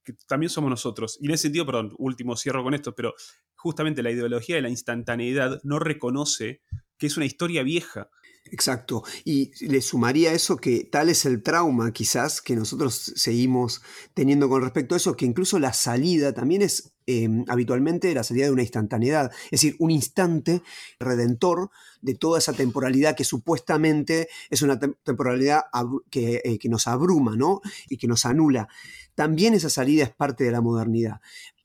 que 0.04 0.14
también 0.28 0.50
somos 0.50 0.70
nosotros. 0.70 1.18
Y 1.20 1.26
en 1.26 1.32
ese 1.32 1.44
sentido, 1.44 1.66
perdón, 1.66 1.94
último 1.98 2.38
cierro 2.38 2.64
con 2.64 2.74
esto, 2.74 2.94
pero 2.96 3.14
justamente 3.56 4.04
la 4.04 4.12
ideología 4.12 4.56
de 4.56 4.62
la 4.62 4.70
instantaneidad 4.70 5.60
no 5.64 5.80
reconoce 5.80 6.62
que 6.98 7.08
es 7.08 7.18
una 7.18 7.26
historia 7.26 7.64
vieja. 7.64 8.10
Exacto. 8.52 9.04
Y 9.26 9.52
le 9.66 9.82
sumaría 9.82 10.34
eso 10.34 10.58
que 10.58 10.84
tal 10.84 11.10
es 11.10 11.26
el 11.26 11.42
trauma 11.42 11.92
quizás 11.92 12.42
que 12.42 12.56
nosotros 12.56 13.14
seguimos 13.16 13.82
teniendo 14.14 14.48
con 14.50 14.62
respecto 14.62 14.94
a 14.94 14.98
eso, 14.98 15.16
que 15.16 15.26
incluso 15.26 15.60
la 15.60 15.74
salida 15.74 16.34
también 16.34 16.62
es 16.62 16.94
em, 17.06 17.46
habitualmente 17.48 18.14
la 18.14 18.24
salida 18.24 18.46
de 18.46 18.52
una 18.52 18.62
instantaneidad, 18.62 19.32
es 19.46 19.62
decir, 19.62 19.76
un 19.80 19.92
instante 19.92 20.62
redentor 21.00 21.72
de 22.02 22.16
toda 22.16 22.40
esa 22.40 22.54
temporalidad 22.54 23.16
que 23.16 23.24
supuestamente 23.24 24.28
es 24.50 24.62
una 24.62 24.80
temporalidad 24.80 25.64
que, 26.10 26.42
eh, 26.44 26.60
que 26.60 26.70
nos 26.70 26.88
abruma 26.88 27.36
¿no? 27.36 27.62
y 27.90 27.98
que 27.98 28.08
nos 28.08 28.26
anula. 28.26 28.68
También 29.16 29.54
esa 29.54 29.70
salida 29.70 30.04
es 30.04 30.12
parte 30.12 30.44
de 30.44 30.52
la 30.52 30.62
modernidad 30.62 31.22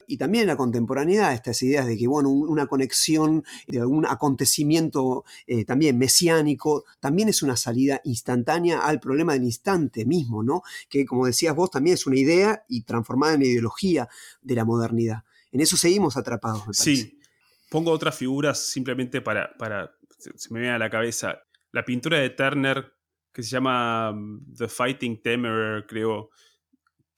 y 0.08 0.16
también 0.16 0.42
en 0.42 0.48
la 0.48 0.56
contemporaneidad, 0.56 1.34
estas 1.34 1.62
ideas 1.62 1.86
de 1.86 1.96
que, 1.96 2.08
bueno, 2.08 2.30
una 2.30 2.66
conexión 2.66 3.44
de 3.66 3.78
algún 3.78 4.06
acontecimiento 4.06 5.24
eh, 5.46 5.64
también 5.66 5.98
mesiánico, 5.98 6.84
también 6.98 7.28
es 7.28 7.42
una 7.42 7.56
salida 7.56 8.00
instantánea 8.04 8.80
al 8.80 9.00
problema 9.00 9.34
del 9.34 9.44
instante 9.44 10.06
mismo, 10.06 10.42
¿no? 10.42 10.62
Que, 10.88 11.04
como 11.04 11.26
decías 11.26 11.54
vos, 11.54 11.70
también 11.70 11.94
es 11.94 12.06
una 12.06 12.16
idea 12.16 12.64
y 12.68 12.82
transformada 12.82 13.34
en 13.34 13.42
ideología 13.42 14.08
de 14.40 14.54
la 14.54 14.64
modernidad. 14.64 15.24
En 15.52 15.60
eso 15.60 15.76
seguimos 15.76 16.16
atrapados. 16.16 16.66
Me 16.66 16.74
sí, 16.74 17.20
pongo 17.70 17.90
otras 17.90 18.16
figuras 18.16 18.58
simplemente 18.58 19.20
para, 19.20 19.54
para, 19.58 19.94
se 20.18 20.52
me 20.52 20.60
viene 20.60 20.74
a 20.74 20.78
la 20.78 20.88
cabeza. 20.88 21.42
La 21.70 21.84
pintura 21.84 22.18
de 22.18 22.30
Turner, 22.30 22.94
que 23.30 23.42
se 23.42 23.50
llama 23.50 24.12
mm, 24.12 24.54
The 24.56 24.68
Fighting 24.68 25.20
Temerer, 25.20 25.86
creo, 25.86 26.30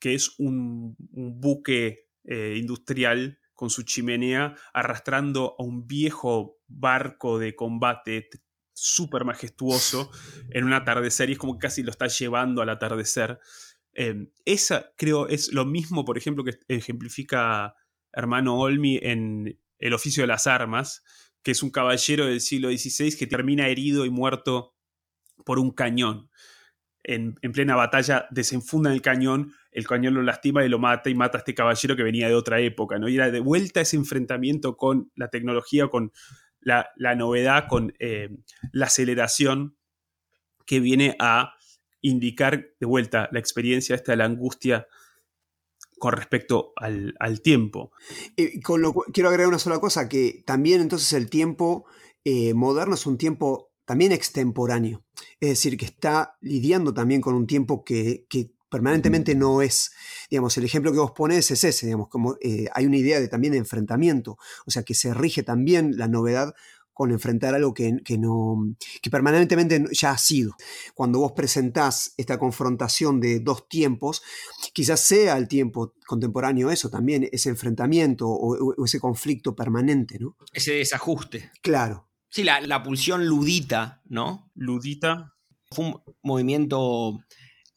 que 0.01 0.15
es 0.15 0.35
un, 0.39 0.97
buque 0.99 2.10
eh, 2.25 2.57
industrial 2.59 3.39
con 3.55 3.71
su 3.71 3.83
chimenea 3.83 4.55
arrastrando 4.73 5.55
a 5.59 5.63
un 5.63 5.87
viejo 5.87 6.59
barco 6.67 7.39
de 7.39 7.55
combate 7.55 8.31
súper 8.73 9.25
majestuoso 9.25 10.11
en 10.49 10.65
un 10.65 10.73
atardecer 10.73 11.29
y 11.29 11.33
es 11.33 11.39
como 11.39 11.59
que 11.59 11.67
casi 11.67 11.83
lo 11.83 11.91
está 11.91 12.07
llevando 12.07 12.63
al 12.63 12.71
atardecer. 12.71 13.39
Em, 13.93 14.31
esa 14.47 14.93
creo 14.97 15.29
es 15.29 15.53
lo 15.53 15.67
mismo, 15.67 16.05
por 16.05 16.17
ejemplo, 16.17 16.43
que 16.43 16.59
ejemplifica 16.69 17.75
hermano 18.13 18.59
Olmi 18.59 18.99
en 19.03 19.59
El 19.79 19.95
oficio 19.95 20.23
de 20.23 20.27
las 20.27 20.47
armas, 20.47 21.03
que 21.43 21.53
es 21.53 21.63
un 21.63 21.71
caballero 21.71 22.27
del 22.27 22.41
siglo 22.41 22.71
XVI 22.71 23.17
que 23.17 23.27
termina 23.27 23.69
herido 23.69 24.05
y 24.05 24.11
muerto 24.11 24.75
por 25.45 25.59
un 25.59 25.71
cañón. 25.71 26.31
En, 27.03 27.39
en 27.41 27.53
plena 27.53 27.77
batalla 27.77 28.27
desenfunda 28.31 28.93
el 28.93 29.01
cañón 29.01 29.55
el 29.73 29.87
cañón 29.87 30.15
lo 30.15 30.23
lastima 30.23 30.65
y 30.65 30.69
lo 30.69 30.79
mata 30.79 31.11
y 31.11 31.15
mata 31.15 31.39
a 31.39 31.41
este 31.41 31.55
caballero 31.55 31.97
que 31.97 32.03
venía 32.03 32.29
de 32.29 32.35
otra 32.35 32.61
época, 32.61 32.99
¿no? 32.99 33.09
Y 33.09 33.17
era 33.17 33.31
de 33.31 33.41
vuelta 33.41 33.81
ese 33.81 33.97
enfrentamiento 33.97 34.77
con 34.77 35.11
la 35.15 35.29
tecnología, 35.29 35.89
con 35.89 36.13
la, 36.61 36.87
novedad, 37.17 37.67
con 37.69 37.95
eh, 37.99 38.31
la 38.73 38.87
aceleración 38.87 39.77
que 40.67 40.81
viene 40.81 41.17
a 41.19 41.55
indicar 42.03 42.71
de 42.79 42.87
vuelta 42.87 43.29
la 43.33 43.39
experiencia 43.39 43.95
esta 43.95 44.13
de 44.13 44.17
la 44.17 44.25
angustia 44.25 44.87
con 45.99 46.13
respecto 46.15 46.73
al, 46.77 47.43
tiempo. 47.43 47.93
Eh, 48.37 48.61
con 48.63 48.81
lo, 48.81 48.95
quiero 49.13 49.29
agregar 49.29 49.49
una 49.49 49.59
sola 49.59 49.81
cosa, 49.81 50.09
que 50.09 50.43
también 50.47 50.81
entonces 50.81 51.13
el 51.13 51.29
tiempo 51.29 51.85
eh, 52.25 52.55
moderno 52.55 52.95
es 52.95 53.07
un 53.07 53.19
tiempo 53.19 53.71
también 53.85 54.13
extemporáneo, 54.13 55.05
es 55.41 55.51
decir, 55.51 55.77
que 55.77 55.85
está 55.85 56.39
lidiando 56.41 56.95
también 56.95 57.21
con 57.21 57.35
un 57.35 57.47
tiempo 57.47 57.85
que, 57.85 58.25
que 58.31 58.53
permanentemente 58.71 59.35
no 59.35 59.63
es, 59.63 59.93
digamos, 60.31 60.57
el 60.57 60.65
ejemplo 60.65 60.93
que 60.93 60.99
vos 60.99 61.13
pones 61.13 61.51
es 61.51 61.65
ese, 61.65 61.87
digamos, 61.87 62.09
como 62.09 62.37
eh, 62.41 62.67
hay 62.73 62.87
una 62.87 62.97
idea 62.97 63.21
de, 63.21 63.29
también 63.29 63.53
de 63.53 63.59
enfrentamiento, 63.59 64.39
o 64.65 64.71
sea, 64.71 64.83
que 64.83 64.95
se 64.95 65.13
rige 65.13 65.43
también 65.43 65.99
la 65.99 66.09
novedad 66.09 66.55
con 67.01 67.13
enfrentar 67.13 67.55
algo 67.55 67.73
que, 67.73 67.93
no, 68.19 68.77
que 69.01 69.09
permanentemente 69.09 69.83
ya 69.93 70.11
ha 70.11 70.19
sido. 70.19 70.55
Cuando 70.95 71.21
vos 71.21 71.33
presentás 71.33 72.13
esta 72.19 72.39
confrontación 72.39 73.21
de 73.21 73.41
dos 73.41 73.71
tiempos, 73.71 74.23
quizás 74.75 75.01
sea 75.01 75.39
el 75.39 75.49
tiempo 75.49 75.95
contemporáneo 76.07 76.71
eso 76.71 76.91
también, 76.91 77.27
ese 77.33 77.49
enfrentamiento 77.49 78.29
o, 78.29 78.85
ese 78.85 79.01
conflicto 79.01 79.57
permanente, 79.57 80.19
¿no? 80.19 80.37
Ese 80.53 80.75
desajuste. 80.75 81.51
Claro. 81.63 82.07
Sí, 82.29 82.45
la, 82.45 82.61
la 82.61 82.83
pulsión 82.83 83.27
ludita, 83.27 84.03
¿no? 84.05 84.51
Ludita. 84.55 85.35
Fue 85.71 85.87
un 85.87 86.03
movimiento 86.23 87.25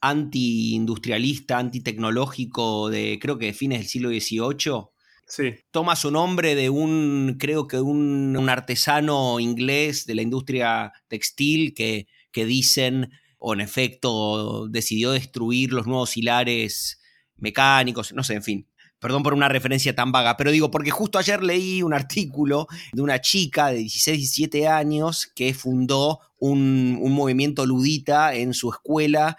anti-industrialista, 0.03 1.57
anti-tecnológico 1.57 2.89
de 2.89 3.17
creo 3.21 3.37
que 3.37 3.47
de 3.47 3.53
fines 3.53 3.79
del 3.79 3.87
siglo 3.87 4.09
XVIII. 4.09 4.89
Sí. 5.25 5.55
Toma 5.71 5.95
su 5.95 6.11
nombre 6.11 6.55
de 6.55 6.69
un, 6.69 7.37
creo 7.39 7.67
que 7.67 7.79
un, 7.79 8.49
artesano 8.49 9.39
inglés 9.39 10.05
de 10.05 10.15
la 10.15 10.21
industria 10.21 10.91
textil 11.07 11.73
que, 11.73 12.07
que 12.33 12.45
dicen, 12.45 13.11
o 13.39 13.53
en 13.53 13.61
efecto 13.61 14.67
decidió 14.67 15.11
destruir 15.11 15.71
los 15.71 15.87
nuevos 15.87 16.17
hilares 16.17 17.01
mecánicos, 17.37 18.11
no 18.13 18.23
sé, 18.23 18.33
en 18.33 18.43
fin. 18.43 18.67
Perdón 18.99 19.23
por 19.23 19.33
una 19.33 19.49
referencia 19.49 19.95
tan 19.95 20.11
vaga, 20.11 20.35
pero 20.35 20.51
digo, 20.51 20.69
porque 20.69 20.91
justo 20.91 21.17
ayer 21.17 21.43
leí 21.43 21.81
un 21.81 21.93
artículo 21.93 22.67
de 22.91 23.01
una 23.01 23.21
chica 23.21 23.67
de 23.67 23.79
16, 23.79 24.17
17 24.17 24.67
años 24.67 25.31
que 25.33 25.53
fundó 25.53 26.19
un, 26.37 26.97
un 27.01 27.11
movimiento 27.13 27.65
ludita 27.65 28.33
en 28.35 28.53
su 28.53 28.69
escuela 28.69 29.37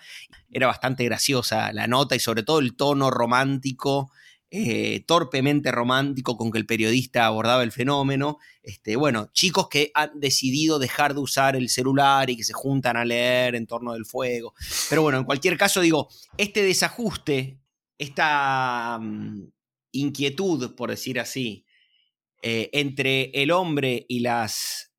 era 0.55 0.69
bastante 0.69 1.05
graciosa 1.05 1.73
la 1.73 1.87
nota 1.87 2.15
y 2.15 2.21
sobre 2.21 2.45
todo 2.45 2.61
el 2.61 2.77
tono 2.77 3.11
romántico, 3.11 4.13
eh, 4.51 5.05
torpemente 5.05 5.73
romántico 5.73 6.37
con 6.37 6.53
que 6.53 6.59
el 6.59 6.65
periodista 6.65 7.27
abordaba 7.27 7.65
el 7.65 7.73
fenómeno. 7.73 8.39
Este, 8.63 8.95
bueno, 8.95 9.31
chicos 9.33 9.69
que 9.69 9.91
han 9.95 10.21
decidido 10.21 10.79
dejar 10.79 11.13
de 11.13 11.21
usar 11.21 11.57
el 11.57 11.69
celular 11.69 12.31
y 12.31 12.37
que 12.37 12.45
se 12.45 12.53
juntan 12.53 12.97
a 12.97 13.05
leer 13.05 13.57
en 13.57 13.67
torno 13.67 13.95
del 13.95 14.07
fuego. 14.07 14.55
Pero 14.89 15.03
bueno, 15.03 15.19
en 15.19 15.25
cualquier 15.25 15.59
caso 15.59 15.81
digo, 15.81 16.09
este 16.39 16.63
desajuste, 16.63 17.59
esta 17.99 18.99
mm, 19.01 19.49
inquietud, 19.91 20.77
por 20.77 20.91
decir 20.91 21.19
así, 21.19 21.67
eh, 22.43 22.71
entre 22.73 23.31
el 23.35 23.51
hombre 23.51 24.07
y 24.09 24.21
las 24.21 24.93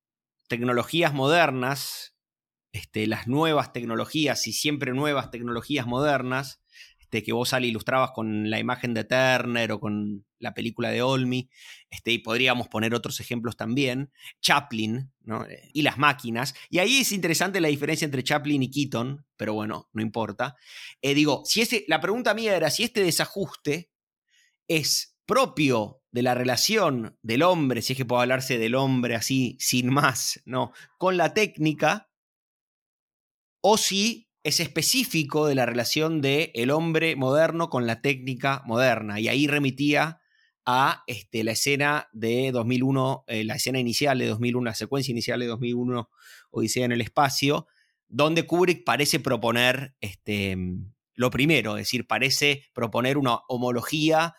tecnologías 0.50 1.14
modernas, 1.14 2.15
este, 2.76 3.08
las 3.08 3.26
nuevas 3.26 3.72
tecnologías 3.72 4.48
y 4.48 4.54
siempre 4.54 4.92
nuevas 4.92 5.32
tecnologías 5.32 5.88
modernas, 5.88 6.62
este, 7.00 7.24
que 7.24 7.32
vos, 7.32 7.54
Ale, 7.54 7.68
ilustrabas 7.68 8.12
con 8.12 8.50
la 8.50 8.60
imagen 8.60 8.94
de 8.94 9.06
Turner 9.06 9.72
o 9.72 9.80
con 9.80 10.26
la 10.40 10.54
película 10.54 10.90
de 10.90 11.02
Olmi, 11.02 11.50
este, 11.90 12.12
y 12.12 12.18
podríamos 12.18 12.68
poner 12.68 12.94
otros 12.94 13.22
ejemplos 13.22 13.56
también, 13.56 14.12
Chaplin 14.42 15.10
eh, 15.50 15.70
y 15.72 15.84
las 15.84 15.98
máquinas. 15.98 16.54
Y 16.70 16.80
ahí 16.80 16.98
es 16.98 17.14
interesante 17.14 17.62
la 17.62 17.70
diferencia 17.70 18.04
entre 18.04 18.24
Chaplin 18.26 18.64
y 18.64 18.70
Keaton, 18.70 19.26
pero 19.38 19.54
bueno, 19.54 19.88
no 19.94 20.02
importa. 20.02 20.58
Eh, 21.02 21.14
digo, 21.14 21.44
si 21.46 21.62
ese, 21.62 21.86
la 21.88 22.02
pregunta 22.02 22.34
mía 22.34 22.58
era 22.58 22.70
si 22.70 22.84
este 22.84 23.02
desajuste 23.02 23.90
es 24.68 25.16
propio 25.26 26.02
de 26.12 26.24
la 26.24 26.34
relación 26.34 27.18
del 27.22 27.44
hombre, 27.44 27.82
si 27.82 27.94
es 27.94 27.98
que 27.98 28.06
puedo 28.06 28.22
hablarse 28.22 28.58
del 28.58 28.76
hombre 28.76 29.16
así, 29.16 29.56
sin 29.62 29.94
más, 29.94 30.42
¿no? 30.44 30.74
Con 30.98 31.16
la 31.16 31.34
técnica, 31.34 32.10
o 33.68 33.78
si 33.78 34.30
es 34.44 34.60
específico 34.60 35.48
de 35.48 35.56
la 35.56 35.66
relación 35.66 36.22
del 36.22 36.52
el 36.54 36.70
hombre 36.70 37.16
moderno 37.16 37.72
con 37.72 37.88
la 37.88 38.00
técnica 38.00 38.62
moderna. 38.68 39.20
Y 39.20 39.28
ahí 39.28 39.48
remitía 39.48 40.22
a 40.68 41.04
este, 41.08 41.44
la 41.44 41.54
escena 41.54 42.08
de 42.14 42.52
2001, 42.52 43.24
eh, 43.26 43.44
la 43.44 43.56
escena 43.56 43.80
inicial 43.80 44.20
de 44.20 44.28
2001, 44.28 44.66
la 44.66 44.76
secuencia 44.76 45.12
inicial 45.12 45.40
de 45.40 45.48
2001, 45.48 46.12
Odisea 46.52 46.86
en 46.86 46.92
el 46.92 47.02
espacio, 47.02 47.66
donde 48.08 48.46
Kubrick 48.46 48.84
parece 48.84 49.20
proponer 49.20 49.96
este, 50.00 50.56
lo 51.16 51.32
primero, 51.32 51.76
es 51.78 51.86
decir, 51.86 52.06
parece 52.06 52.66
proponer 52.72 53.18
una 53.18 53.38
homología 53.48 54.36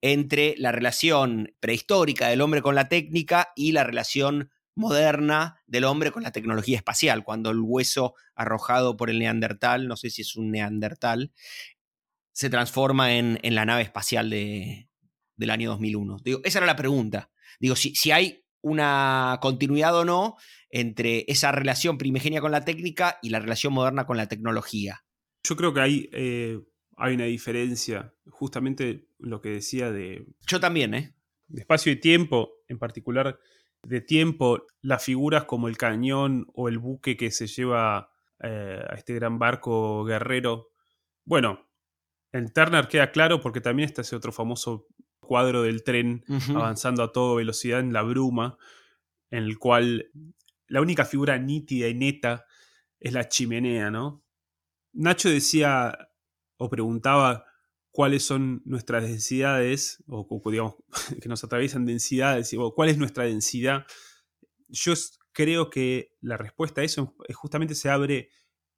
entre 0.00 0.54
la 0.56 0.72
relación 0.72 1.54
prehistórica 1.60 2.28
del 2.28 2.40
hombre 2.40 2.62
con 2.62 2.74
la 2.74 2.88
técnica 2.88 3.52
y 3.54 3.72
la 3.72 3.84
relación 3.84 4.50
moderna 4.74 5.60
del 5.66 5.84
hombre 5.84 6.10
con 6.10 6.22
la 6.22 6.32
tecnología 6.32 6.76
espacial, 6.76 7.24
cuando 7.24 7.50
el 7.50 7.60
hueso 7.60 8.14
arrojado 8.34 8.96
por 8.96 9.10
el 9.10 9.18
neandertal, 9.18 9.88
no 9.88 9.96
sé 9.96 10.10
si 10.10 10.22
es 10.22 10.36
un 10.36 10.50
neandertal, 10.50 11.32
se 12.32 12.50
transforma 12.50 13.14
en, 13.14 13.38
la 13.42 13.64
nave 13.64 13.82
espacial 13.82 14.30
de, 14.30 14.88
del 15.36 15.50
año 15.50 15.70
2001. 15.70 16.18
Digo, 16.24 16.40
esa 16.44 16.58
era 16.58 16.66
la 16.66 16.76
pregunta. 16.76 17.30
Digo, 17.60 17.76
si, 17.76 17.94
si 17.94 18.10
hay 18.10 18.44
una 18.62 19.38
continuidad 19.42 19.94
o 19.96 20.04
no 20.04 20.36
entre 20.70 21.24
esa 21.28 21.52
relación 21.52 21.98
primigenia 21.98 22.40
con 22.40 22.52
la 22.52 22.64
técnica 22.64 23.18
y 23.22 23.28
la 23.28 23.40
relación 23.40 23.72
moderna 23.72 24.06
con 24.06 24.16
la 24.16 24.28
tecnología. 24.28 25.04
Yo 25.44 25.56
creo 25.56 25.74
que 25.74 25.80
hay, 25.80 26.08
eh, 26.12 26.60
hay 26.96 27.14
una 27.14 27.24
diferencia, 27.24 28.14
justamente 28.30 29.08
lo 29.18 29.40
que 29.40 29.50
decía 29.50 29.90
de... 29.90 30.24
Yo 30.46 30.60
también, 30.60 30.94
¿eh? 30.94 31.14
De 31.48 31.60
espacio 31.60 31.92
y 31.92 31.96
tiempo, 31.96 32.52
en 32.68 32.78
particular 32.78 33.38
de 33.82 34.00
tiempo, 34.00 34.66
las 34.80 35.04
figuras 35.04 35.44
como 35.44 35.68
el 35.68 35.76
cañón 35.76 36.46
o 36.54 36.68
el 36.68 36.78
buque 36.78 37.16
que 37.16 37.30
se 37.30 37.46
lleva 37.46 38.10
eh, 38.42 38.80
a 38.88 38.94
este 38.94 39.14
gran 39.14 39.38
barco 39.38 40.04
guerrero. 40.04 40.70
Bueno, 41.24 41.68
en 42.32 42.52
Turner 42.52 42.88
queda 42.88 43.10
claro 43.10 43.40
porque 43.40 43.60
también 43.60 43.88
está 43.88 44.02
ese 44.02 44.16
otro 44.16 44.32
famoso 44.32 44.86
cuadro 45.20 45.62
del 45.62 45.84
tren 45.84 46.24
avanzando 46.50 47.02
a 47.02 47.12
toda 47.12 47.36
velocidad 47.36 47.80
en 47.80 47.92
la 47.92 48.02
bruma, 48.02 48.58
en 49.30 49.44
el 49.44 49.58
cual 49.58 50.10
la 50.66 50.80
única 50.80 51.04
figura 51.04 51.38
nítida 51.38 51.88
y 51.88 51.94
neta 51.94 52.44
es 52.98 53.12
la 53.12 53.28
chimenea, 53.28 53.90
¿no? 53.90 54.24
Nacho 54.92 55.28
decía 55.28 56.10
o 56.56 56.68
preguntaba 56.68 57.46
cuáles 57.92 58.24
son 58.24 58.62
nuestras 58.64 59.04
densidades, 59.04 60.02
o, 60.08 60.26
digamos, 60.50 60.76
que 61.22 61.28
nos 61.28 61.44
atraviesan 61.44 61.86
densidades, 61.86 62.52
o 62.58 62.74
cuál 62.74 62.88
es 62.88 62.98
nuestra 62.98 63.24
densidad, 63.24 63.86
yo 64.68 64.94
creo 65.32 65.70
que 65.70 66.16
la 66.20 66.36
respuesta 66.36 66.80
a 66.80 66.84
eso 66.84 67.14
justamente 67.34 67.74
se 67.74 67.90
abre, 67.90 68.30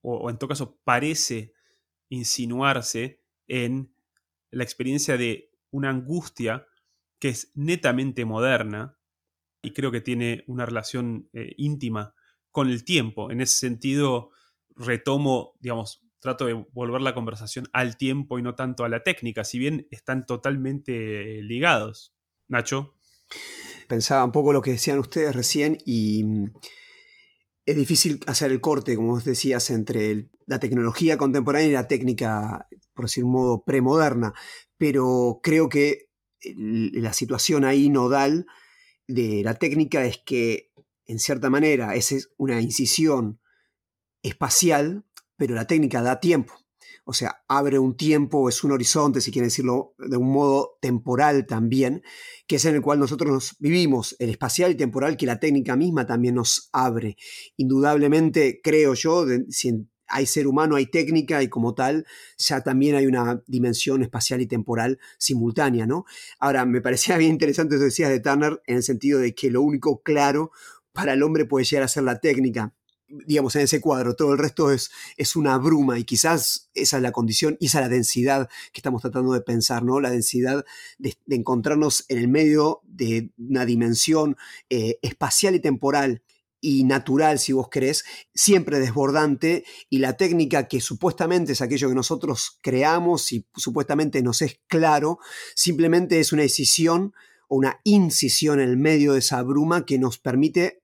o, 0.02 0.28
en 0.28 0.36
todo 0.36 0.48
caso 0.48 0.80
parece 0.84 1.52
insinuarse 2.08 3.22
en 3.46 3.94
la 4.50 4.64
experiencia 4.64 5.16
de 5.16 5.50
una 5.70 5.90
angustia 5.90 6.66
que 7.18 7.28
es 7.28 7.52
netamente 7.54 8.24
moderna 8.24 8.98
y 9.62 9.72
creo 9.72 9.90
que 9.90 10.00
tiene 10.00 10.44
una 10.46 10.66
relación 10.66 11.30
eh, 11.32 11.54
íntima 11.56 12.14
con 12.50 12.68
el 12.68 12.84
tiempo. 12.84 13.30
En 13.30 13.40
ese 13.40 13.56
sentido, 13.56 14.30
retomo, 14.76 15.56
digamos, 15.60 16.03
trato 16.24 16.46
de 16.46 16.54
volver 16.72 17.02
la 17.02 17.14
conversación 17.14 17.68
al 17.74 17.98
tiempo 17.98 18.38
y 18.38 18.42
no 18.42 18.54
tanto 18.54 18.84
a 18.84 18.88
la 18.88 19.02
técnica, 19.02 19.44
si 19.44 19.58
bien 19.58 19.86
están 19.90 20.24
totalmente 20.24 21.42
ligados. 21.42 22.14
Nacho. 22.48 22.94
Pensaba 23.88 24.24
un 24.24 24.32
poco 24.32 24.54
lo 24.54 24.62
que 24.62 24.70
decían 24.70 24.98
ustedes 24.98 25.36
recién 25.36 25.76
y 25.84 26.24
mm, 26.24 26.52
es 27.66 27.76
difícil 27.76 28.20
hacer 28.26 28.50
el 28.52 28.62
corte, 28.62 28.96
como 28.96 29.08
vos 29.08 29.26
decías, 29.26 29.68
entre 29.68 30.30
la 30.46 30.58
tecnología 30.58 31.18
contemporánea 31.18 31.68
y 31.68 31.72
la 31.72 31.88
técnica, 31.88 32.68
por 32.94 33.04
decir 33.04 33.24
un 33.24 33.32
modo, 33.32 33.62
premoderna, 33.62 34.32
pero 34.78 35.40
creo 35.42 35.68
que 35.68 36.08
la 36.56 37.12
situación 37.12 37.66
ahí 37.66 37.90
nodal 37.90 38.46
de 39.06 39.42
la 39.44 39.56
técnica 39.56 40.06
es 40.06 40.22
que, 40.24 40.72
en 41.04 41.18
cierta 41.18 41.50
manera, 41.50 41.94
es 41.94 42.30
una 42.38 42.62
incisión 42.62 43.40
espacial 44.22 45.04
pero 45.36 45.54
la 45.54 45.66
técnica 45.66 46.02
da 46.02 46.20
tiempo. 46.20 46.54
O 47.06 47.12
sea, 47.12 47.42
abre 47.48 47.78
un 47.78 47.96
tiempo, 47.96 48.48
es 48.48 48.64
un 48.64 48.72
horizonte, 48.72 49.20
si 49.20 49.30
quieren 49.30 49.48
decirlo 49.48 49.94
de 49.98 50.16
un 50.16 50.32
modo 50.32 50.78
temporal 50.80 51.46
también, 51.46 52.02
que 52.46 52.56
es 52.56 52.64
en 52.64 52.76
el 52.76 52.82
cual 52.82 52.98
nosotros 52.98 53.30
nos 53.30 53.56
vivimos, 53.58 54.16
el 54.18 54.30
espacial 54.30 54.70
y 54.72 54.74
temporal 54.74 55.16
que 55.16 55.26
la 55.26 55.38
técnica 55.38 55.76
misma 55.76 56.06
también 56.06 56.36
nos 56.36 56.70
abre. 56.72 57.16
Indudablemente, 57.56 58.60
creo 58.62 58.94
yo, 58.94 59.26
si 59.50 59.86
hay 60.06 60.26
ser 60.26 60.46
humano, 60.46 60.76
hay 60.76 60.86
técnica 60.86 61.42
y 61.42 61.48
como 61.48 61.74
tal, 61.74 62.06
ya 62.38 62.62
también 62.62 62.94
hay 62.94 63.06
una 63.06 63.42
dimensión 63.46 64.02
espacial 64.02 64.40
y 64.40 64.46
temporal 64.46 64.98
simultánea, 65.18 65.86
¿no? 65.86 66.04
Ahora, 66.38 66.64
me 66.64 66.80
parecía 66.80 67.16
bien 67.18 67.32
interesante 67.32 67.76
eso 67.76 67.84
decías 67.84 68.10
de 68.10 68.20
Turner 68.20 68.62
en 68.66 68.76
el 68.76 68.82
sentido 68.82 69.18
de 69.18 69.34
que 69.34 69.50
lo 69.50 69.62
único 69.62 70.02
claro 70.02 70.52
para 70.92 71.14
el 71.14 71.22
hombre 71.22 71.44
puede 71.44 71.64
llegar 71.64 71.84
a 71.84 71.88
ser 71.88 72.04
la 72.04 72.20
técnica 72.20 72.72
digamos, 73.08 73.54
en 73.56 73.62
ese 73.62 73.80
cuadro, 73.80 74.16
todo 74.16 74.32
el 74.32 74.38
resto 74.38 74.70
es, 74.70 74.90
es 75.16 75.36
una 75.36 75.58
bruma 75.58 75.98
y 75.98 76.04
quizás 76.04 76.70
esa 76.74 76.96
es 76.96 77.02
la 77.02 77.12
condición 77.12 77.56
y 77.60 77.66
esa 77.66 77.78
es 77.80 77.84
la 77.84 77.88
densidad 77.88 78.48
que 78.72 78.80
estamos 78.80 79.02
tratando 79.02 79.32
de 79.32 79.40
pensar, 79.40 79.82
¿no? 79.82 80.00
La 80.00 80.10
densidad 80.10 80.64
de, 80.98 81.16
encontrarnos 81.28 82.04
en 82.08 82.18
el 82.18 82.28
medio 82.28 82.80
de 82.84 83.30
una 83.36 83.64
dimensión 83.66 84.36
eh, 84.70 84.98
espacial 85.02 85.54
y 85.54 85.60
temporal 85.60 86.22
y 86.60 86.84
natural, 86.84 87.38
si 87.38 87.52
vos 87.52 87.68
querés, 87.68 88.06
siempre 88.34 88.80
desbordante, 88.80 89.64
y 89.90 89.98
la 89.98 90.16
técnica 90.16 90.66
que 90.66 90.80
supuestamente 90.80 91.52
es 91.52 91.60
aquello 91.60 91.90
que 91.90 91.94
nosotros 91.94 92.58
creamos 92.62 93.32
y 93.32 93.46
supuestamente 93.54 94.22
nos 94.22 94.40
es 94.40 94.60
claro, 94.66 95.18
simplemente 95.54 96.20
es 96.20 96.32
una 96.32 96.40
decisión 96.40 97.12
o 97.48 97.56
una 97.56 97.80
incisión 97.84 98.60
en 98.60 98.70
el 98.70 98.78
medio 98.78 99.12
de 99.12 99.18
esa 99.18 99.42
bruma 99.42 99.84
que 99.84 99.98
nos 99.98 100.18
permite 100.18 100.80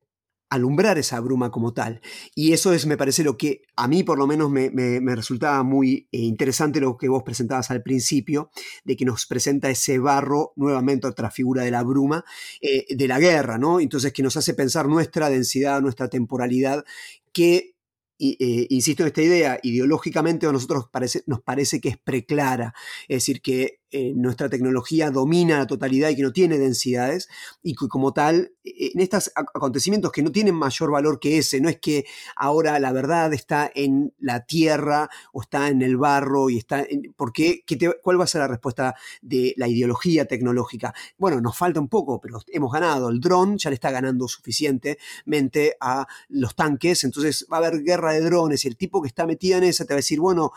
alumbrar 0.50 0.98
esa 0.98 1.20
bruma 1.20 1.50
como 1.50 1.72
tal. 1.72 2.00
Y 2.34 2.52
eso 2.52 2.72
es, 2.72 2.84
me 2.84 2.96
parece, 2.96 3.24
lo 3.24 3.38
que 3.38 3.62
a 3.76 3.88
mí 3.88 4.02
por 4.02 4.18
lo 4.18 4.26
menos 4.26 4.50
me, 4.50 4.70
resultaba 5.14 5.62
muy 5.62 6.08
eh, 6.12 6.18
interesante 6.18 6.80
lo 6.80 6.96
que 6.96 7.08
vos 7.08 7.22
presentabas 7.22 7.70
al 7.70 7.82
principio, 7.82 8.50
de 8.84 8.96
que 8.96 9.04
nos 9.04 9.26
presenta 9.26 9.70
ese 9.70 9.98
barro, 9.98 10.52
nuevamente 10.56 11.06
otra 11.06 11.30
figura 11.30 11.62
de 11.62 11.70
la 11.70 11.82
bruma, 11.82 12.24
eh, 12.60 12.84
de 12.94 13.08
la 13.08 13.18
guerra, 13.18 13.58
¿no? 13.58 13.80
Entonces 13.80 14.12
que 14.12 14.22
nos 14.22 14.36
hace 14.36 14.54
pensar 14.54 14.88
nuestra 14.88 15.30
densidad, 15.30 15.80
nuestra 15.80 16.08
temporalidad, 16.08 16.84
que 17.32 17.76
eh, 18.18 18.66
insisto 18.68 19.02
en 19.02 19.06
esta 19.06 19.22
idea, 19.22 19.58
ideológicamente 19.62 20.46
a 20.46 20.52
nosotros 20.52 20.86
parece, 20.92 21.22
nos 21.26 21.40
parece 21.40 21.80
que 21.80 21.88
es 21.88 21.96
preclara, 21.96 22.74
es 23.08 23.16
decir, 23.16 23.40
que 23.40 23.79
eh, 23.92 24.12
nuestra 24.14 24.48
tecnología 24.48 25.10
domina 25.10 25.58
la 25.58 25.66
totalidad 25.66 26.10
y 26.10 26.16
que 26.16 26.22
no 26.22 26.32
tiene 26.32 26.58
densidades, 26.58 27.28
y 27.62 27.74
que 27.74 27.88
como 27.88 28.12
tal, 28.12 28.52
eh, 28.64 28.92
en 28.94 29.00
estos 29.00 29.32
acontecimientos 29.34 30.12
que 30.12 30.22
no 30.22 30.30
tienen 30.30 30.54
mayor 30.54 30.90
valor 30.90 31.18
que 31.18 31.38
ese, 31.38 31.60
no 31.60 31.68
es 31.68 31.80
que 31.80 32.04
ahora 32.36 32.78
la 32.78 32.92
verdad 32.92 33.32
está 33.32 33.70
en 33.74 34.12
la 34.18 34.44
tierra 34.46 35.10
o 35.32 35.42
está 35.42 35.68
en 35.68 35.82
el 35.82 35.96
barro 35.96 36.50
y 36.50 36.58
está 36.58 36.84
en, 36.88 37.12
¿por 37.16 37.32
qué? 37.32 37.64
¿Cuál 38.02 38.20
va 38.20 38.24
a 38.24 38.28
ser 38.28 38.42
la 38.42 38.48
respuesta 38.48 38.94
de 39.22 39.54
la 39.56 39.66
ideología 39.68 40.24
tecnológica? 40.24 40.94
Bueno, 41.18 41.40
nos 41.40 41.56
falta 41.56 41.80
un 41.80 41.88
poco, 41.88 42.20
pero 42.20 42.40
hemos 42.48 42.72
ganado. 42.72 43.08
El 43.08 43.20
dron 43.20 43.58
ya 43.58 43.70
le 43.70 43.74
está 43.74 43.90
ganando 43.90 44.28
suficientemente 44.28 45.76
a 45.80 46.06
los 46.28 46.54
tanques, 46.54 47.04
entonces 47.04 47.46
va 47.52 47.56
a 47.56 47.66
haber 47.66 47.82
guerra 47.82 48.12
de 48.12 48.20
drones 48.20 48.64
y 48.64 48.68
el 48.68 48.76
tipo 48.76 49.02
que 49.02 49.08
está 49.08 49.26
metido 49.26 49.58
en 49.58 49.64
esa 49.64 49.84
te 49.84 49.94
va 49.94 49.96
a 49.96 49.98
decir, 49.98 50.20
bueno, 50.20 50.52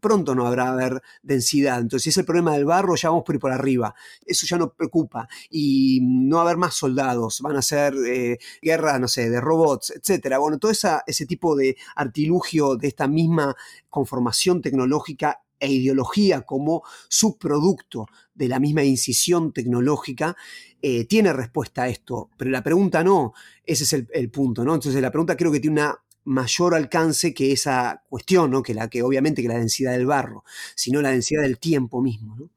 pronto 0.00 0.34
no 0.34 0.46
habrá 0.46 0.68
haber 0.68 1.02
densidad. 1.22 1.80
Entonces, 1.80 2.08
es 2.08 2.18
el 2.18 2.24
problema 2.24 2.57
del 2.58 2.66
barro, 2.66 2.94
ya 2.94 3.08
vamos 3.08 3.24
por 3.24 3.34
ir 3.34 3.40
por 3.40 3.52
arriba. 3.52 3.94
Eso 4.24 4.46
ya 4.46 4.58
no 4.58 4.72
preocupa. 4.72 5.28
Y 5.50 6.00
no 6.02 6.36
va 6.36 6.42
a 6.42 6.44
haber 6.44 6.56
más 6.58 6.74
soldados, 6.74 7.40
van 7.40 7.56
a 7.56 7.62
ser 7.62 7.94
eh, 8.06 8.38
guerras, 8.60 9.00
no 9.00 9.08
sé, 9.08 9.30
de 9.30 9.40
robots, 9.40 9.90
etcétera. 9.90 10.38
Bueno, 10.38 10.58
todo 10.58 10.70
ese 10.70 11.26
tipo 11.26 11.56
de 11.56 11.76
artilugio 11.96 12.76
de 12.76 12.88
esta 12.88 13.08
misma 13.08 13.54
conformación 13.88 14.60
tecnológica 14.60 15.42
e 15.60 15.72
ideología 15.72 16.42
como 16.42 16.82
subproducto 17.08 18.06
de 18.34 18.48
la 18.48 18.60
misma 18.60 18.84
incisión 18.84 19.52
tecnológica, 19.52 20.36
eh, 20.80 21.04
tiene 21.06 21.32
respuesta 21.32 21.82
a 21.82 21.88
esto. 21.88 22.30
Pero 22.36 22.50
la 22.50 22.62
pregunta 22.62 23.02
no, 23.02 23.32
ese 23.64 23.84
es 23.84 23.92
el, 23.92 24.08
el 24.12 24.30
punto, 24.30 24.64
¿no? 24.64 24.74
Entonces 24.74 25.02
la 25.02 25.10
pregunta 25.10 25.36
creo 25.36 25.50
que 25.50 25.60
tiene 25.60 25.80
una 25.80 25.98
mayor 26.28 26.74
alcance 26.74 27.32
que 27.32 27.52
esa 27.52 28.04
cuestión, 28.06 28.50
¿no? 28.50 28.62
que, 28.62 28.74
la, 28.74 28.88
que 28.88 29.02
obviamente 29.02 29.40
que 29.40 29.48
la 29.48 29.58
densidad 29.58 29.92
del 29.92 30.04
barro, 30.04 30.44
sino 30.74 31.00
la 31.00 31.10
densidad 31.10 31.42
del 31.42 31.58
tiempo 31.58 32.02
mismo. 32.02 32.50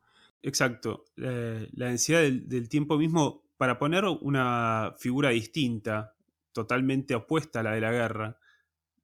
Exacto, 0.44 1.06
la 1.16 1.86
densidad 1.86 2.22
del, 2.22 2.68
tiempo 2.68 2.98
mismo, 2.98 3.44
para 3.58 3.80
poner 3.80 4.04
una 4.06 4.94
figura 5.00 5.30
distinta, 5.30 6.14
totalmente 6.52 7.16
opuesta 7.16 7.62
a 7.62 7.64
la 7.64 7.72
de 7.72 7.82
la 7.82 7.92
guerra, 7.92 8.38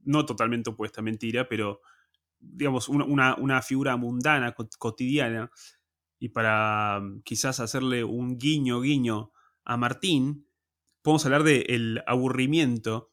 no 0.04 0.26
totalmente 0.26 0.72
opuesta, 0.72 1.02
mentira, 1.02 1.48
pero 1.48 1.82
digamos 2.38 2.90
una, 2.90 3.36
una 3.36 3.62
figura 3.62 3.96
mundana, 3.96 4.54
cotidiana, 4.54 5.50
y 6.20 6.30
para 6.30 7.02
quizás 7.24 7.62
hacerle 7.62 8.04
un 8.04 8.38
guiño, 8.38 8.82
guiño 8.82 9.32
a 9.64 9.78
Martín, 9.78 10.46
podemos 11.02 11.26
hablar 11.26 11.44
del 11.44 12.04
aburrimiento 12.06 13.12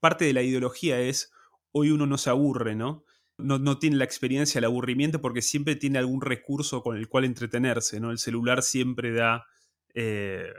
parte 0.00 0.24
de 0.24 0.32
la 0.32 0.42
ideología 0.42 1.00
es, 1.00 1.32
hoy 1.72 1.90
uno 1.90 2.06
no 2.06 2.18
se 2.18 2.30
aburre, 2.30 2.74
¿no? 2.74 3.04
No, 3.38 3.78
tiene 3.78 3.96
la 3.96 4.04
experiencia 4.04 4.58
del 4.58 4.66
aburrimiento 4.66 5.20
porque 5.20 5.42
siempre 5.42 5.76
tiene 5.76 5.98
algún 5.98 6.22
recurso 6.22 6.82
con 6.82 6.96
el 6.96 7.06
cual 7.08 7.24
entretenerse, 7.24 8.00
¿no? 8.00 8.10
El 8.10 8.18
celular 8.18 8.62
siempre 8.62 9.12
da... 9.12 9.44
Eh, 9.94 10.52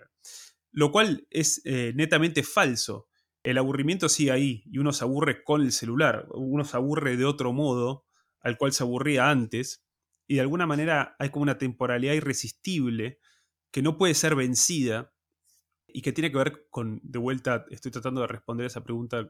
lo 0.71 0.91
cual 0.91 1.25
es 1.31 1.61
eh, 1.65 1.93
netamente 1.95 2.43
falso. 2.43 3.07
El 3.41 3.57
aburrimiento 3.57 4.09
sigue 4.09 4.31
ahí 4.31 4.63
y 4.67 4.77
uno 4.77 4.93
se 4.93 5.03
aburre 5.03 5.43
con 5.43 5.61
el 5.61 5.71
celular, 5.71 6.27
uno 6.33 6.63
se 6.65 6.77
aburre 6.77 7.17
de 7.17 7.25
otro 7.25 7.51
modo 7.51 8.05
al 8.41 8.57
cual 8.57 8.73
se 8.73 8.83
aburría 8.83 9.29
antes 9.29 9.87
y 10.27 10.35
de 10.35 10.41
alguna 10.41 10.67
manera 10.67 11.15
hay 11.19 11.29
como 11.29 11.43
una 11.43 11.57
temporalidad 11.57 12.13
irresistible 12.13 13.19
que 13.71 13.81
no 13.81 13.97
puede 13.97 14.13
ser 14.13 14.35
vencida 14.35 15.13
y 15.87 16.01
que 16.01 16.11
tiene 16.11 16.31
que 16.31 16.37
ver 16.37 16.67
con, 16.69 16.99
de 17.03 17.19
vuelta, 17.19 17.65
estoy 17.69 17.91
tratando 17.91 18.21
de 18.21 18.27
responder 18.27 18.67
esa 18.67 18.83
pregunta 18.83 19.27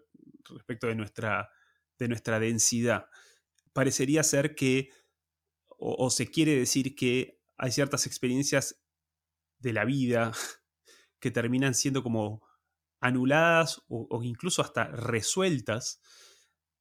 respecto 0.50 0.88
de 0.88 0.96
nuestra, 0.96 1.50
de 1.98 2.08
nuestra 2.08 2.40
densidad. 2.40 3.08
Parecería 3.74 4.24
ser 4.24 4.56
que, 4.56 4.90
o, 5.68 6.10
se 6.10 6.28
quiere 6.28 6.56
decir 6.56 6.96
que 6.96 7.40
hay 7.58 7.72
ciertas 7.72 8.08
experiencias 8.08 8.82
de 9.60 9.74
la 9.74 9.86
vida 9.86 10.32
que 11.20 11.32
terminan 11.32 11.76
siendo 11.76 12.04
como 12.04 12.46
anuladas 13.00 13.84
o, 13.88 14.24
incluso 14.24 14.64
hasta 14.64 14.86
resueltas 14.86 16.02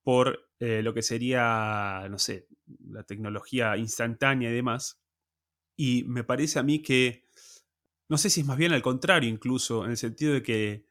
por 0.02 0.48
eh, 0.60 0.82
lo 0.82 0.94
que 0.94 1.02
sería, 1.02 2.06
no 2.08 2.18
sé, 2.18 2.46
la 2.88 3.02
tecnología 3.02 3.76
instantánea 3.76 4.50
y 4.50 4.54
demás. 4.54 5.02
Y 5.76 6.04
me 6.04 6.24
parece 6.24 6.58
a 6.58 6.62
mí 6.62 6.80
que 6.80 7.25
no 8.08 8.18
sé 8.18 8.30
si 8.30 8.40
es 8.40 8.46
más 8.46 8.56
bien 8.56 8.72
al 8.72 8.82
contrario 8.82 9.28
incluso, 9.28 9.84
en 9.84 9.90
el 9.92 9.96
sentido 9.96 10.34
de 10.34 10.42
que 10.42 10.86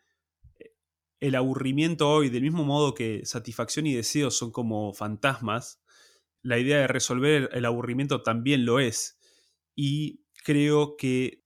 eh, 0.59 0.73
el 1.19 1.35
aburrimiento 1.35 2.09
hoy, 2.09 2.29
del 2.29 2.43
mismo 2.43 2.63
modo 2.63 2.93
que 2.93 3.25
satisfacción 3.25 3.87
y 3.87 3.95
deseo 3.95 4.31
son 4.31 4.51
como 4.51 4.93
fantasmas, 4.93 5.81
la 6.41 6.59
idea 6.59 6.79
de 6.79 6.87
resolver 6.87 7.49
el 7.53 7.65
aburrimiento 7.65 8.21
también 8.21 8.65
lo 8.65 8.79
es. 8.79 9.17
Y 9.75 10.21
creo 10.43 10.95
que 10.95 11.43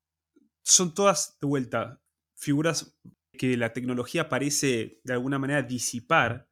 son 0.63 0.93
todas, 0.93 1.37
de 1.39 1.47
vuelta, 1.47 2.01
figuras 2.35 2.99
que 3.31 3.55
la 3.55 3.71
tecnología 3.71 4.27
parece 4.27 4.99
de 5.03 5.13
alguna 5.13 5.39
manera 5.39 5.61
disipar, 5.61 6.49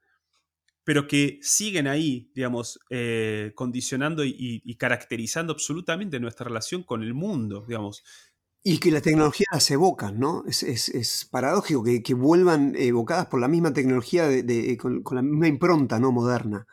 pero 0.86 1.06
que 1.08 1.40
siguen 1.42 1.88
ahí, 1.88 2.32
digamos, 2.34 2.80
eh, 2.90 3.52
condicionando 3.56 4.24
y, 4.24 4.34
y, 4.64 4.76
caracterizando 4.76 5.52
absolutamente 5.52 6.18
nuestra 6.22 6.46
relación 6.46 6.84
con 6.84 7.04
el 7.04 7.14
mundo, 7.14 7.66
digamos. 7.68 8.06
Y 8.70 8.80
que 8.80 8.92
la 8.92 9.00
tecnología 9.00 9.46
las 9.50 9.72
evocan, 9.72 10.20
¿no? 10.20 10.44
Es, 10.46 11.30
paradójico 11.32 11.86
que, 11.86 12.14
vuelvan 12.14 12.76
evocadas 12.76 13.28
por 13.28 13.40
la 13.40 13.48
misma 13.48 13.72
tecnología 13.72 14.28
con, 14.78 15.04
la 15.12 15.22
misma 15.22 15.48
impronta, 15.48 16.00
¿no? 16.00 16.12
Moderna. 16.12 16.68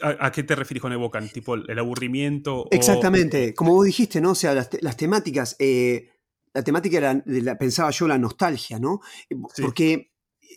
¿A, 0.00 0.30
qué 0.30 0.44
te 0.44 0.54
refieres 0.54 0.80
con 0.80 0.92
evocan? 0.92 1.28
¿Tipo 1.28 1.56
el 1.56 1.76
aburrimiento? 1.76 2.68
Exactamente, 2.70 3.52
como 3.52 3.72
vos 3.72 3.84
dijiste, 3.84 4.20
¿no? 4.20 4.30
O 4.30 4.34
sea, 4.36 4.54
las, 4.54 4.96
temáticas. 4.96 5.56
Eh, 5.58 6.08
la 6.54 6.62
temática 6.62 7.20
de 7.24 7.42
la, 7.42 7.58
pensaba 7.58 7.90
yo, 7.90 8.06
la 8.06 8.16
nostalgia, 8.16 8.78
¿no? 8.78 9.00
Eh, 9.28 9.34
porque, 9.60 10.12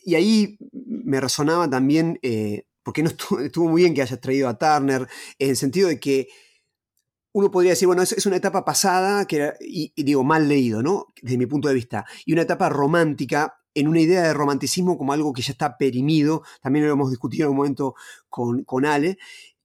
y 0.06 0.14
ahí 0.14 0.60
me 0.72 1.20
resonaba 1.20 1.68
también, 1.68 2.20
eh, 2.22 2.68
porque 2.84 3.02
no 3.02 3.10
estuvo, 3.10 3.68
muy 3.68 3.82
bien 3.82 3.96
que 3.96 4.04
hayas 4.04 4.22
traído 4.22 4.48
a 4.48 4.60
Turner, 4.60 5.08
en 5.40 5.50
el 5.50 5.56
sentido 5.56 5.90
de 5.90 6.00
que 6.00 6.28
uno 7.34 7.52
podría 7.52 7.72
decir, 7.72 7.88
bueno, 7.88 8.02
es, 8.02 8.26
una 8.26 8.36
etapa 8.36 8.66
pasada, 8.66 9.26
que 9.26 9.54
y, 9.62 9.94
digo, 10.04 10.24
mal 10.24 10.48
leído, 10.48 10.82
¿no? 10.82 11.08
Desde 11.22 11.38
mi 11.38 11.46
punto 11.46 11.68
de 11.68 11.74
vista, 11.74 12.06
y 12.26 12.34
una 12.34 12.42
etapa 12.44 12.70
romántica 12.70 13.58
en 13.74 13.88
una 13.88 14.02
idea 14.02 14.24
de 14.24 14.34
romanticismo 14.34 14.98
como 14.98 15.14
algo 15.14 15.32
que 15.32 15.42
ya 15.42 15.54
está 15.54 15.78
perimido, 15.78 16.44
también 16.62 16.86
lo 16.86 16.92
hemos 16.92 17.10
discutido 17.10 17.46
en 17.46 17.52
un 17.52 17.58
momento 17.58 17.96
con, 18.30 18.64
con 18.66 18.86
Ale, 18.86 19.18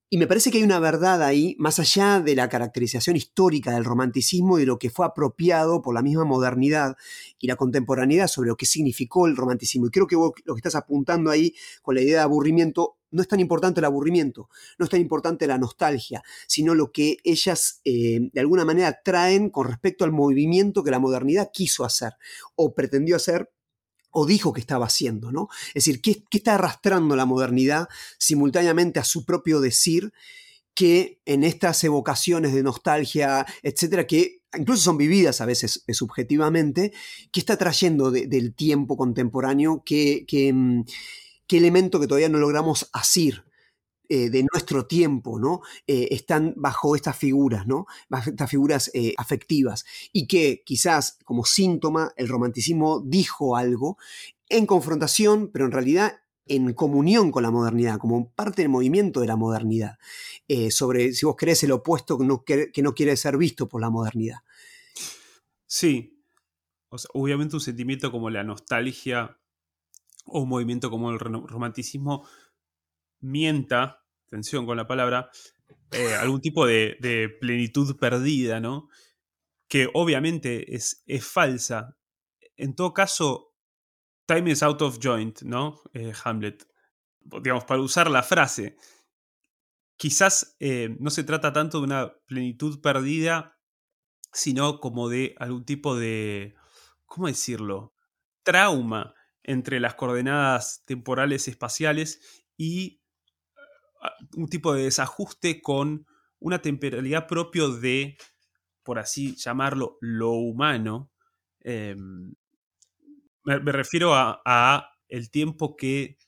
y 0.09 0.19
me 0.19 0.29
parece 0.29 0.53
que 0.53 0.59
hay 0.59 0.65
una 0.65 0.79
verdad 0.79 1.21
ahí, 1.21 1.57
más 1.59 1.81
allá 1.81 2.21
de 2.21 2.37
la 2.37 2.49
caracterización 2.49 3.17
histórica 3.17 3.73
del 3.73 3.85
romanticismo 3.85 4.57
y 4.57 4.61
de 4.61 4.67
lo 4.67 4.79
que 4.79 4.89
fue 4.89 5.05
apropiado 5.05 5.83
por 5.83 5.95
la 5.95 6.03
misma 6.03 6.25
modernidad 6.25 6.97
y 7.41 7.49
la 7.49 7.57
contemporaneidad 7.57 8.29
sobre 8.29 8.49
lo 8.49 8.57
que 8.57 8.67
significó 8.67 9.27
el 9.27 9.35
romanticismo. 9.35 9.89
Y 9.89 9.91
creo 9.91 10.07
que 10.07 10.15
vos 10.15 10.31
lo 10.45 10.55
que 10.55 10.61
estás 10.61 10.77
apuntando 10.77 11.29
ahí 11.29 11.55
con 11.83 11.97
la 11.97 12.03
idea 12.03 12.19
de 12.19 12.23
aburrimiento, 12.23 12.96
no 13.17 13.23
es 13.23 13.29
tan 13.29 13.41
importante 13.41 13.81
el 13.81 13.87
aburrimiento, 13.87 14.49
no 14.79 14.85
es 14.85 14.91
tan 14.91 15.01
importante 15.01 15.47
la 15.47 15.59
nostalgia, 15.59 16.23
sino 16.47 16.75
lo 16.75 16.93
que 16.93 17.17
ellas 17.25 17.81
eh, 17.85 18.21
de 18.33 18.41
alguna 18.41 18.65
manera 18.65 19.01
traen 19.03 19.51
con 19.51 19.67
respecto 19.67 20.05
al 20.05 20.13
movimiento 20.13 20.85
que 20.85 20.91
la 20.91 20.99
modernidad 20.99 21.51
quiso 21.53 21.85
hacer 21.85 22.13
o 22.55 22.75
pretendió 22.75 23.17
hacer 23.17 23.51
o 24.11 24.25
dijo 24.25 24.53
que 24.53 24.61
estaba 24.61 24.87
haciendo, 24.87 25.31
¿no? 25.31 25.49
Es 25.69 25.85
decir, 25.85 26.01
¿qué, 26.01 26.23
está 26.31 26.55
arrastrando 26.55 27.17
la 27.17 27.27
modernidad 27.27 27.89
simultáneamente 28.19 28.99
a 28.99 29.05
su 29.05 29.25
propio 29.25 29.61
decir 29.61 30.13
que 30.75 31.21
en 31.25 31.45
estas 31.45 31.83
evocaciones 31.85 32.55
de 32.55 32.63
nostalgia, 32.63 33.47
etcétera, 33.63 34.07
que 34.07 34.43
incluso 34.59 34.83
son 34.83 34.97
vividas 34.97 35.41
a 35.41 35.47
veces 35.47 35.85
eh, 35.87 35.95
subjetivamente, 35.95 36.93
¿qué 37.31 37.41
está 37.41 37.57
trayendo 37.57 38.11
del 38.11 38.55
tiempo 38.55 38.97
contemporáneo? 38.97 39.83
¿Qué, 39.85 40.25
mm, 40.53 40.85
qué, 41.47 41.59
elemento 41.59 42.01
que 42.01 42.07
todavía 42.07 42.29
no 42.29 42.39
logramos 42.39 42.89
asir? 42.93 43.45
Eh, 44.09 44.31
de 44.31 44.47
nuestro 44.53 44.87
tiempo, 44.87 45.41
¿no? 45.41 45.63
Eh, 45.85 46.09
están 46.13 46.55
bajo 46.57 46.95
estas 46.95 47.17
figuras, 47.17 47.67
¿no? 47.67 47.87
Estas 48.25 48.49
figuras 48.49 48.89
eh, 48.95 49.15
afectivas. 49.17 49.85
Y 50.13 50.29
que 50.29 50.63
quizás 50.65 51.19
como 51.25 51.45
síntoma 51.45 52.13
el 52.17 52.29
romanticismo 52.29 53.01
dijo 53.05 53.57
algo 53.57 53.99
en 54.49 54.65
confrontación, 54.67 55.51
pero 55.53 55.65
en 55.65 55.73
realidad 55.73 56.21
en 56.47 56.73
comunión 56.75 57.33
con 57.33 57.43
la 57.43 57.51
modernidad, 57.51 57.99
como 57.99 58.31
parte 58.31 58.63
del 58.63 58.69
movimiento 58.69 59.21
de 59.21 59.27
la 59.27 59.35
modernidad, 59.35 59.99
sobre, 60.71 61.13
si 61.13 61.27
vos 61.27 61.35
querés, 61.35 61.65
el 61.65 61.73
opuesto 61.73 62.17
que 62.17 62.25
no, 62.25 62.45
que, 62.45 62.71
no, 62.83 62.95
quiere 62.95 63.17
ser 63.17 63.37
visto 63.37 63.69
por 63.69 63.81
la 63.81 63.91
modernidad. 63.91 64.39
Sí, 65.67 66.23
obviamente 67.13 67.57
un 67.57 67.61
sentimiento 67.61 68.13
como 68.13 68.31
la 68.31 68.45
nostalgia 68.45 69.37
o 70.27 70.41
un 70.41 70.49
movimiento 70.49 70.91
como 70.91 71.11
el 71.11 71.19
romanticismo 71.19 72.29
mienta, 73.21 74.05
atención 74.27 74.67
con 74.67 74.77
la 74.77 74.87
palabra, 74.87 75.31
eh, 75.93 76.15
algún 76.15 76.41
tipo 76.41 76.67
de, 76.67 77.37
plenitud 77.41 77.97
perdida, 77.99 78.61
¿no? 78.61 78.89
Que 79.69 79.89
obviamente 79.95 80.75
es, 80.75 81.03
es, 81.07 81.27
falsa. 81.27 81.97
En 82.57 82.75
todo 82.75 82.93
caso, 82.93 83.55
time 84.27 84.51
is 84.51 84.62
out 84.62 84.83
of 84.83 84.99
joint, 85.03 85.43
¿no? 85.43 85.81
Eh, 85.95 86.12
Hamlet. 86.25 86.67
Digamos, 87.21 87.65
para 87.65 87.81
usar 87.81 88.11
la 88.11 88.23
frase, 88.23 88.77
quizás 89.97 90.57
eh, 90.61 90.97
no 91.01 91.11
se 91.11 91.25
trata 91.25 91.53
tanto 91.53 91.79
de 91.79 91.85
una 91.85 92.15
plenitud 92.27 92.81
perdida, 92.81 93.59
sino 94.33 94.79
como 94.81 95.09
de 95.09 95.35
algún 95.39 95.65
tipo 95.65 95.97
de, 95.97 96.55
¿cómo 97.05 97.27
decirlo? 97.27 97.95
Trauma 98.45 99.16
entre 99.47 99.79
las 99.79 99.95
coordenadas 99.95 100.83
temporales 100.85 101.47
espaciales 101.47 102.45
y 102.57 103.01
un 104.35 104.49
tipo 104.49 104.75
de 104.75 104.83
desajuste 104.83 105.63
con 105.63 106.07
una 106.41 106.61
temporalidad 106.61 107.27
propio 107.27 107.71
de, 107.71 108.19
por 108.83 108.99
así 108.99 109.37
llamarlo, 109.37 109.99
lo 110.01 110.33
humano. 110.33 111.13
Em, 111.61 112.35
me, 113.45 113.73
refiero 113.73 114.15
a, 114.15 114.91
el 115.09 115.31
tiempo 115.31 115.77
que 115.77 116.19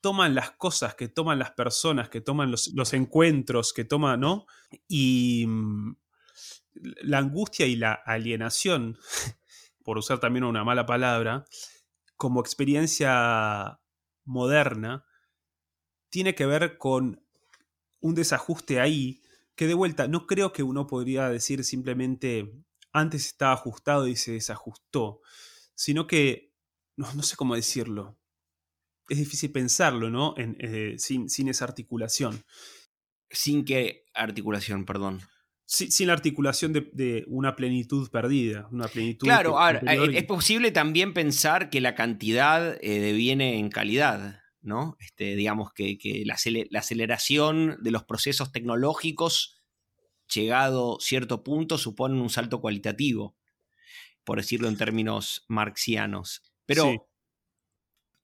toman 0.00 0.34
las 0.34 0.50
cosas, 0.50 0.96
que 0.96 1.08
toman 1.08 1.38
las 1.38 1.52
personas, 1.52 2.08
que 2.08 2.20
toman 2.20 2.50
los, 2.50 2.92
encuentros, 2.92 3.72
que 3.72 3.84
toman, 3.84 4.20
¿no? 4.20 4.46
Y 4.88 5.46
mm, 5.46 5.96
la 7.04 7.18
angustia 7.18 7.66
y 7.66 7.76
la 7.76 7.92
alienación, 7.92 8.98
por 9.84 9.96
usar 9.96 10.18
también 10.18 10.44
una 10.44 10.64
mala 10.64 10.86
palabra, 10.86 11.44
como 12.16 12.40
experiencia 12.40 13.80
moderna, 14.24 15.04
tiene 16.10 16.34
que 16.34 16.46
ver 16.46 16.78
con 16.78 17.24
un 18.00 18.14
desajuste 18.14 18.80
ahí 18.80 19.22
que 19.56 19.66
de 19.66 19.74
vuelta 19.74 20.08
no 20.08 20.26
creo 20.26 20.52
que 20.52 20.62
uno 20.62 20.86
podría 20.86 21.28
decir 21.28 21.64
simplemente 21.64 22.52
antes 22.92 23.26
estaba 23.26 23.54
ajustado 23.54 24.06
y 24.06 24.16
se 24.16 24.32
desajustó, 24.32 25.20
sino 25.74 26.06
que 26.06 26.54
no, 26.96 27.22
sé 27.22 27.36
cómo 27.36 27.54
decirlo. 27.56 28.18
Es 29.08 29.18
difícil 29.18 29.52
pensarlo, 29.52 30.10
¿no? 30.10 30.34
En, 30.36 30.56
eh, 30.60 30.94
sin, 30.98 31.28
sin, 31.28 31.48
esa 31.48 31.64
articulación. 31.64 32.44
¿Sin 33.30 33.64
qué 33.64 34.06
articulación, 34.14 34.86
perdón? 34.86 35.20
Sin 35.66 36.06
la 36.06 36.12
articulación 36.12 36.72
de, 36.72 37.24
una 37.26 37.56
plenitud 37.56 38.10
perdida. 38.10 38.68
Una 38.70 38.88
plenitud 38.88 39.26
claro, 39.26 39.58
ahora, 39.58 39.80
es 40.12 40.24
posible 40.24 40.70
también 40.70 41.14
pensar 41.14 41.70
que 41.70 41.80
la 41.80 41.94
cantidad 41.94 42.76
eh, 42.82 43.00
deviene 43.00 43.58
en 43.58 43.70
calidad. 43.70 44.40
¿no? 44.64 44.96
Este, 44.98 45.36
digamos 45.36 45.72
que, 45.72 45.98
la, 46.24 46.34
aceleración 46.78 47.76
de 47.82 47.90
los 47.90 48.04
procesos 48.04 48.50
tecnológicos, 48.50 49.62
llegado 50.32 50.98
cierto 51.00 51.44
punto, 51.44 51.78
suponen 51.78 52.20
un 52.20 52.30
salto 52.30 52.60
cualitativo, 52.60 53.36
por 54.24 54.38
decirlo 54.38 54.68
en 54.68 54.78
términos 54.78 55.44
marxianos. 55.48 56.42
Pero 56.64 57.08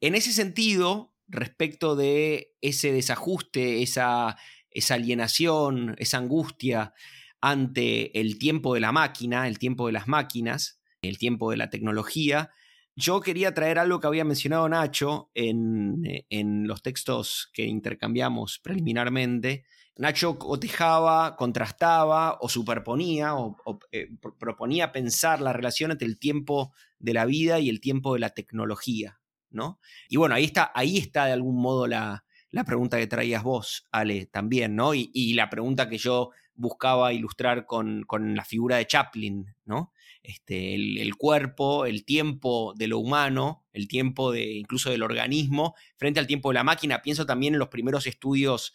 en 0.01 0.15
ese 0.15 0.33
sentido, 0.33 1.15
respecto 1.29 1.95
de 1.95 2.55
ese 2.63 2.91
desajuste, 2.91 3.83
esa, 3.83 4.39
esa 4.71 4.95
alienación, 4.95 5.95
esa 5.99 6.19
angustia 6.19 6.95
ante 7.41 8.19
el 8.21 8.39
tiempo 8.39 8.75
de 8.75 8.81
la 8.81 8.93
máquina, 8.93 9.49
el 9.49 9.59
tiempo 9.59 9.87
de 9.87 9.93
las 9.93 10.09
máquinas, 10.09 10.81
el 11.03 11.19
tiempo 11.19 11.51
de 11.51 11.57
la 11.57 11.71
tecnología, 11.71 12.51
yo 12.97 13.21
quería 13.21 13.55
traer 13.55 13.79
algo 13.79 13.99
que 13.99 14.07
había 14.07 14.25
mencionado 14.25 14.69
Nacho 14.69 15.31
en, 15.35 16.05
eh, 16.05 16.45
los 16.45 16.83
textos 16.83 17.51
que 17.53 17.65
intercambiamos 17.65 18.59
preliminarmente. 18.63 19.65
Nacho 19.97 20.39
cotejaba, 20.39 21.37
contrastaba 21.37 22.39
o 22.41 22.49
superponía 22.49 23.35
o, 23.35 23.57
eh, 23.93 24.09
proponía 24.39 24.93
pensar 24.93 25.41
la 25.41 25.53
relación 25.53 25.91
entre 25.93 26.09
el 26.09 26.19
tiempo 26.19 26.75
de 26.99 27.15
la 27.15 27.25
vida 27.25 27.59
y 27.59 27.69
el 27.69 27.81
tiempo 27.81 28.15
de 28.15 28.21
la 28.21 28.31
tecnología, 28.31 29.21
¿no? 29.51 29.81
Y 30.09 30.17
bueno, 30.17 30.35
ahí 30.35 30.45
está, 30.45 30.71
ahí 30.75 30.99
está 30.99 31.27
de 31.27 31.33
algún 31.33 31.61
modo 31.61 31.87
la, 31.87 32.25
pregunta 32.67 32.99
que 32.99 33.07
traías 33.07 33.43
vos, 33.43 33.87
Ale, 33.91 34.27
también, 34.27 34.77
¿no? 34.77 34.95
Y, 34.95 35.35
la 35.35 35.49
pregunta 35.49 35.89
que 35.89 35.99
yo 35.99 36.31
buscaba 36.61 37.13
ilustrar 37.13 37.65
con, 37.67 38.05
con, 38.05 38.37
la 38.37 38.45
figura 38.45 38.77
de 38.77 38.87
Chaplin, 38.87 39.47
¿no? 39.65 39.93
Este, 40.23 40.75
el, 40.75 41.17
cuerpo, 41.17 41.87
el 41.87 42.05
tiempo 42.05 42.75
de 42.77 42.87
lo 42.87 42.99
humano, 42.99 43.65
el 43.73 43.89
tiempo 43.89 44.31
de, 44.31 44.53
incluso 44.53 44.91
del 44.91 45.03
organismo, 45.03 45.75
frente 45.97 46.21
al 46.21 46.27
tiempo 46.27 46.51
de 46.51 46.55
la 46.55 46.65
máquina. 46.65 47.01
Pienso 47.01 47.25
también 47.25 47.55
en 47.55 47.59
los 47.59 47.69
primeros 47.69 48.07
estudios 48.07 48.75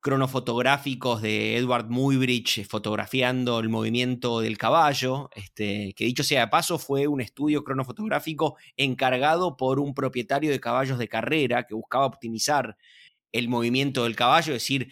cronofotográficos 0.00 1.20
de 1.20 1.58
Edward 1.58 1.90
Muybridge 1.90 2.66
fotografiando 2.66 3.60
el 3.60 3.68
movimiento 3.68 4.40
del 4.40 4.56
caballo, 4.56 5.28
este, 5.34 5.92
que 5.94 6.06
dicho 6.06 6.24
sea 6.24 6.40
de 6.40 6.48
paso 6.48 6.78
fue 6.78 7.06
un 7.06 7.20
estudio 7.20 7.62
cronofotográfico 7.62 8.56
encargado 8.78 9.58
por 9.58 9.78
un 9.78 9.92
propietario 9.92 10.50
de 10.50 10.58
caballos 10.58 10.98
de 10.98 11.08
carrera 11.08 11.64
que 11.64 11.74
buscaba 11.74 12.06
optimizar 12.06 12.78
el 13.32 13.50
movimiento 13.50 14.04
del 14.04 14.16
caballo, 14.16 14.54
es 14.54 14.62
decir, 14.62 14.90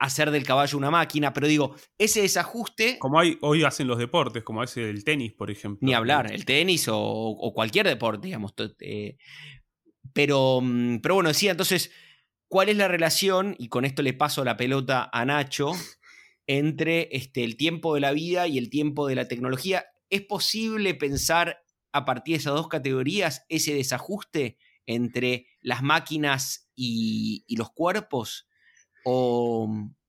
hacer 0.00 0.30
del 0.30 0.44
caballo 0.44 0.78
una 0.78 0.90
máquina, 0.90 1.32
pero 1.32 1.46
digo, 1.46 1.76
ese 1.98 2.22
desajuste... 2.22 2.98
Como 2.98 3.20
hay, 3.20 3.36
hoy 3.42 3.64
hacen 3.64 3.86
los 3.86 3.98
deportes, 3.98 4.42
como 4.42 4.62
ese 4.62 4.88
el 4.88 5.04
tenis, 5.04 5.34
por 5.34 5.50
ejemplo. 5.50 5.86
Ni 5.86 5.92
hablar, 5.92 6.32
el 6.32 6.46
tenis 6.46 6.86
o, 6.90 7.52
cualquier 7.54 7.86
deporte, 7.86 8.28
digamos. 8.28 8.54
Eh, 8.80 9.18
pero, 10.14 10.60
mm, 10.62 11.00
pero 11.00 11.16
bueno, 11.16 11.28
decía, 11.28 11.50
entonces, 11.50 11.92
¿cuál 12.48 12.70
es 12.70 12.78
la 12.78 12.88
relación, 12.88 13.54
y 13.58 13.68
con 13.68 13.84
esto 13.84 14.02
le 14.02 14.14
paso 14.14 14.42
la 14.42 14.56
pelota 14.56 15.10
a 15.12 15.26
Nacho, 15.26 15.72
entre 16.46 17.14
este, 17.14 17.44
el 17.44 17.58
tiempo 17.58 17.94
de 17.94 18.00
la 18.00 18.12
vida 18.12 18.48
y 18.48 18.56
el 18.56 18.70
tiempo 18.70 19.06
de 19.06 19.16
la 19.16 19.28
tecnología? 19.28 19.84
¿Es 20.08 20.22
posible 20.22 20.94
pensar 20.94 21.62
a 21.92 22.06
partir 22.06 22.36
de 22.36 22.40
esas 22.40 22.54
dos 22.54 22.68
categorías 22.68 23.44
ese 23.50 23.74
desajuste 23.74 24.56
entre 24.86 25.46
las 25.60 25.82
máquinas 25.82 26.70
y 26.74 27.54
los 27.54 27.70
cuerpos? 27.70 28.46
O, 29.04 29.68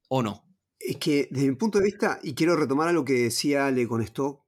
no? 0.09 0.45
Es 0.79 0.97
que 0.97 1.27
desde 1.31 1.49
mi 1.49 1.55
punto 1.55 1.79
de 1.79 1.85
vista, 1.85 2.19
y 2.23 2.33
quiero 2.33 2.55
retomar 2.55 2.87
a 2.87 2.93
lo 2.93 3.05
que 3.05 3.13
decía 3.13 3.67
Ale 3.67 3.87
con 3.87 4.01
esto, 4.01 4.45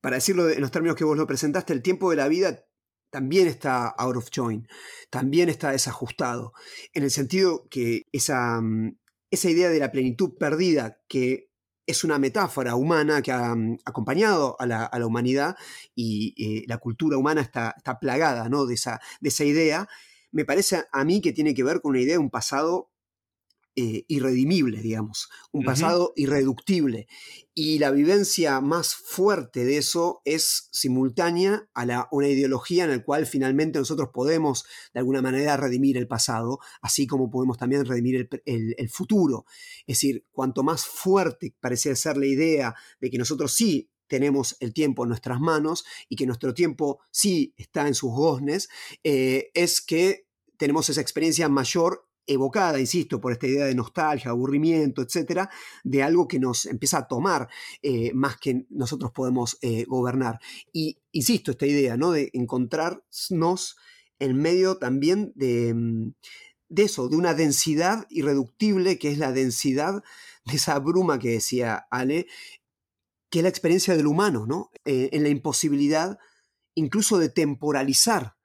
para 0.00 0.16
decirlo 0.16 0.48
en 0.48 0.60
los 0.60 0.70
términos 0.70 0.96
que 0.96 1.04
vos 1.04 1.16
lo 1.16 1.26
presentaste, 1.26 1.72
el 1.72 1.82
tiempo 1.82 2.10
de 2.10 2.16
la 2.16 2.28
vida 2.28 2.64
también 3.10 3.48
está 3.48 3.88
out 3.88 4.16
of 4.16 4.28
joint, 4.34 4.66
también 5.10 5.48
está 5.48 5.72
desajustado, 5.72 6.52
en 6.92 7.02
el 7.02 7.10
sentido 7.10 7.66
que 7.68 8.06
esa, 8.12 8.60
mm, 8.60 8.98
esa 9.30 9.50
idea 9.50 9.70
de 9.70 9.78
la 9.78 9.92
plenitud 9.92 10.36
perdida, 10.38 11.00
que 11.08 11.48
es 11.86 12.04
una 12.04 12.18
metáfora 12.18 12.74
humana 12.74 13.22
que 13.22 13.32
ha 13.32 13.54
mm, 13.54 13.78
acompañado 13.84 14.56
a 14.58 14.66
la, 14.66 15.06
humanidad 15.06 15.56
y 15.94 16.34
eh, 16.36 16.64
la 16.68 16.78
cultura 16.78 17.16
humana 17.16 17.40
está, 17.40 17.74
está 17.76 17.98
plagada 17.98 18.48
¿no? 18.48 18.66
de, 18.66 18.74
esa, 18.74 19.00
de 19.20 19.30
esa 19.30 19.44
idea, 19.44 19.88
me 20.30 20.44
parece 20.44 20.84
a 20.92 21.04
mí 21.04 21.20
que 21.20 21.32
tiene 21.32 21.54
que 21.54 21.64
ver 21.64 21.80
con 21.80 21.90
una 21.90 22.00
idea 22.00 22.14
de 22.14 22.18
un 22.18 22.30
pasado 22.30 22.90
eh, 23.80 24.04
irredimible, 24.08 24.82
digamos, 24.82 25.28
un 25.52 25.62
pasado 25.62 26.12
irreductible. 26.16 27.06
Y 27.54 27.78
la 27.78 27.92
vivencia 27.92 28.60
más 28.60 28.96
fuerte 28.96 29.64
de 29.64 29.76
eso 29.76 30.20
es 30.24 30.68
simultánea 30.72 31.68
a 31.74 31.86
la, 31.86 32.08
una 32.10 32.26
ideología 32.26 32.82
en 32.82 32.90
la 32.90 33.04
cual 33.04 33.24
finalmente 33.24 33.78
nosotros 33.78 34.08
podemos 34.12 34.64
de 34.92 34.98
alguna 34.98 35.22
manera 35.22 35.56
redimir 35.56 35.96
el 35.96 36.08
pasado, 36.08 36.58
así 36.82 37.06
como 37.06 37.30
podemos 37.30 37.56
también 37.56 37.84
redimir 37.84 38.28
el, 38.46 38.90
futuro. 38.90 39.44
Es 39.86 39.98
decir, 39.98 40.26
cuanto 40.32 40.64
más 40.64 40.84
fuerte 40.84 41.54
parece 41.60 41.94
ser 41.94 42.16
la 42.16 42.26
idea 42.26 42.74
de 43.00 43.10
que 43.10 43.18
nosotros 43.18 43.54
sí 43.54 43.88
tenemos 44.08 44.56
el 44.58 44.74
tiempo 44.74 45.04
en 45.04 45.10
nuestras 45.10 45.38
manos 45.38 45.84
y 46.08 46.16
que 46.16 46.26
nuestro 46.26 46.52
tiempo 46.52 46.98
sí 47.12 47.54
está 47.56 47.86
en 47.86 47.94
sus 47.94 48.10
goznes, 48.10 48.68
eh, 49.04 49.52
es 49.54 49.80
que 49.80 50.26
tenemos 50.56 50.88
esa 50.88 51.00
experiencia 51.00 51.48
mayor 51.48 52.07
evocada, 52.28 52.78
insisto, 52.78 53.20
por 53.20 53.32
esta 53.32 53.46
idea 53.46 53.64
de 53.64 53.74
nostalgia, 53.74 54.30
aburrimiento, 54.30 55.02
etcétera, 55.02 55.50
de 55.82 56.02
algo 56.02 56.28
que 56.28 56.38
nos 56.38 56.66
empieza 56.66 56.98
a 56.98 57.08
tomar 57.08 57.48
eh, 57.82 58.12
más 58.14 58.36
que 58.36 58.66
nosotros 58.70 59.10
podemos 59.12 59.58
eh, 59.62 59.84
gobernar. 59.86 60.38
Y 60.72 60.98
insisto, 61.12 61.50
esta 61.50 61.66
idea, 61.66 61.96
¿no? 61.96 62.12
De 62.12 62.30
encontrarnos 62.34 63.76
en 64.20 64.36
medio 64.36 64.78
también 64.78 65.32
de, 65.34 65.74
mm, 65.74 66.12
de 66.68 66.82
eso, 66.82 67.08
de 67.08 67.16
una 67.16 67.34
densidad 67.34 68.06
irreductible, 68.10 68.98
que 68.98 69.10
es 69.10 69.18
la 69.18 69.32
densidad 69.32 70.02
de 70.44 70.56
esa 70.56 70.78
bruma 70.78 71.18
que 71.18 71.30
decía 71.30 71.86
Ale, 71.90 72.26
que 73.30 73.40
es 73.40 73.42
la 73.42 73.48
experiencia 73.48 73.96
del 73.96 74.06
humano, 74.06 74.46
¿no? 74.46 74.70
Eh, 74.84 75.10
en 75.12 75.22
la 75.22 75.28
imposibilidad 75.28 76.18
incluso 76.78 77.18
de 77.18 77.28
temporalizar 77.28 78.36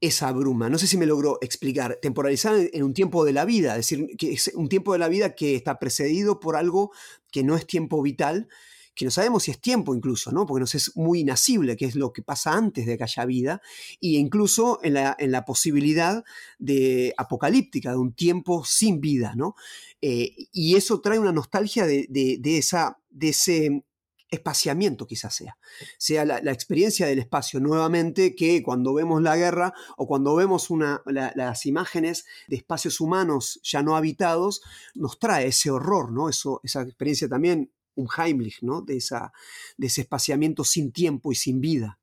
esa 0.00 0.32
bruma. 0.32 0.70
No 0.70 0.78
sé 0.78 0.86
si 0.86 0.96
me 0.96 1.06
logró 1.06 1.38
explicar. 1.40 1.98
Temporalizar 2.00 2.56
en 2.72 2.82
un 2.82 2.94
tiempo 2.94 3.24
de 3.24 3.32
la 3.32 3.44
vida, 3.44 3.72
es 3.72 3.88
decir, 3.88 4.16
que 4.16 4.32
es 4.32 4.50
un 4.54 4.68
tiempo 4.68 4.92
de 4.92 4.98
la 4.98 5.08
vida 5.08 5.34
que 5.34 5.54
está 5.54 5.78
precedido 5.78 6.40
por 6.40 6.56
algo 6.56 6.90
que 7.30 7.44
no 7.44 7.56
es 7.56 7.66
tiempo 7.66 8.00
vital, 8.02 8.48
que 8.94 9.04
no 9.04 9.10
sabemos 9.10 9.44
si 9.44 9.50
es 9.50 9.60
tiempo 9.60 9.94
incluso, 9.94 10.32
¿no? 10.32 10.46
Porque 10.46 10.60
nos 10.60 10.74
es 10.74 10.96
muy 10.96 11.20
inacible, 11.20 11.76
que 11.76 11.86
es 11.86 11.94
lo 11.94 12.12
que 12.12 12.22
pasa 12.22 12.52
antes 12.52 12.86
de 12.86 12.98
que 12.98 13.04
haya 13.04 13.24
vida, 13.24 13.62
e 14.00 14.08
incluso 14.08 14.80
en 14.82 14.94
la, 14.94 15.16
en 15.18 15.32
la 15.32 15.44
posibilidad 15.44 16.24
de 16.58 17.14
apocalíptica, 17.16 17.92
de 17.92 17.98
un 17.98 18.12
tiempo 18.12 18.64
sin 18.64 19.00
vida, 19.00 19.34
¿no? 19.36 19.54
Eh, 20.00 20.34
y 20.52 20.76
eso 20.76 21.00
trae 21.00 21.18
una 21.18 21.32
nostalgia 21.32 21.86
de, 21.86 22.06
de, 22.08 22.58
esa, 22.58 22.98
de 23.10 23.28
ese 23.28 23.84
espaciamiento 24.30 25.06
quizás 25.06 25.34
sea. 25.34 25.58
Sea 25.98 26.24
la, 26.24 26.52
experiencia 26.52 27.06
del 27.06 27.18
espacio 27.18 27.60
nuevamente 27.60 28.34
que 28.34 28.62
cuando 28.62 28.94
vemos 28.94 29.22
la 29.22 29.36
guerra 29.36 29.74
o 29.96 30.06
cuando 30.06 30.34
vemos 30.34 30.70
una, 30.70 31.02
las 31.06 31.66
imágenes 31.66 32.26
de 32.48 32.56
espacios 32.56 33.00
humanos 33.00 33.60
ya 33.62 33.82
no 33.82 33.96
habitados, 33.96 34.62
nos 34.94 35.18
trae 35.18 35.48
ese 35.48 35.70
horror, 35.70 36.12
¿no? 36.12 36.28
Eso, 36.28 36.60
esa 36.62 36.82
experiencia 36.82 37.28
también, 37.28 37.72
un 37.94 38.08
Heimlich, 38.16 38.62
¿no? 38.62 38.82
De, 38.82 38.96
esa, 38.96 39.32
de 39.76 39.86
ese 39.88 40.02
espaciamiento 40.02 40.64
sin 40.64 40.92
tiempo 40.92 41.32
y 41.32 41.34
sin 41.34 41.60
vida. 41.60 41.98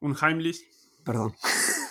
Un 0.00 0.16
Heimlich. 0.20 0.68
Perdón. 1.04 1.34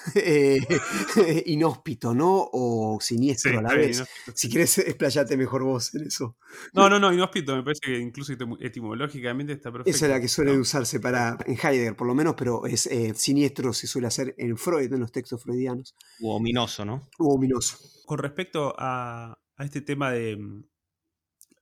Eh, 0.16 0.60
inhóspito, 1.48 2.14
¿no? 2.14 2.50
O 2.52 3.00
siniestro 3.02 3.60
a 3.60 3.62
la 3.62 3.74
vez. 3.74 4.04
Si 4.34 4.50
quieres, 4.50 4.78
explayate 4.80 5.38
mejor 5.38 5.64
vos 5.64 5.94
en 5.96 6.08
eso. 6.08 6.38
No, 6.74 6.90
no, 6.90 7.00
no, 7.00 7.14
inhóspito 7.14 7.56
me 7.56 7.64
parece 7.64 7.82
que 7.82 8.00
incluso 8.00 8.34
etimológicamente 8.60 9.54
está 9.54 9.72
perfecto. 9.72 9.90
Esa 9.90 10.06
es 10.06 10.12
la 10.12 10.22
que 10.22 10.28
suele 10.28 10.58
usarse 10.58 11.00
para, 11.00 11.38
en 11.46 11.58
Heidegger 11.58 11.96
por 11.96 12.08
lo 12.08 12.16
menos, 12.16 12.36
pero 12.38 12.66
es 12.66 12.88
eh, 12.88 13.14
siniestro 13.16 13.74
se 13.74 13.88
suele 13.88 14.08
hacer 14.08 14.36
en 14.38 14.58
Freud, 14.58 14.92
en 14.92 15.00
los 15.00 15.12
textos 15.12 15.42
freudianos. 15.42 15.96
U 16.20 16.32
ominoso, 16.32 16.86
¿no? 16.86 17.10
U 17.20 17.34
ominoso. 17.34 17.78
Con 18.06 18.20
respecto 18.20 18.76
a, 18.78 19.38
a 19.56 19.66
este 19.66 19.82
tema 19.82 20.12
de 20.12 20.38
mm, 20.38 20.64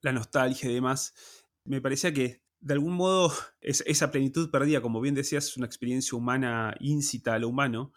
la 0.01 0.11
nostalgia 0.13 0.69
y 0.69 0.73
demás, 0.73 1.13
me 1.65 1.81
parecía 1.81 2.13
que 2.13 2.41
de 2.61 2.73
algún 2.75 2.93
modo 2.93 3.33
esa 3.61 4.11
plenitud 4.11 4.51
perdida, 4.51 4.81
como 4.81 5.01
bien 5.01 5.15
decías, 5.15 5.47
es 5.47 5.57
una 5.57 5.65
experiencia 5.65 6.17
humana 6.17 6.75
íncita 6.79 7.33
a 7.33 7.39
lo 7.39 7.49
humano, 7.49 7.91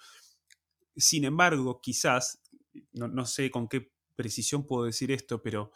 sin 0.96 1.24
embargo, 1.24 1.80
quizás, 1.80 2.42
no, 2.92 3.26
sé 3.26 3.50
con 3.50 3.68
qué 3.68 3.92
precisión 4.16 4.66
puedo 4.66 4.84
decir 4.84 5.10
esto, 5.10 5.42
pero 5.42 5.72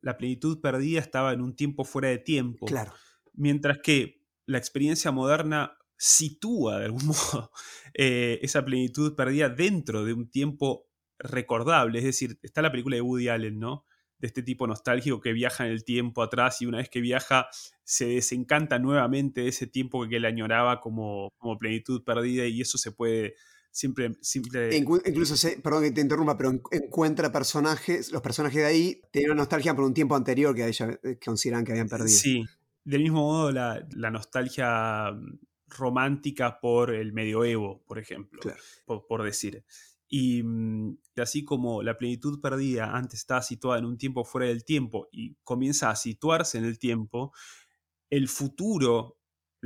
la 0.00 0.16
plenitud 0.16 0.60
perdida 0.60 1.00
estaba 1.00 1.32
en 1.32 1.40
un 1.40 1.56
tiempo 1.56 1.84
fuera 1.84 2.08
de 2.08 2.18
tiempo. 2.18 2.66
Claro. 2.66 2.92
Mientras 3.32 3.78
que 3.78 4.22
la 4.46 4.58
experiencia 4.58 5.10
moderna 5.10 5.78
sitúa 5.96 6.78
de 6.78 6.86
algún 6.86 7.06
modo 7.06 7.50
eh, 7.94 8.38
esa 8.42 8.64
plenitud 8.64 9.14
perdida 9.14 9.48
dentro 9.48 10.04
de 10.04 10.12
un 10.12 10.30
tiempo 10.30 10.88
recordable. 11.18 11.98
Es 11.98 12.04
decir, 12.04 12.38
está 12.42 12.62
la 12.62 12.70
película 12.70 12.96
de 12.96 13.02
Woody 13.02 13.28
Allen, 13.28 13.58
¿no? 13.58 13.86
De 14.18 14.26
este 14.26 14.42
tipo 14.42 14.66
nostálgico 14.66 15.20
que 15.20 15.32
viaja 15.32 15.66
en 15.66 15.72
el 15.72 15.84
tiempo 15.84 16.22
atrás 16.22 16.60
y 16.62 16.66
una 16.66 16.78
vez 16.78 16.88
que 16.88 17.00
viaja 17.00 17.48
se 17.82 18.06
desencanta 18.06 18.78
nuevamente 18.78 19.42
de 19.42 19.48
ese 19.48 19.66
tiempo 19.66 20.06
que 20.08 20.16
él 20.16 20.24
añoraba 20.24 20.80
como, 20.80 21.30
como 21.38 21.58
plenitud 21.58 22.04
perdida 22.04 22.46
y 22.46 22.60
eso 22.60 22.78
se 22.78 22.92
puede 22.92 23.34
Siempre, 23.74 24.12
Incluso, 24.70 25.34
perdón 25.60 25.82
que 25.82 25.90
te 25.90 26.00
interrumpa, 26.00 26.36
pero 26.36 26.52
encuentra 26.70 27.32
personajes, 27.32 28.12
los 28.12 28.22
personajes 28.22 28.62
de 28.62 28.66
ahí 28.66 29.02
tienen 29.10 29.32
una 29.32 29.40
nostalgia 29.40 29.74
por 29.74 29.84
un 29.84 29.92
tiempo 29.92 30.14
anterior 30.14 30.54
que 30.54 30.64
ellos 30.64 30.90
eh, 31.02 31.18
consideran 31.18 31.64
que 31.64 31.72
habían 31.72 31.88
perdido. 31.88 32.16
Sí, 32.16 32.44
del 32.84 33.02
mismo 33.02 33.22
modo 33.22 33.50
la, 33.50 33.84
nostalgia 34.12 35.10
romántica 35.66 36.60
por 36.60 36.94
el 36.94 37.12
medioevo, 37.12 37.82
por 37.84 37.98
ejemplo, 37.98 38.40
por, 38.86 39.24
decir. 39.24 39.64
Y 40.06 40.44
mm, 40.44 40.98
así 41.16 41.44
como 41.44 41.82
la 41.82 41.98
plenitud 41.98 42.40
perdida 42.40 42.96
antes 42.96 43.18
estaba 43.18 43.42
situada 43.42 43.80
en 43.80 43.86
un 43.86 43.98
tiempo 43.98 44.24
fuera 44.24 44.46
del 44.46 44.64
tiempo 44.64 45.08
y 45.10 45.34
comienza 45.42 45.90
a 45.90 45.96
situarse 45.96 46.58
en 46.58 46.64
el 46.64 46.78
tiempo, 46.78 47.32
el 48.08 48.28
futuro 48.28 49.18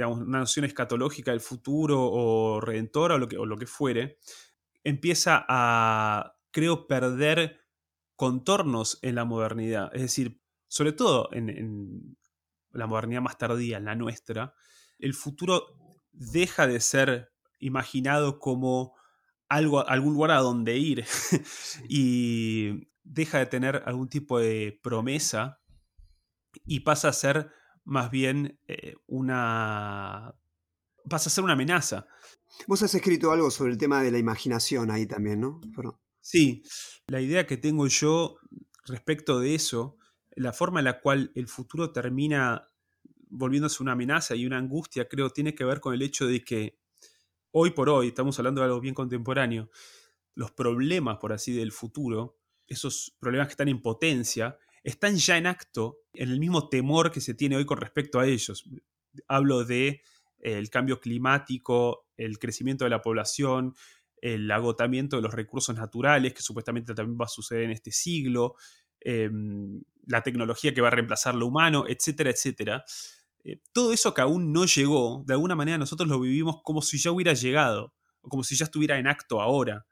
una 0.07 0.39
noción 0.39 0.65
escatológica 0.65 1.33
del 1.33 1.41
futuro 1.41 2.01
o 2.01 2.61
redentora 2.61 3.17
o 3.17 3.19
lo 3.19 3.29
que, 3.29 3.37
lo 3.37 3.57
que 3.57 3.67
fuere, 3.67 4.19
empieza 4.85 5.45
a, 5.49 6.37
creo, 6.51 6.87
perder 6.87 7.61
contornos 8.17 8.99
en 9.03 9.15
la 9.15 9.25
modernidad. 9.25 9.91
Es 9.95 10.03
decir, 10.03 10.41
sobre 10.69 10.93
todo 10.93 11.29
en, 11.33 12.17
la 12.73 12.87
modernidad 12.87 13.23
más 13.23 13.39
tardía, 13.39 13.79
en 13.79 13.87
la 13.87 13.95
nuestra, 13.95 14.55
el 14.99 15.15
futuro 15.15 15.67
deja 16.13 16.67
de 16.67 16.81
ser 16.81 17.33
imaginado 17.59 18.39
como 18.39 18.95
algo, 19.49 19.87
algún 19.89 20.15
lugar 20.15 20.33
a 20.33 20.41
donde 20.41 20.77
ir 20.77 21.05
y 21.89 22.89
deja 23.03 23.39
de 23.39 23.47
tener 23.47 23.83
algún 23.87 24.09
tipo 24.09 24.39
de 24.39 24.79
promesa 24.83 25.61
y 26.65 26.81
pasa 26.81 27.09
a 27.09 27.13
ser 27.13 27.51
más 27.89 28.11
bien 28.11 28.61
eh, 28.69 28.97
una... 29.07 30.35
pasa 31.09 31.31
a 31.31 31.33
ser 31.33 31.43
una 31.43 31.55
amenaza. 31.55 32.07
Vos 32.67 32.83
has 32.83 32.95
escrito 32.95 33.33
algo 33.33 33.51
sobre 33.51 33.73
el 33.73 33.79
tema 33.79 34.03
de 34.03 34.11
la 34.11 34.19
imaginación 34.19 34.91
ahí 34.91 35.07
también, 35.07 35.41
¿no? 35.41 35.61
Sí, 36.21 36.63
la 37.07 37.21
idea 37.23 37.47
que 37.47 37.57
tengo 37.57 37.87
yo 37.87 38.37
respecto 38.87 39.41
de 39.41 39.55
eso, 39.55 39.97
la 40.37 40.53
forma 40.53 40.81
en 40.81 40.85
la 40.85 41.01
cual 41.01 41.33
el 41.35 41.49
futuro 41.49 41.91
termina 41.91 42.67
volviéndose 43.31 43.83
una 43.83 43.93
amenaza 43.93 44.35
y 44.35 44.45
una 44.45 44.59
angustia, 44.59 45.09
creo, 45.09 45.31
tiene 45.31 45.55
que 45.55 45.65
ver 45.65 45.81
con 45.81 45.95
el 45.95 46.03
hecho 46.03 46.27
de 46.27 46.45
que 46.45 46.79
hoy 47.53 47.71
por 47.71 47.89
hoy, 47.89 48.09
estamos 48.09 48.39
hablando 48.39 48.61
de 48.61 48.67
algo 48.67 48.81
bien 48.81 48.95
contemporáneo, 48.95 49.71
los 50.35 50.51
problemas, 50.51 51.17
por 51.19 51.33
así, 51.33 51.53
del 51.53 51.73
futuro, 51.73 52.39
esos 52.67 53.17
problemas 53.19 53.49
que 53.49 53.53
están 53.53 53.69
en 53.69 53.81
potencia, 53.81 54.59
están 54.89 55.17
ya 55.17 55.37
en 55.37 55.47
acto 55.47 55.99
en 56.15 56.31
el 56.31 56.41
mismo 56.41 56.69
temor 56.69 57.13
que 57.13 57.21
se 57.21 57.35
tiene 57.35 57.57
hoy 57.57 57.67
con 57.67 57.79
respecto 57.79 58.19
a 58.19 58.27
ellos. 58.27 58.65
Hablo 59.27 59.65
de 59.65 59.89
eh, 59.89 60.01
el 60.41 60.71
cambio 60.71 61.01
climático, 61.01 62.07
el 62.17 62.39
crecimiento 62.39 62.85
de 62.85 62.91
la 62.91 63.03
población, 63.03 63.75
el 64.21 64.51
agotamiento 64.51 65.17
de 65.17 65.23
los 65.23 65.35
recursos 65.35 65.77
naturales, 65.77 66.35
que 66.35 66.43
supuestamente 66.43 66.95
también 66.95 67.19
va 67.21 67.27
a 67.27 67.29
suceder 67.29 67.65
en 67.65 67.71
este 67.71 67.93
siglo, 67.93 68.57
em, 69.01 69.83
la 70.07 70.23
tecnología 70.23 70.73
que 70.75 70.81
va 70.81 70.89
a 70.89 70.93
reemplazar 70.93 71.35
lo 71.35 71.47
humano, 71.47 71.85
etcétera, 71.87 72.31
etcétera. 72.31 72.85
Eh, 73.45 73.61
todo 73.73 73.93
eso 73.93 74.15
que 74.15 74.23
aún 74.23 74.53
no 74.53 74.65
llegó, 74.65 75.23
de 75.27 75.35
alguna 75.35 75.55
manera 75.55 75.79
nosotros 75.79 76.09
lo 76.09 76.19
vivimos 76.21 76.61
como 76.65 76.83
si 76.83 76.99
ya 76.99 77.13
hubiera 77.13 77.35
llegado, 77.35 77.95
o 78.23 78.29
como 78.29 78.43
si 78.43 78.57
ya 78.57 78.65
estuviera 78.65 78.99
en 78.99 79.07
acto 79.07 79.41
ahora. 79.41 79.87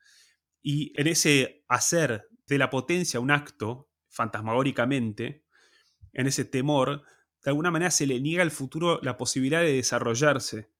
Y 0.62 0.92
en 1.01 1.07
ese 1.07 1.64
hacer 1.68 2.28
de 2.47 2.59
la 2.59 2.70
potencia 2.70 3.20
un 3.20 3.30
acto, 3.30 3.86
fantasmagóricamente, 4.16 5.44
en 6.12 6.26
ese 6.26 6.44
temor, 6.44 7.02
de 7.44 7.50
alguna 7.50 7.70
manera 7.70 7.90
se 7.90 8.06
le 8.06 8.20
niega 8.20 8.42
al 8.42 8.50
futuro 8.50 8.98
la 9.02 9.16
posibilidad 9.16 9.60
de 9.60 9.74
desarrollarse 9.74 10.70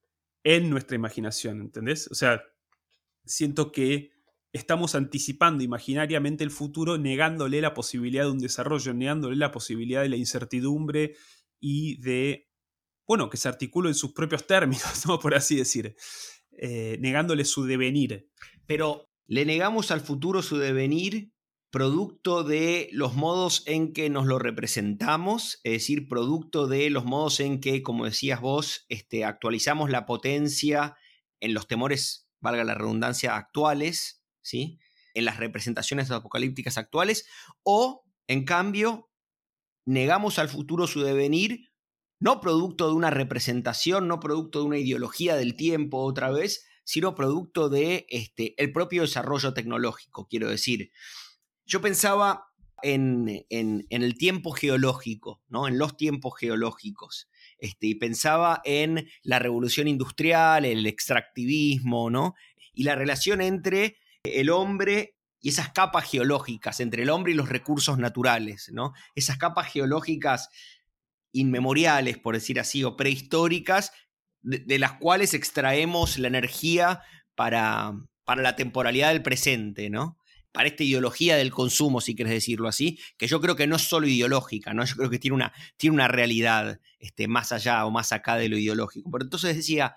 en 0.43 0.69
nuestra 0.69 0.95
imaginación, 0.95 1.61
¿entendés? 1.61 2.09
O 2.11 2.15
sea, 2.15 2.43
siento 3.23 3.71
que 3.71 4.11
estamos 4.51 4.95
anticipando 4.95 5.63
imaginariamente 5.63 6.43
el 6.43 6.51
futuro, 6.51 6.97
negándole 6.97 7.61
la 7.61 7.73
posibilidad 7.73 8.23
de 8.23 8.31
un 8.31 8.39
desarrollo, 8.39 8.93
negándole 8.93 9.35
la 9.35 9.51
posibilidad 9.51 10.01
de 10.01 10.09
la 10.09 10.15
incertidumbre 10.15 11.15
y 11.59 12.01
de, 12.01 12.49
bueno, 13.05 13.29
que 13.29 13.37
se 13.37 13.47
articule 13.47 13.89
en 13.89 13.95
sus 13.95 14.13
propios 14.13 14.47
términos, 14.47 15.03
por 15.21 15.35
así 15.35 15.55
decir, 15.55 15.95
eh, 16.57 16.97
negándole 16.99 17.45
su 17.45 17.65
devenir. 17.65 18.29
Pero 18.65 19.11
le 19.27 19.45
negamos 19.45 19.91
al 19.91 20.01
futuro 20.01 20.41
su 20.41 20.57
devenir 20.57 21.31
producto 21.77 22.43
de 22.43 22.89
los 22.91 23.13
modos 23.13 23.61
en 23.67 23.93
que 23.93 24.09
nos 24.09 24.25
lo 24.25 24.39
representamos, 24.39 25.59
es 25.63 25.73
decir, 25.73 26.07
producto 26.07 26.65
de 26.65 26.89
los 26.89 27.05
modos 27.05 27.39
en 27.39 27.59
que, 27.59 27.83
como 27.83 28.05
decías 28.05 28.41
vos, 28.41 28.87
este, 28.89 29.23
actualizamos 29.23 29.91
la 29.91 30.07
potencia 30.07 30.95
en 31.39 31.53
los 31.53 31.67
temores, 31.67 32.31
valga 32.39 32.63
la 32.63 32.73
redundancia, 32.73 33.35
actuales, 33.35 34.23
¿sí? 34.41 34.79
en 35.13 35.25
las 35.25 35.37
representaciones 35.37 36.09
apocalípticas 36.09 36.79
actuales, 36.79 37.27
o, 37.61 38.03
en 38.25 38.43
cambio, 38.43 39.11
negamos 39.85 40.39
al 40.39 40.49
futuro 40.49 40.87
su 40.87 41.03
devenir, 41.03 41.69
no 42.19 42.41
producto 42.41 42.87
de 42.87 42.95
una 42.95 43.11
representación, 43.11 44.07
no 44.07 44.19
producto 44.19 44.61
de 44.61 44.65
una 44.65 44.79
ideología 44.79 45.35
del 45.35 45.55
tiempo 45.55 45.99
otra 45.99 46.31
vez, 46.31 46.65
sino 46.83 47.13
producto 47.13 47.69
de 47.69 48.07
este, 48.09 48.55
el 48.57 48.71
propio 48.71 49.03
desarrollo 49.03 49.53
tecnológico, 49.53 50.27
quiero 50.27 50.49
decir. 50.49 50.89
Yo 51.67 51.81
pensaba 51.81 52.47
en, 52.81 53.45
el 53.49 54.17
tiempo 54.17 54.51
geológico, 54.51 55.41
¿no? 55.49 55.67
en 55.67 55.77
los 55.77 55.97
tiempos 55.97 56.33
geológicos. 56.39 57.27
Este, 57.59 57.87
y 57.87 57.95
pensaba 57.95 58.61
en 58.63 59.09
la 59.21 59.39
revolución 59.39 59.87
industrial, 59.87 60.63
el 60.63 60.85
extractivismo, 60.85 62.09
¿no? 62.09 62.35
Y 62.73 62.83
la 62.83 62.95
relación 62.95 63.41
entre 63.41 63.97
el 64.23 64.49
hombre 64.49 65.15
y 65.41 65.49
esas 65.49 65.71
capas 65.71 66.09
geológicas, 66.09 66.79
entre 66.79 67.03
el 67.03 67.09
hombre 67.09 67.33
y 67.33 67.35
los 67.35 67.49
recursos 67.49 67.97
naturales, 67.97 68.69
¿no? 68.71 68.93
Esas 69.15 69.37
capas 69.37 69.71
geológicas 69.71 70.49
inmemoriales, 71.31 72.17
por 72.17 72.35
decir 72.35 72.59
así, 72.59 72.83
o 72.83 72.95
prehistóricas, 72.95 73.91
de, 74.41 74.79
las 74.79 74.93
cuales 74.93 75.33
extraemos 75.33 76.17
la 76.17 76.27
energía 76.27 77.01
para, 77.35 77.93
para 78.23 78.41
la 78.41 78.55
temporalidad 78.55 79.09
del 79.09 79.23
presente, 79.23 79.89
¿no? 79.89 80.16
Para 80.51 80.67
esta 80.69 80.83
ideología 80.83 81.37
del 81.37 81.51
consumo, 81.51 82.01
si 82.01 82.15
quieres 82.15 82.33
decirlo 82.33 82.67
así, 82.67 82.99
que 83.17 83.27
yo 83.27 83.39
creo 83.39 83.55
que 83.55 83.67
no 83.67 83.75
es 83.75 83.83
solo 83.83 84.07
ideológica, 84.07 84.73
¿no? 84.73 84.83
Yo 84.85 84.95
creo 84.95 85.09
que 85.09 85.19
tiene 85.19 85.35
una, 85.35 85.53
tiene 85.77 85.93
una 85.93 86.07
realidad 86.07 86.79
este, 86.99 87.27
más 87.27 87.51
allá 87.51 87.85
o 87.85 87.91
más 87.91 88.11
acá 88.11 88.37
de 88.37 88.49
lo 88.49 88.57
ideológico. 88.57 89.11
Pero 89.11 89.23
entonces 89.25 89.55
decía, 89.55 89.95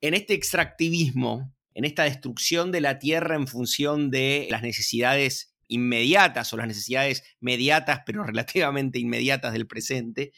en 0.00 0.14
este 0.14 0.34
extractivismo, 0.34 1.54
en 1.74 1.84
esta 1.84 2.04
destrucción 2.04 2.72
de 2.72 2.80
la 2.80 2.98
tierra 2.98 3.36
en 3.36 3.46
función 3.46 4.10
de 4.10 4.48
las 4.50 4.62
necesidades 4.62 5.54
inmediatas 5.68 6.52
o 6.52 6.56
las 6.56 6.66
necesidades 6.66 7.22
mediatas, 7.40 8.00
pero 8.04 8.24
relativamente 8.24 8.98
inmediatas 8.98 9.52
del 9.52 9.66
presente, 9.66 10.32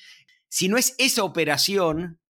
si 0.49 0.69
no 0.69 0.77
es 0.77 0.95
esa 0.99 1.25
operación 1.25 2.21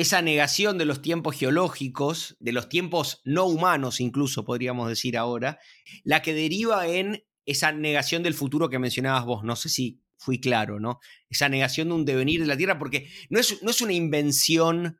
esa 0.00 0.22
negación 0.22 0.78
de 0.78 0.84
los 0.84 1.02
tiempos 1.02 1.36
geológicos, 1.36 2.36
de 2.40 2.52
los 2.52 2.68
tiempos 2.68 3.20
no 3.24 3.46
humanos 3.46 4.00
incluso 4.00 4.44
podríamos 4.44 4.88
decir 4.88 5.16
ahora, 5.16 5.58
la 6.04 6.22
que 6.22 6.34
deriva 6.34 6.86
en 6.86 7.24
esa 7.46 7.72
negación 7.72 8.22
del 8.22 8.34
futuro 8.34 8.68
que 8.68 8.78
mencionabas 8.78 9.24
vos, 9.24 9.44
no 9.44 9.56
sé 9.56 9.68
si 9.68 10.02
fui 10.16 10.40
claro, 10.40 10.80
¿no? 10.80 11.00
Esa 11.28 11.48
negación 11.48 11.88
de 11.88 11.94
un 11.94 12.04
devenir 12.04 12.40
de 12.40 12.46
la 12.46 12.56
Tierra, 12.56 12.78
porque 12.78 13.08
no 13.30 13.40
es, 13.40 13.62
no 13.62 13.70
es 13.70 13.80
una 13.80 13.94
invención 13.94 14.98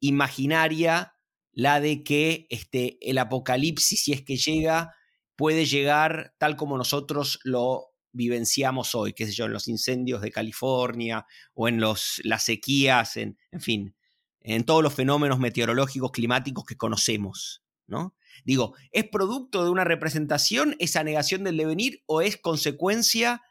imaginaria 0.00 1.14
la 1.52 1.80
de 1.80 2.02
que 2.02 2.46
este, 2.50 2.98
el 3.00 3.18
apocalipsis, 3.18 4.02
si 4.02 4.12
es 4.12 4.22
que 4.22 4.36
llega, 4.36 4.94
puede 5.36 5.66
llegar 5.66 6.34
tal 6.38 6.56
como 6.56 6.78
nosotros 6.78 7.38
lo 7.44 7.94
vivenciamos 8.12 8.94
hoy, 8.94 9.12
qué 9.12 9.26
sé 9.26 9.32
yo, 9.32 9.44
en 9.44 9.52
los 9.52 9.68
incendios 9.68 10.22
de 10.22 10.30
California 10.30 11.26
o 11.52 11.68
en 11.68 11.80
los, 11.80 12.20
las 12.24 12.44
sequías, 12.44 13.16
en, 13.16 13.38
en 13.50 13.60
fin, 13.60 13.96
en 14.44 14.64
todos 14.64 14.82
los 14.82 14.94
fenómenos 14.94 15.38
meteorológicos 15.40 16.12
climáticos 16.12 16.64
que 16.64 16.76
conocemos, 16.76 17.64
¿no? 17.86 18.14
Digo, 18.44 18.74
¿es 18.92 19.08
producto 19.08 19.64
de 19.64 19.70
una 19.70 19.84
representación 19.84 20.76
esa 20.78 21.02
negación 21.02 21.44
del 21.44 21.56
devenir 21.56 22.02
o 22.06 22.20
es 22.20 22.36
consecuencia 22.36 23.42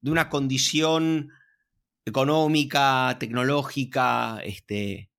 de 0.00 0.10
una 0.10 0.28
condición 0.28 1.30
económica, 2.04 3.16
tecnológica, 3.20 4.40
este, 4.42 5.10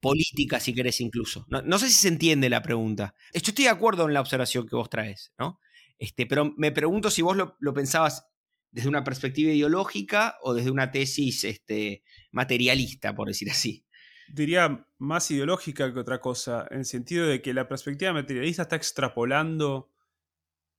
política, 0.00 0.60
si 0.60 0.74
querés 0.74 1.00
incluso? 1.02 1.46
No, 1.48 1.78
sé 1.78 1.88
si 1.88 1.94
se 1.94 2.08
entiende 2.08 2.48
la 2.48 2.62
pregunta. 2.62 3.14
Yo 3.34 3.40
estoy 3.40 3.64
de 3.64 3.70
acuerdo 3.70 4.06
en 4.06 4.14
la 4.14 4.22
observación 4.22 4.66
que 4.66 4.76
vos 4.76 4.88
traes, 4.88 5.32
¿no? 5.38 5.60
Este, 5.98 6.24
pero 6.24 6.54
me 6.56 6.72
pregunto 6.72 7.10
si 7.10 7.20
vos 7.20 7.36
lo, 7.36 7.56
lo 7.60 7.74
pensabas 7.74 8.26
desde 8.70 8.88
una 8.88 9.04
perspectiva 9.04 9.52
ideológica 9.52 10.38
o 10.42 10.54
desde 10.54 10.70
una 10.70 10.90
tesis 10.90 11.44
este, 11.44 12.02
materialista, 12.30 13.14
por 13.14 13.28
decir 13.28 13.50
así 13.50 13.84
diría, 14.32 14.88
más 14.98 15.30
ideológica 15.30 15.92
que 15.92 16.00
otra 16.00 16.20
cosa, 16.20 16.66
en 16.70 16.78
el 16.78 16.84
sentido 16.86 17.26
de 17.26 17.42
que 17.42 17.52
la 17.52 17.68
perspectiva 17.68 18.12
materialista 18.14 18.62
está 18.62 18.76
extrapolando 18.76 19.90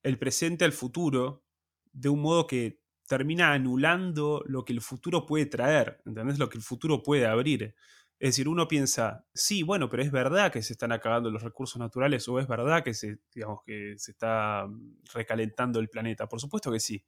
el 0.02 0.18
presente 0.18 0.66
al 0.66 0.74
futuro 0.74 1.46
de 1.92 2.10
un 2.10 2.22
modo 2.22 2.48
que 2.48 2.82
termina 3.08 3.54
anulando 3.54 4.44
lo 4.48 4.66
que 4.66 4.74
el 4.74 4.82
futuro 4.82 5.26
puede 5.26 5.46
traer, 5.46 6.02
¿entendés? 6.06 6.40
Lo 6.40 6.50
que 6.50 6.58
el 6.58 6.64
futuro 6.64 7.04
puede 7.04 7.28
abrir. 7.28 7.76
Es 8.20 8.30
decir, 8.30 8.48
uno 8.48 8.68
piensa, 8.68 9.28
sí, 9.34 9.62
bueno, 9.62 9.88
pero 9.88 10.02
es 10.02 10.12
verdad 10.12 10.52
que 10.52 10.64
se 10.64 10.74
están 10.74 10.92
acabando 10.92 11.30
los 11.30 11.44
recursos 11.44 11.80
naturales 11.80 12.28
o 12.28 12.40
es 12.40 12.48
verdad 12.48 12.84
que 12.84 12.94
se, 12.96 13.20
digamos, 13.36 13.60
que 13.66 13.94
se 13.98 14.12
está 14.12 14.68
recalentando 15.14 15.80
el 15.80 15.90
planeta. 15.90 16.28
Por 16.28 16.40
supuesto 16.40 16.72
que 16.72 16.80
sí. 16.80 17.04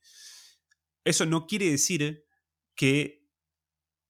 Eso 1.03 1.25
no 1.25 1.47
quiere 1.47 1.71
decir 1.71 2.25
que 2.75 3.24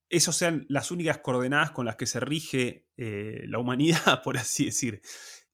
esos 0.10 0.36
sean 0.36 0.66
las 0.70 0.92
únicas 0.92 1.20
coordenadas 1.20 1.72
con 1.72 1.86
las 1.86 1.96
que 1.96 2.06
se 2.06 2.20
rige 2.20 2.88
eh, 2.98 3.44
la 3.48 3.60
humanidad, 3.60 4.22
por 4.24 4.38
así 4.38 4.66
decir. 4.66 5.02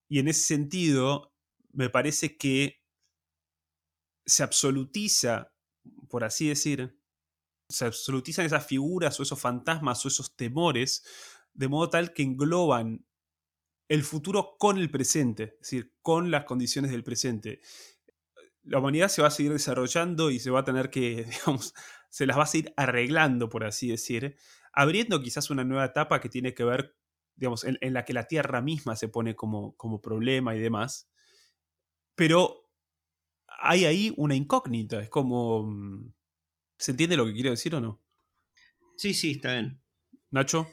Y 0.07 0.19
en 0.19 0.27
ese 0.27 0.41
sentido, 0.41 1.33
me 1.71 1.89
parece 1.89 2.37
que 2.37 2.81
se 4.25 4.43
absolutiza, 4.43 5.53
por 6.09 6.23
así 6.23 6.49
decir, 6.49 6.97
se 7.69 7.85
absolutizan 7.85 8.45
esas 8.45 8.65
figuras 8.65 9.19
o 9.19 9.23
esos 9.23 9.39
fantasmas 9.39 10.03
o 10.05 10.09
esos 10.09 10.35
temores 10.35 11.03
de 11.53 11.67
modo 11.67 11.89
tal 11.89 12.13
que 12.13 12.23
engloban 12.23 13.05
el 13.87 14.03
futuro 14.03 14.55
con 14.57 14.77
el 14.77 14.89
presente, 14.89 15.43
es 15.43 15.59
decir, 15.59 15.93
con 16.01 16.31
las 16.31 16.45
condiciones 16.45 16.91
del 16.91 17.03
presente. 17.03 17.61
La 18.63 18.79
humanidad 18.79 19.09
se 19.09 19.21
va 19.21 19.27
a 19.27 19.31
seguir 19.31 19.51
desarrollando 19.51 20.31
y 20.31 20.39
se 20.39 20.49
va 20.49 20.61
a 20.61 20.63
tener 20.63 20.89
que, 20.89 21.25
digamos, 21.29 21.73
se 22.11 22.25
las 22.27 22.37
va 22.37 22.43
a 22.43 22.45
seguir 22.45 22.73
arreglando, 22.75 23.49
por 23.49 23.63
así 23.63 23.87
decir, 23.87 24.35
abriendo 24.73 25.21
quizás 25.21 25.49
una 25.49 25.63
nueva 25.63 25.85
etapa 25.85 26.19
que 26.19 26.29
tiene 26.29 26.53
que 26.53 26.65
ver, 26.65 26.95
digamos, 27.35 27.63
en, 27.63 27.77
la 27.93 28.03
que 28.05 28.13
la 28.13 28.27
Tierra 28.27 28.61
misma 28.61 28.95
se 28.97 29.07
pone 29.07 29.33
como, 29.33 29.75
como 29.77 30.01
problema 30.01 30.53
y 30.53 30.59
demás. 30.59 31.09
Pero 32.15 32.69
hay 33.47 33.85
ahí 33.85 34.13
una 34.17 34.35
incógnita, 34.35 35.01
es 35.01 35.09
como... 35.09 35.63
Mm, 35.63 36.13
¿Se 36.77 36.91
entiende 36.91 37.15
lo 37.15 37.25
que 37.25 37.33
quiero 37.33 37.51
decir 37.51 37.75
o 37.75 37.81
no? 37.81 38.01
Sí, 38.97 39.13
sí, 39.13 39.31
está 39.31 39.53
bien. 39.53 39.79
Nacho. 40.31 40.67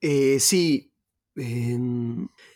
Eh, 0.00 0.38
sí, 0.38 0.92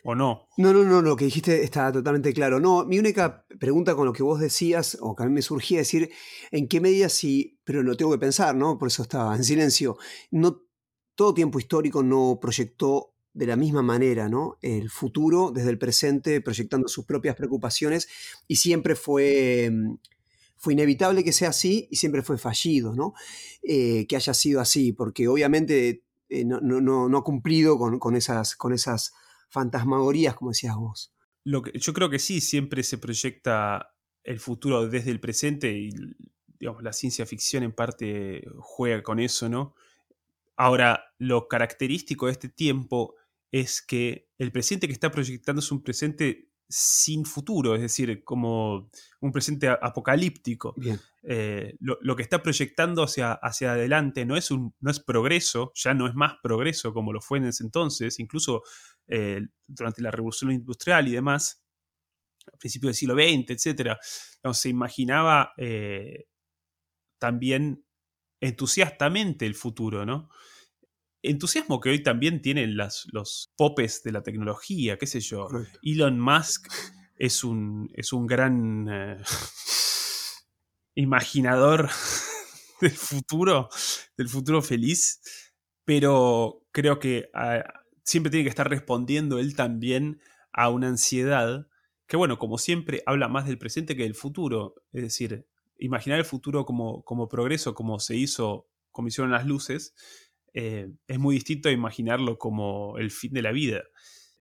¿O 0.05 0.15
no? 0.15 0.49
No, 0.57 0.73
no, 0.73 0.85
no, 0.85 1.03
lo 1.03 1.17
que 1.17 1.27
dijiste 1.27 1.63
está 1.63 1.93
totalmente 1.93 2.33
claro. 2.33 2.59
No, 2.59 2.85
mi 2.85 2.99
única 2.99 3.47
pregunta 3.61 3.95
con 3.95 4.07
lo 4.07 4.13
que 4.13 4.23
vos 4.23 4.41
decías, 4.41 4.99
o 5.01 5.15
que 5.15 5.23
a 5.23 5.27
mí 5.27 5.33
me 5.33 5.43
surgía 5.43 5.79
decir, 5.79 6.11
¿en 6.51 6.67
qué 6.69 6.81
medida 6.81 7.09
sí, 7.09 7.59
pero 7.65 7.83
lo 7.83 7.97
tengo 7.97 8.13
que 8.13 8.19
pensar, 8.19 8.55
¿no? 8.57 8.79
Por 8.79 8.89
eso 8.89 9.03
estaba 9.03 9.37
en 9.37 9.45
silencio. 9.45 9.97
No, 10.31 10.63
todo 11.15 11.35
tiempo 11.35 11.59
histórico 11.59 12.03
no 12.03 12.39
proyectó 12.41 13.15
de 13.33 13.47
la 13.47 13.57
misma 13.57 13.83
manera, 13.83 14.29
¿no? 14.29 14.59
El 14.61 14.91
futuro 14.91 15.53
desde 15.53 15.71
el 15.71 15.79
presente, 15.79 16.41
proyectando 16.41 16.89
sus 16.89 17.05
propias 17.05 17.37
preocupaciones, 17.37 18.09
y 18.49 18.57
siempre 18.57 18.97
fue 18.97 19.71
fue 20.63 20.75
inevitable 20.75 21.25
que 21.25 21.33
sea 21.33 21.49
así 21.49 21.89
y 21.91 21.97
siempre 21.97 22.23
fue 22.23 22.39
fallido, 22.39 22.95
¿no? 22.95 23.15
Eh, 23.65 24.07
que 24.07 24.15
haya 24.15 24.33
sido 24.33 24.61
así, 24.61 24.93
porque 24.93 25.27
obviamente 25.27 26.05
eh, 26.33 26.45
no, 26.45 27.19
ha 27.19 27.25
cumplido 27.25 27.79
con, 27.79 28.17
esas, 28.17 28.57
con 28.57 28.73
esas 28.73 29.13
fantasmagorías, 29.51 30.35
como 30.35 30.51
decías 30.51 30.77
vos. 30.77 31.15
Lo 31.45 31.63
que, 31.63 31.79
yo 31.79 31.93
creo 31.93 32.09
que 32.09 32.19
sí, 32.19 32.41
siempre 32.41 32.83
se 32.83 32.99
proyecta 32.99 33.95
el 34.25 34.41
futuro 34.41 34.89
desde 34.89 35.11
el 35.11 35.21
presente 35.21 35.73
y 35.73 35.91
digamos, 36.59 36.83
la 36.83 36.93
ciencia 36.93 37.27
ficción 37.27 37.65
en 37.65 37.73
parte 37.73 38.45
juega 38.61 39.03
con 39.03 39.19
eso, 39.19 39.49
¿no? 39.49 39.75
Ahora, 40.57 41.13
lo 41.19 41.49
característico 41.49 42.27
de 42.27 42.33
este 42.33 42.49
tiempo 42.49 43.17
es 43.51 43.83
que 43.83 44.31
el 44.39 44.53
presente 44.53 44.87
que 44.87 44.93
está 44.93 45.11
proyectando 45.11 45.61
es 45.61 45.73
un 45.73 45.83
presente 45.83 46.52
sin 46.75 47.27
futuro, 47.27 47.75
es 47.75 47.83
decir, 47.83 48.25
como 48.25 48.91
un 49.21 49.31
presente 49.31 49.69
apocalíptico. 49.69 50.73
Bien. 50.77 50.99
Eh, 51.23 51.77
lo, 51.81 52.17
que 52.17 52.23
está 52.23 52.43
proyectando 52.43 53.03
hacia, 53.03 53.33
hacia 53.35 53.73
adelante 53.73 54.25
no 54.25 54.37
es, 54.37 54.51
un, 54.51 54.75
no 54.81 54.91
es 54.91 54.99
progreso, 54.99 55.71
ya 55.75 55.93
no 55.93 56.07
es 56.09 56.15
más 56.15 56.35
progreso 56.43 56.95
como 56.95 57.13
lo 57.13 57.21
fue 57.21 57.39
en 57.39 57.45
ese 57.45 57.63
entonces, 57.63 58.19
incluso 58.19 58.63
eh, 59.07 59.43
durante 59.67 60.01
la 60.01 60.11
revolución 60.11 60.51
industrial 60.51 61.07
y 61.09 61.13
demás, 61.13 61.63
a 62.51 62.57
principios 62.57 62.89
del 62.89 62.95
siglo 62.95 63.15
XX, 63.15 63.51
etc. 63.51 63.99
se 64.53 64.69
imaginaba 64.71 65.53
eh, 65.59 66.25
también 67.19 67.85
entusiastamente 68.41 69.45
el 69.45 69.55
futuro, 69.55 70.07
¿no? 70.07 70.31
Entusiasmo 71.23 71.81
que 71.81 71.91
hoy 71.91 72.03
también 72.03 72.43
tienen 72.43 72.77
las, 72.77 73.07
los 73.13 73.53
popes 73.57 74.03
de 74.03 74.13
la 74.13 74.23
tecnología, 74.23 74.99
qué 74.99 75.07
sé 75.07 75.21
yo. 75.21 75.49
Elon 75.83 76.19
Musk 76.19 76.69
es 77.17 77.45
un, 77.45 77.91
es 77.95 78.13
un 78.13 78.27
gran 78.27 78.89
eh, 78.91 79.23
imaginador 80.95 81.89
del 82.81 82.91
futuro, 82.91 83.69
del 84.17 84.29
futuro 84.29 84.63
feliz, 84.63 85.21
pero 85.85 86.67
creo 86.73 86.99
que 86.99 87.31
ah, 87.35 87.63
siempre 88.03 88.31
tiene 88.31 88.45
que 88.45 88.51
estar 88.51 88.69
respondiendo 88.69 89.39
él 89.39 89.55
también 89.55 90.21
a 90.53 90.69
una 90.71 90.89
ansiedad 90.89 91.69
que, 92.07 92.17
bueno, 92.17 92.39
como 92.39 92.59
siempre, 92.59 93.03
habla 93.07 93.29
más 93.29 93.47
del 93.47 93.59
presente 93.59 93.97
que 93.97 94.03
del 94.03 94.15
futuro. 94.15 94.75
Es 94.93 95.03
decir, 95.03 95.47
imaginar 95.79 96.19
el 96.19 96.25
futuro 96.25 96.67
como, 96.67 97.03
como 97.05 97.29
progreso, 97.29 97.75
como 97.75 97.99
se 98.01 98.17
hizo, 98.17 98.69
como 98.91 99.09
hicieron 99.09 99.31
las 99.31 99.47
luces, 99.47 99.95
eh, 100.55 100.89
es 101.07 101.19
muy 101.19 101.37
distinto 101.37 101.69
a 101.69 101.73
imaginarlo 101.73 102.39
como 102.39 102.99
el 102.99 103.11
fin 103.11 103.33
de 103.33 103.43
la 103.43 103.53
vida. 103.53 103.83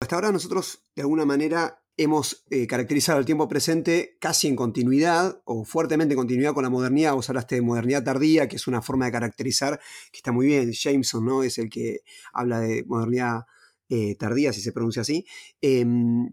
Hasta 0.01 0.17
ahora 0.17 0.33
nosotros, 0.33 0.87
de 0.97 1.03
alguna 1.03 1.25
manera, 1.25 1.83
hemos 1.97 2.47
eh, 2.49 2.67
caracterizado 2.67 3.19
el 3.19 3.27
tiempo 3.27 3.47
presente 3.47 4.17
casi 4.19 4.49
en 4.49 4.57
continuidad 4.57 5.43
o 5.45 5.65
fuertemente 5.65 6.15
en 6.15 6.19
continuidad 6.19 6.55
con 6.55 6.65
la 6.65 6.71
modernidad. 6.71 7.13
Vos 7.13 7.29
hablaste 7.29 7.57
de 7.57 7.61
modernidad 7.61 8.03
tardía, 8.03 8.49
que 8.49 8.57
es 8.57 8.67
una 8.67 8.81
forma 8.81 9.05
de 9.05 9.13
caracterizar 9.13 9.79
que 10.11 10.17
está 10.17 10.33
muy 10.33 10.47
bien. 10.47 10.73
Jameson 10.73 11.27
¿no? 11.27 11.43
es 11.43 11.59
el 11.59 11.69
que 11.69 11.99
habla 12.33 12.61
de 12.61 12.85
modernidad 12.87 13.43
eh, 13.91 14.15
tardía, 14.15 14.53
si 14.55 14.63
se 14.63 14.73
pronuncia 14.73 15.03
así. 15.03 15.27
Em, 15.61 16.33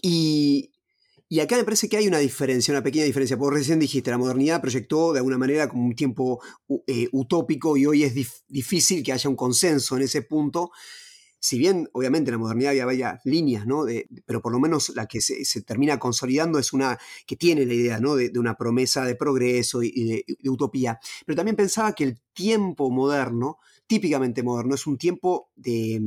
y, 0.00 0.71
y 1.32 1.40
acá 1.40 1.56
me 1.56 1.64
parece 1.64 1.88
que 1.88 1.96
hay 1.96 2.06
una 2.06 2.18
diferencia, 2.18 2.74
una 2.74 2.82
pequeña 2.82 3.06
diferencia, 3.06 3.38
porque 3.38 3.60
recién 3.60 3.78
dijiste, 3.78 4.10
la 4.10 4.18
modernidad 4.18 4.60
proyectó 4.60 5.14
de 5.14 5.20
alguna 5.20 5.38
manera 5.38 5.66
como 5.66 5.86
un 5.86 5.94
tiempo 5.94 6.42
eh, 6.86 7.08
utópico 7.10 7.74
y 7.78 7.86
hoy 7.86 8.04
es 8.04 8.12
difícil 8.48 9.02
que 9.02 9.14
haya 9.14 9.30
un 9.30 9.36
consenso 9.36 9.96
en 9.96 10.02
ese 10.02 10.20
punto. 10.20 10.72
Si 11.40 11.56
bien, 11.56 11.88
obviamente, 11.94 12.28
en 12.28 12.32
la 12.34 12.38
modernidad 12.38 12.72
había 12.72 12.84
varias 12.84 13.20
líneas, 13.24 13.66
¿no? 13.66 13.86
pero 14.26 14.42
por 14.42 14.52
lo 14.52 14.60
menos 14.60 14.90
la 14.94 15.06
que 15.06 15.22
se, 15.22 15.62
termina 15.62 15.98
consolidando 15.98 16.58
es 16.58 16.74
una 16.74 16.98
que 17.26 17.36
tiene 17.36 17.64
la 17.64 17.72
idea 17.72 17.98
¿no? 17.98 18.14
de, 18.14 18.30
una 18.38 18.54
promesa 18.54 19.06
de 19.06 19.14
progreso 19.14 19.82
y 19.82 20.04
de 20.04 20.50
utopía. 20.50 21.00
Pero 21.24 21.36
también 21.36 21.56
pensaba 21.56 21.94
que 21.94 22.04
el 22.04 22.20
tiempo 22.34 22.90
moderno, 22.90 23.56
típicamente 23.86 24.42
moderno, 24.42 24.74
es 24.74 24.86
un 24.86 24.98
tiempo 24.98 25.50
de, 25.56 25.98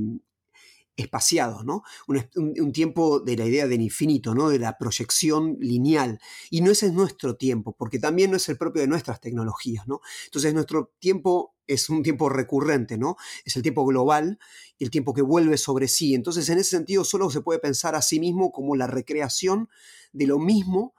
espaciados, 0.98 1.66
¿no? 1.66 1.84
Un, 2.08 2.72
tiempo 2.72 3.20
de 3.20 3.36
la 3.36 3.46
idea 3.46 3.68
del 3.68 3.82
infinito, 3.82 4.34
¿no? 4.34 4.50
De 4.50 4.60
la 4.60 4.78
proyección 4.78 5.58
lineal. 5.60 6.20
Y 6.50 6.62
no 6.62 6.72
ese 6.72 6.88
es 6.88 6.93
nuestro 6.93 7.36
tiempo, 7.36 7.76
porque 7.78 8.00
también 8.00 8.32
no 8.32 8.38
es 8.38 8.48
el 8.50 8.58
propio 8.58 8.82
de 8.82 8.88
nuestras 8.88 9.20
tecnologías, 9.20 9.88
¿no? 9.88 10.02
Entonces 10.26 10.54
nuestro 10.54 10.93
tiempo 11.00 11.56
es 11.68 11.89
un 11.89 12.04
tiempo 12.04 12.30
recurrente, 12.30 12.98
¿no? 12.98 13.18
Es 13.43 13.56
el 13.56 13.62
tiempo 13.62 13.86
global 13.86 14.39
y 14.78 14.84
el 14.84 14.89
tiempo 14.89 15.14
que 15.14 15.22
vuelve 15.22 15.58
sobre 15.58 15.88
sí. 15.88 16.14
Entonces, 16.14 16.48
en 16.50 16.60
ese 16.60 16.72
sentido, 16.72 17.04
solo 17.04 17.30
se 17.30 17.41
puede 17.41 17.60
pensar 17.60 17.96
a 17.96 18.02
sí 18.02 18.20
mismo 18.20 18.52
como 18.52 18.76
la 18.76 18.88
recreación 18.88 19.70
de 20.14 20.28
lo 20.28 20.39
mismo, 20.39 20.93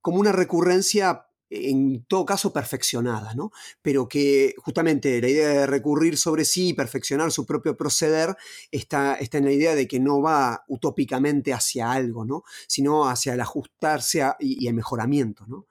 como 0.00 0.20
una 0.20 0.32
recurrencia 0.32 1.26
en 1.50 2.04
todo 2.04 2.24
caso 2.24 2.52
perfeccionada, 2.52 3.34
¿no? 3.34 3.52
Pero 3.82 4.08
que 4.08 4.54
justamente 4.58 5.20
la 5.20 5.28
idea 5.28 5.48
de 5.48 5.66
recurrir 5.66 6.16
sobre 6.16 6.44
sí 6.44 6.68
y 6.68 6.74
perfeccionar 6.74 7.30
su 7.30 7.46
propio 7.46 7.76
proceder 7.76 8.36
está, 8.70 9.14
está 9.14 9.38
en 9.38 9.44
la 9.44 9.52
idea 9.52 9.74
de 9.74 9.86
que 9.86 10.00
no 10.00 10.20
va 10.20 10.64
utópicamente 10.68 11.52
hacia 11.52 11.92
algo, 11.92 12.24
¿no? 12.24 12.42
Sino 12.66 13.08
hacia 13.08 13.34
el 13.34 13.40
ajustarse 13.40 14.24
y, 14.40 14.66
el 14.66 14.74
mejoramiento, 14.74 15.46
¿no? 15.46 15.66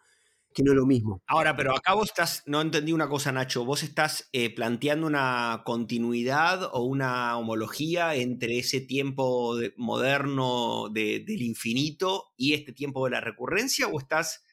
Que 0.54 0.64
no 0.64 0.72
es 0.72 0.78
lo 0.78 0.86
mismo. 0.86 1.22
Ahora, 1.28 1.58
pero 1.58 1.76
acá 1.76 1.94
vos 1.94 2.08
estás, 2.08 2.44
no 2.46 2.62
entendí 2.62 2.94
una 2.94 3.10
cosa, 3.10 3.34
Nacho, 3.34 3.66
vos 3.66 3.84
estás 3.84 4.30
eh, 4.32 4.56
planteando 4.56 5.06
una 5.06 5.64
continuidad 5.66 6.70
o 6.72 6.84
una 6.84 7.38
homología 7.38 8.16
entre 8.16 8.60
ese 8.60 8.80
tiempo 8.80 9.58
moderno 9.76 10.88
del 10.90 11.42
infinito 11.42 12.32
y 12.38 12.54
este 12.54 12.72
tiempo 12.72 13.04
de 13.04 13.12
la 13.12 13.20
recurrencia 13.20 13.88
o 13.90 14.00
estás 14.00 14.46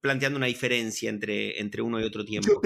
planteando 0.00 0.36
una 0.36 0.46
diferencia 0.46 1.10
entre, 1.10 1.60
entre 1.60 1.82
uno 1.82 2.00
y 2.00 2.04
otro 2.04 2.24
tiempo. 2.24 2.48
Yo, 2.48 2.60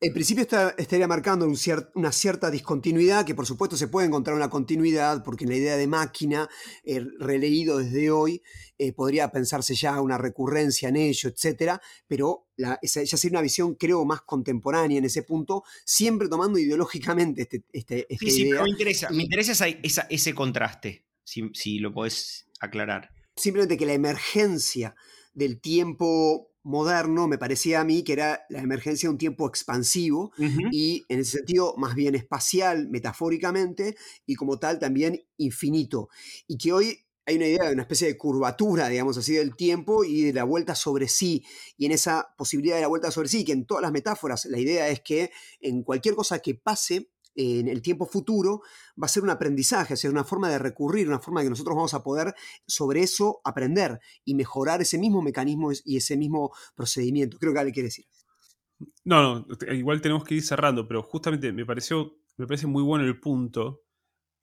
en 0.00 0.12
principio 0.12 0.46
estaría 0.76 1.06
marcando 1.06 1.50
una 1.94 2.12
cierta 2.12 2.50
discontinuidad, 2.50 3.24
que 3.24 3.34
por 3.34 3.46
supuesto 3.46 3.74
se 3.76 3.88
puede 3.88 4.06
encontrar 4.06 4.36
una 4.36 4.50
continuidad, 4.50 5.22
porque 5.24 5.44
en 5.44 5.50
la 5.50 5.56
idea 5.56 5.76
de 5.78 5.86
máquina, 5.86 6.46
eh, 6.82 7.02
releído 7.18 7.78
desde 7.78 8.10
hoy, 8.10 8.42
eh, 8.76 8.92
podría 8.92 9.30
pensarse 9.30 9.74
ya 9.74 10.00
una 10.02 10.18
recurrencia 10.18 10.90
en 10.90 10.96
ello, 10.96 11.30
etcétera, 11.30 11.80
pero 12.06 12.48
la, 12.56 12.78
esa 12.82 13.02
ya 13.02 13.16
sería 13.16 13.38
una 13.38 13.42
visión, 13.42 13.76
creo, 13.76 14.04
más 14.04 14.20
contemporánea 14.22 14.98
en 14.98 15.06
ese 15.06 15.22
punto, 15.22 15.62
siempre 15.86 16.28
tomando 16.28 16.58
ideológicamente 16.58 17.42
este, 17.42 17.64
este, 17.72 18.06
esta 18.12 18.30
sí, 18.30 18.50
me 18.52 18.68
interesa, 18.68 19.10
me 19.10 19.22
interesa 19.22 19.66
ese 19.66 20.34
contraste, 20.34 21.06
si, 21.22 21.50
si 21.54 21.78
lo 21.78 21.94
podés 21.94 22.46
aclarar. 22.60 23.10
Simplemente 23.36 23.78
que 23.78 23.86
la 23.86 23.94
emergencia 23.94 24.94
del 25.32 25.62
tiempo 25.62 26.53
moderno 26.64 27.28
me 27.28 27.38
parecía 27.38 27.80
a 27.80 27.84
mí 27.84 28.02
que 28.02 28.14
era 28.14 28.44
la 28.48 28.60
emergencia 28.60 29.08
de 29.08 29.12
un 29.12 29.18
tiempo 29.18 29.46
expansivo 29.46 30.32
y 30.72 31.04
en 31.08 31.20
ese 31.20 31.38
sentido 31.38 31.74
más 31.76 31.94
bien 31.94 32.14
espacial, 32.14 32.88
metafóricamente, 32.88 33.96
y 34.26 34.34
como 34.34 34.58
tal 34.58 34.78
también 34.78 35.22
infinito. 35.36 36.08
Y 36.48 36.58
que 36.58 36.72
hoy 36.72 36.98
hay 37.26 37.36
una 37.36 37.46
idea 37.46 37.64
de 37.64 37.72
una 37.72 37.82
especie 37.82 38.08
de 38.08 38.18
curvatura, 38.18 38.88
digamos 38.88 39.16
así, 39.16 39.34
del 39.34 39.56
tiempo 39.56 40.04
y 40.04 40.22
de 40.22 40.32
la 40.32 40.44
vuelta 40.44 40.74
sobre 40.74 41.08
sí. 41.08 41.44
Y 41.76 41.86
en 41.86 41.92
esa 41.92 42.34
posibilidad 42.36 42.76
de 42.76 42.82
la 42.82 42.88
vuelta 42.88 43.10
sobre 43.10 43.28
sí, 43.28 43.44
que 43.44 43.52
en 43.52 43.66
todas 43.66 43.82
las 43.82 43.92
metáforas 43.92 44.44
la 44.46 44.58
idea 44.58 44.88
es 44.88 45.00
que 45.00 45.30
en 45.60 45.82
cualquier 45.82 46.14
cosa 46.14 46.40
que 46.40 46.54
pase, 46.54 47.10
en 47.34 47.68
el 47.68 47.82
tiempo 47.82 48.06
futuro 48.06 48.62
va 49.00 49.06
a 49.06 49.08
ser 49.08 49.22
un 49.22 49.30
aprendizaje, 49.30 49.94
es 49.94 50.04
una 50.04 50.24
forma 50.24 50.48
de 50.48 50.58
recurrir, 50.58 51.08
una 51.08 51.20
forma 51.20 51.40
de 51.40 51.46
que 51.46 51.50
nosotros 51.50 51.76
vamos 51.76 51.94
a 51.94 52.02
poder 52.02 52.34
sobre 52.66 53.02
eso 53.02 53.40
aprender 53.44 54.00
y 54.24 54.34
mejorar 54.34 54.80
ese 54.82 54.98
mismo 54.98 55.22
mecanismo 55.22 55.70
y 55.84 55.96
ese 55.96 56.16
mismo 56.16 56.52
procedimiento. 56.74 57.38
Creo 57.38 57.52
que 57.52 57.58
Ale 57.58 57.72
quiere 57.72 57.88
decir. 57.88 58.06
No, 59.04 59.22
no, 59.22 59.46
igual 59.72 60.00
tenemos 60.00 60.24
que 60.24 60.34
ir 60.34 60.42
cerrando, 60.42 60.86
pero 60.86 61.02
justamente 61.02 61.52
me 61.52 61.64
pareció, 61.64 62.16
me 62.36 62.46
parece 62.46 62.66
muy 62.66 62.82
bueno 62.82 63.04
el 63.04 63.20
punto, 63.20 63.82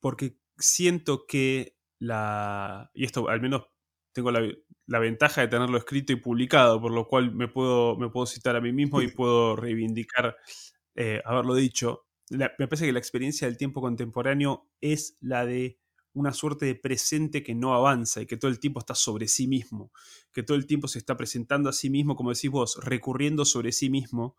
porque 0.00 0.38
siento 0.56 1.26
que 1.26 1.76
la, 1.98 2.90
y 2.94 3.04
esto 3.04 3.28
al 3.28 3.40
menos 3.40 3.66
tengo 4.12 4.30
la, 4.30 4.98
ventaja 4.98 5.40
de 5.40 5.48
tenerlo 5.48 5.78
escrito 5.78 6.12
y 6.12 6.16
publicado, 6.16 6.80
por 6.80 6.92
lo 6.92 7.06
cual 7.06 7.34
me 7.34 7.48
puedo, 7.48 7.96
me 7.96 8.10
puedo 8.10 8.26
citar 8.26 8.56
a 8.56 8.60
mí 8.60 8.72
mismo 8.72 9.00
y 9.00 9.08
puedo 9.08 9.56
reivindicar 9.56 10.36
eh, 10.94 11.22
haberlo 11.24 11.54
dicho 11.54 12.06
me 12.38 12.68
parece 12.68 12.86
que 12.86 12.92
la 12.92 12.98
experiencia 12.98 13.46
del 13.46 13.56
tiempo 13.56 13.80
contemporáneo 13.80 14.70
es 14.80 15.16
la 15.20 15.44
de 15.44 15.78
una 16.14 16.32
suerte 16.32 16.66
de 16.66 16.74
presente 16.74 17.42
que 17.42 17.54
no 17.54 17.74
avanza 17.74 18.20
y 18.20 18.26
que 18.26 18.36
todo 18.36 18.50
el 18.50 18.60
tiempo 18.60 18.80
está 18.80 18.94
sobre 18.94 19.28
sí 19.28 19.46
mismo, 19.46 19.92
que 20.32 20.42
todo 20.42 20.56
el 20.56 20.66
tiempo 20.66 20.88
se 20.88 20.98
está 20.98 21.16
presentando 21.16 21.68
a 21.68 21.72
sí 21.72 21.90
mismo, 21.90 22.16
como 22.16 22.32
decís 22.32 22.50
vos, 22.50 22.78
recurriendo 22.82 23.44
sobre 23.44 23.72
sí 23.72 23.88
mismo. 23.88 24.36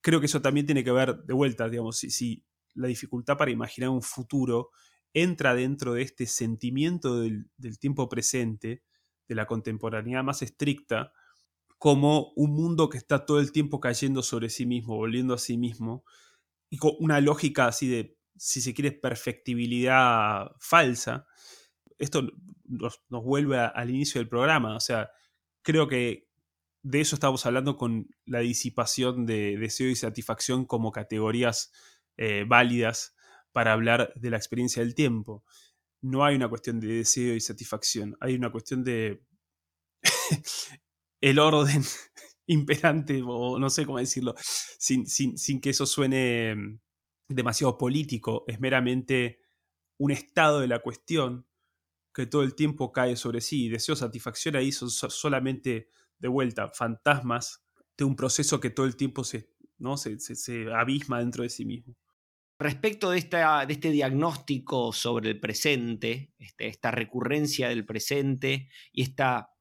Creo 0.00 0.20
que 0.20 0.26
eso 0.26 0.42
también 0.42 0.66
tiene 0.66 0.84
que 0.84 0.92
ver, 0.92 1.22
de 1.24 1.34
vuelta, 1.34 1.68
digamos, 1.68 1.98
si, 1.98 2.44
la 2.74 2.88
dificultad 2.88 3.36
para 3.36 3.50
imaginar 3.50 3.90
un 3.90 4.02
futuro 4.02 4.70
entra 5.12 5.54
dentro 5.54 5.94
de 5.94 6.02
este 6.02 6.26
sentimiento 6.26 7.20
del, 7.20 7.50
del 7.56 7.78
tiempo 7.78 8.08
presente, 8.08 8.82
de 9.28 9.34
la 9.34 9.46
contemporaneidad 9.46 10.24
más 10.24 10.42
estricta, 10.42 11.12
como 11.76 12.32
un 12.36 12.52
mundo 12.52 12.88
que 12.88 12.98
está 12.98 13.26
todo 13.26 13.40
el 13.40 13.52
tiempo 13.52 13.80
cayendo 13.80 14.22
sobre 14.22 14.48
sí 14.48 14.64
mismo, 14.64 14.96
volviendo 14.96 15.34
a 15.34 15.38
sí 15.38 15.58
mismo, 15.58 16.04
y 16.72 16.78
con 16.78 16.92
una 17.00 17.20
lógica 17.20 17.66
así 17.66 17.86
de, 17.86 18.16
si 18.34 18.62
se 18.62 18.72
quiere, 18.72 18.92
perfectibilidad 18.92 20.52
falsa, 20.58 21.26
esto 21.98 22.22
nos, 22.64 22.98
vuelve 23.10 23.58
al 23.58 23.90
inicio 23.90 24.22
del 24.22 24.28
programa. 24.30 24.74
O 24.74 24.80
sea, 24.80 25.10
creo 25.60 25.86
que 25.86 26.30
de 26.82 27.02
eso 27.02 27.14
estamos 27.14 27.44
hablando 27.44 27.76
con 27.76 28.08
la 28.24 28.38
disipación 28.38 29.26
de 29.26 29.58
deseo 29.58 29.90
y 29.90 29.96
satisfacción 29.96 30.64
como 30.64 30.92
categorías 30.92 31.72
eh, 32.16 32.46
válidas 32.48 33.14
para 33.52 33.74
hablar 33.74 34.10
de 34.16 34.30
la 34.30 34.38
experiencia 34.38 34.82
del 34.82 34.94
tiempo. 34.94 35.44
No 36.00 36.24
hay 36.24 36.36
una 36.36 36.48
cuestión 36.48 36.80
de 36.80 36.86
deseo 36.86 37.34
y 37.34 37.40
satisfacción, 37.40 38.16
hay 38.18 38.34
una 38.34 38.50
cuestión 38.50 38.82
de 38.82 39.22
el 41.20 41.38
orden 41.38 41.82
imperante, 42.46 43.22
o 43.24 43.58
no 43.58 43.70
sé 43.70 43.86
cómo 43.86 43.98
decirlo, 43.98 44.34
sin, 44.78 45.06
sin, 45.06 45.60
que 45.60 45.70
eso 45.70 45.86
suene 45.86 46.54
mm, 46.54 46.80
demasiado 47.28 47.78
político, 47.78 48.44
es 48.46 48.60
meramente 48.60 49.40
un 49.98 50.10
estado 50.10 50.60
de 50.60 50.68
la 50.68 50.80
cuestión 50.80 51.46
que 52.12 52.26
todo 52.26 52.42
el 52.42 52.54
tiempo 52.54 52.92
cae 52.92 53.16
sobre 53.16 53.40
sí 53.40 53.66
y 53.66 53.68
deseo 53.68 53.96
satisfacción 53.96 54.56
ahí 54.56 54.70
son 54.70 54.90
solamente 54.90 55.88
de 56.18 56.28
vuelta 56.28 56.68
fantasmas 56.68 57.64
de 57.96 58.04
un 58.04 58.16
proceso 58.16 58.60
que 58.60 58.70
todo 58.70 58.86
el 58.86 58.96
tiempo 58.96 59.24
se, 59.24 59.50
¿no? 59.78 59.96
se, 59.96 60.16
abisma 60.72 61.20
dentro 61.20 61.42
de 61.42 61.48
sí 61.48 61.64
mismo. 61.64 61.96
Respecto 62.58 63.10
de, 63.10 63.18
esta, 63.18 63.66
de 63.66 63.72
este 63.72 63.90
diagnóstico 63.90 64.92
sobre 64.92 65.30
el 65.30 65.40
presente, 65.40 66.32
este, 66.38 66.68
esta 66.68 66.90
recurrencia 66.90 67.68
del 67.68 67.84
presente 67.84 68.68
y 68.92 69.02
esta 69.02 69.51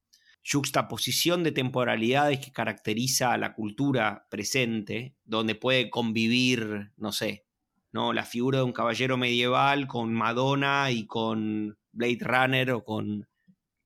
juxtaposición 0.43 1.43
de 1.43 1.51
temporalidades 1.51 2.39
que 2.39 2.51
caracteriza 2.51 3.31
a 3.31 3.37
la 3.37 3.53
cultura 3.53 4.27
presente, 4.29 5.15
donde 5.23 5.55
puede 5.55 5.89
convivir, 5.89 6.91
no 6.97 7.11
sé, 7.11 7.45
¿no? 7.91 8.13
la 8.13 8.25
figura 8.25 8.59
de 8.59 8.63
un 8.63 8.73
caballero 8.73 9.17
medieval 9.17 9.87
con 9.87 10.13
Madonna 10.13 10.91
y 10.91 11.05
con 11.05 11.77
Blade 11.91 12.19
Runner 12.21 12.71
o 12.71 12.83
con 12.83 13.27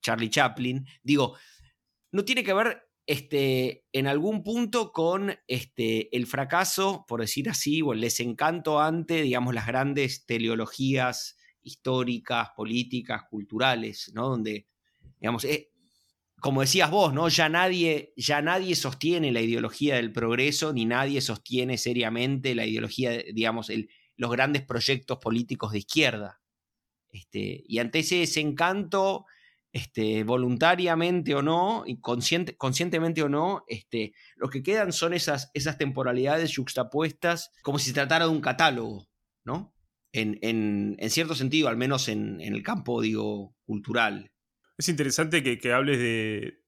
Charlie 0.02 0.30
Chaplin. 0.30 0.86
Digo, 1.04 1.36
no 2.12 2.24
tiene 2.24 2.44
que 2.44 2.54
ver 2.54 2.84
este, 3.08 3.86
en 3.92 4.08
algún 4.08 4.44
punto 4.44 4.92
con 4.92 5.36
este, 5.48 6.16
el 6.16 6.26
fracaso, 6.26 7.06
por 7.08 7.22
decir 7.22 7.50
así, 7.50 7.82
o 7.82 7.94
el 7.94 8.02
desencanto 8.02 8.80
ante, 8.80 9.22
digamos, 9.22 9.54
las 9.54 9.68
grandes 9.68 10.26
teleologías 10.26 11.38
históricas, 11.62 12.50
políticas, 12.56 13.24
culturales, 13.30 14.12
¿no? 14.14 14.30
Donde, 14.30 14.68
digamos, 15.20 15.44
eh, 15.46 15.72
como 16.46 16.62
decías 16.62 16.92
vos, 16.92 17.12
¿no? 17.12 17.28
Ya 17.28 17.50
nadie, 17.50 18.14
ya 18.16 18.40
nadie 18.40 18.76
sostiene 18.76 19.32
la 19.32 19.42
ideología 19.42 19.96
del 19.96 20.12
progreso, 20.12 20.74
ni 20.74 20.86
nadie 20.86 21.20
sostiene 21.20 21.80
seriamente 21.80 22.54
la 22.54 22.68
ideología, 22.68 23.18
digamos, 23.34 23.72
los 24.16 24.32
grandes 24.32 24.62
proyectos 24.62 25.18
políticos 25.18 25.72
de 25.72 25.80
izquierda. 25.80 26.44
Este, 27.10 27.64
y 27.68 27.80
ante 27.80 27.98
ese 27.98 28.18
desencanto, 28.18 29.26
este, 29.72 30.24
voluntariamente 30.24 31.34
o 31.34 31.42
no, 31.42 31.82
y 31.84 32.00
conscientemente 32.00 33.24
o 33.24 33.28
no, 33.28 33.64
este, 33.68 34.14
lo 34.36 34.48
que 34.48 34.62
quedan 34.62 34.94
son 34.94 35.16
esas, 35.16 35.50
esas 35.56 35.80
temporalidades 35.80 36.56
juxtapuestas 36.56 37.54
como 37.64 37.80
si 37.80 37.88
se 37.88 37.94
tratara 37.94 38.26
de 38.26 38.32
un 38.32 38.42
catálogo, 38.42 39.08
¿no? 39.46 39.74
En, 40.14 40.96
cierto 41.10 41.34
sentido, 41.34 41.70
al 41.70 41.76
menos 41.76 42.08
en, 42.08 42.40
el 42.40 42.62
campo, 42.62 43.02
digo, 43.02 43.56
cultural. 43.66 44.32
Es 44.78 44.90
interesante 44.90 45.42
que, 45.44 45.74
hables 45.74 46.00
de, 46.00 46.64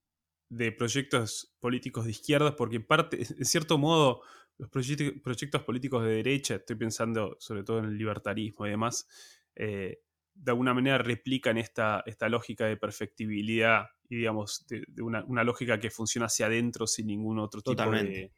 de, 0.49 0.71
proyectos 0.71 1.55
políticos 1.59 2.05
de 2.05 2.11
izquierdas, 2.11 2.53
porque 2.55 2.77
en 2.77 2.85
parte, 2.85 3.17
en 3.17 3.45
cierto 3.45 3.77
modo, 3.77 4.21
los 4.57 4.69
proyectos, 4.69 5.21
proyectos 5.23 5.63
políticos 5.63 6.03
de 6.03 6.11
derecha, 6.11 6.55
estoy 6.55 6.75
pensando 6.75 7.35
sobre 7.39 7.63
todo 7.63 7.79
en 7.79 7.85
el 7.85 7.97
libertarismo 7.97 8.65
y 8.65 8.69
demás, 8.69 9.07
eh, 9.55 10.01
de 10.33 10.51
alguna 10.51 10.73
manera 10.73 10.97
replican 10.99 11.57
esta, 11.57 12.03
esta 12.05 12.29
lógica 12.29 12.65
de 12.65 12.77
perfectibilidad 12.77 13.87
y, 14.07 14.17
digamos, 14.17 14.65
de, 14.67 14.85
una, 15.01 15.43
lógica 15.43 15.79
que 15.79 15.89
funciona 15.89 16.27
hacia 16.27 16.45
adentro 16.45 16.87
sin 16.87 17.07
ningún 17.07 17.39
otro 17.39 17.61
tipo 17.61 17.89
de, 17.91 18.31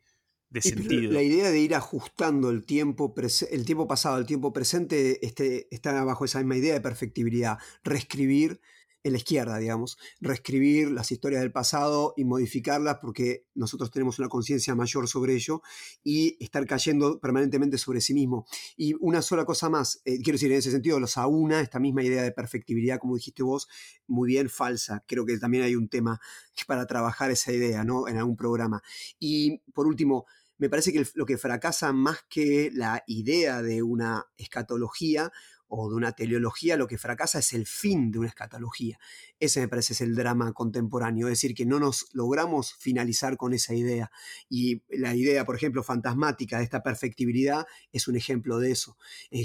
sentido. 0.61 1.11
La 1.11 1.21
idea 1.21 1.51
de 1.51 1.59
ir 1.59 1.75
ajustando 1.75 2.49
el 2.49 2.65
tiempo, 2.65 3.13
el 3.51 3.65
tiempo 3.65 3.87
pasado 3.87 4.15
al 4.15 4.25
tiempo 4.25 4.51
presente 4.51 5.23
este, 5.25 5.67
está 5.69 6.03
bajo 6.03 6.25
esa 6.25 6.39
misma 6.39 6.57
idea 6.57 6.73
de 6.73 6.81
perfectibilidad. 6.81 7.59
Reescribir 7.83 8.61
en 9.03 9.13
la 9.13 9.17
izquierda, 9.17 9.57
digamos, 9.57 9.97
reescribir 10.19 10.91
las 10.91 11.11
historias 11.11 11.41
del 11.41 11.51
pasado 11.51 12.13
y 12.17 12.25
modificarlas 12.25 12.97
porque 13.01 13.45
nosotros 13.55 13.91
tenemos 13.91 14.19
una 14.19 14.27
conciencia 14.27 14.75
mayor 14.75 15.07
sobre 15.07 15.33
ello 15.35 15.61
y 16.03 16.37
estar 16.43 16.65
cayendo 16.65 17.19
permanentemente 17.19 17.77
sobre 17.77 18.01
sí 18.01 18.13
mismo. 18.13 18.45
Y 18.75 18.95
una 18.99 19.21
sola 19.21 19.45
cosa 19.45 19.69
más, 19.69 20.01
eh, 20.05 20.17
quiero 20.17 20.33
decir, 20.33 20.51
en 20.51 20.57
ese 20.57 20.71
sentido, 20.71 20.99
los 20.99 21.17
aúna 21.17 21.61
esta 21.61 21.79
misma 21.79 22.03
idea 22.03 22.23
de 22.23 22.31
perfectibilidad, 22.31 22.99
como 22.99 23.15
dijiste 23.15 23.43
vos, 23.43 23.67
muy 24.07 24.27
bien 24.27 24.49
falsa. 24.49 25.03
Creo 25.07 25.25
que 25.25 25.37
también 25.37 25.63
hay 25.63 25.75
un 25.75 25.87
tema 25.87 26.19
para 26.67 26.85
trabajar 26.85 27.31
esa 27.31 27.53
idea, 27.53 27.83
¿no? 27.83 28.07
En 28.07 28.17
algún 28.17 28.35
programa. 28.35 28.81
Y 29.19 29.59
por 29.73 29.87
último, 29.87 30.25
me 30.57 30.69
parece 30.69 30.91
que 30.91 31.05
lo 31.15 31.25
que 31.25 31.37
fracasa 31.37 31.93
más 31.93 32.19
que 32.29 32.69
la 32.73 33.03
idea 33.07 33.61
de 33.61 33.81
una 33.81 34.25
escatología 34.37 35.31
o 35.69 35.89
de 35.89 35.95
una 35.95 36.11
teleología, 36.11 36.75
lo 36.75 36.87
que 36.87 36.97
fracasa 36.97 37.39
es 37.39 37.53
el 37.53 37.65
fin 37.65 38.11
de 38.11 38.19
una 38.19 38.27
escatología. 38.27 38.99
Ese 39.39 39.61
me 39.61 39.67
parece 39.67 39.93
es 39.93 40.01
el 40.01 40.15
drama 40.15 40.51
contemporáneo, 40.53 41.27
es 41.27 41.33
decir, 41.33 41.55
que 41.55 41.65
no 41.65 41.79
nos 41.79 42.07
logramos 42.13 42.73
finalizar 42.73 43.37
con 43.37 43.53
esa 43.53 43.73
idea. 43.73 44.11
Y 44.49 44.81
la 44.89 45.15
idea, 45.15 45.45
por 45.45 45.55
ejemplo, 45.55 45.83
fantasmática 45.83 46.57
de 46.57 46.63
esta 46.63 46.83
perfectibilidad 46.83 47.67
es 47.91 48.07
un 48.07 48.15
ejemplo 48.15 48.59
de 48.59 48.71
eso. 48.71 48.97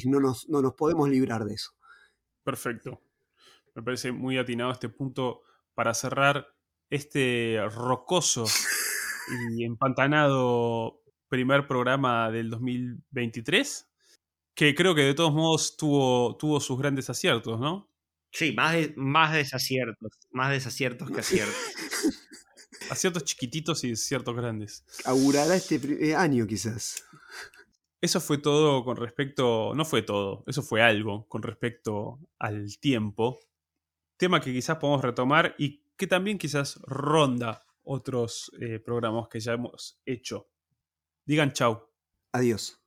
no, 0.06 0.18
nos, 0.18 0.48
no 0.48 0.62
nos 0.62 0.74
podemos 0.74 1.08
librar 1.08 1.44
de 1.44 1.54
eso. 1.54 1.72
Perfecto. 2.42 3.00
Me 3.74 3.82
parece 3.82 4.12
muy 4.12 4.38
atinado 4.38 4.72
este 4.72 4.88
punto 4.88 5.42
para 5.74 5.94
cerrar 5.94 6.46
este 6.90 7.58
rocoso 7.74 8.46
y 9.56 9.64
empantanado 9.64 11.02
primer 11.28 11.66
programa 11.66 12.30
del 12.30 12.50
2023 12.50 13.93
que 14.54 14.74
creo 14.74 14.94
que 14.94 15.02
de 15.02 15.14
todos 15.14 15.32
modos 15.32 15.76
tuvo, 15.76 16.36
tuvo 16.36 16.60
sus 16.60 16.78
grandes 16.78 17.10
aciertos, 17.10 17.60
¿no? 17.60 17.90
Sí, 18.30 18.52
más, 18.52 18.74
más 18.96 19.32
desaciertos, 19.32 20.12
más 20.30 20.50
desaciertos 20.50 21.10
que 21.10 21.20
aciertos. 21.20 21.54
aciertos 22.90 23.24
chiquititos 23.24 23.84
y 23.84 23.90
desaciertos 23.90 24.34
grandes. 24.34 24.84
Augurará 25.04 25.54
este 25.54 25.80
eh, 26.08 26.14
año 26.14 26.46
quizás. 26.46 27.04
Eso 28.00 28.20
fue 28.20 28.38
todo 28.38 28.84
con 28.84 28.96
respecto, 28.96 29.72
no 29.74 29.84
fue 29.84 30.02
todo, 30.02 30.44
eso 30.46 30.62
fue 30.62 30.82
algo 30.82 31.26
con 31.28 31.42
respecto 31.42 32.18
al 32.38 32.78
tiempo. 32.78 33.40
Tema 34.16 34.40
que 34.40 34.52
quizás 34.52 34.76
podemos 34.76 35.02
retomar 35.02 35.54
y 35.58 35.82
que 35.96 36.06
también 36.06 36.36
quizás 36.36 36.78
ronda 36.82 37.64
otros 37.82 38.52
eh, 38.60 38.78
programas 38.78 39.28
que 39.28 39.40
ya 39.40 39.52
hemos 39.52 40.00
hecho. 40.04 40.48
Digan 41.24 41.52
chau. 41.52 41.88
Adiós. 42.32 42.83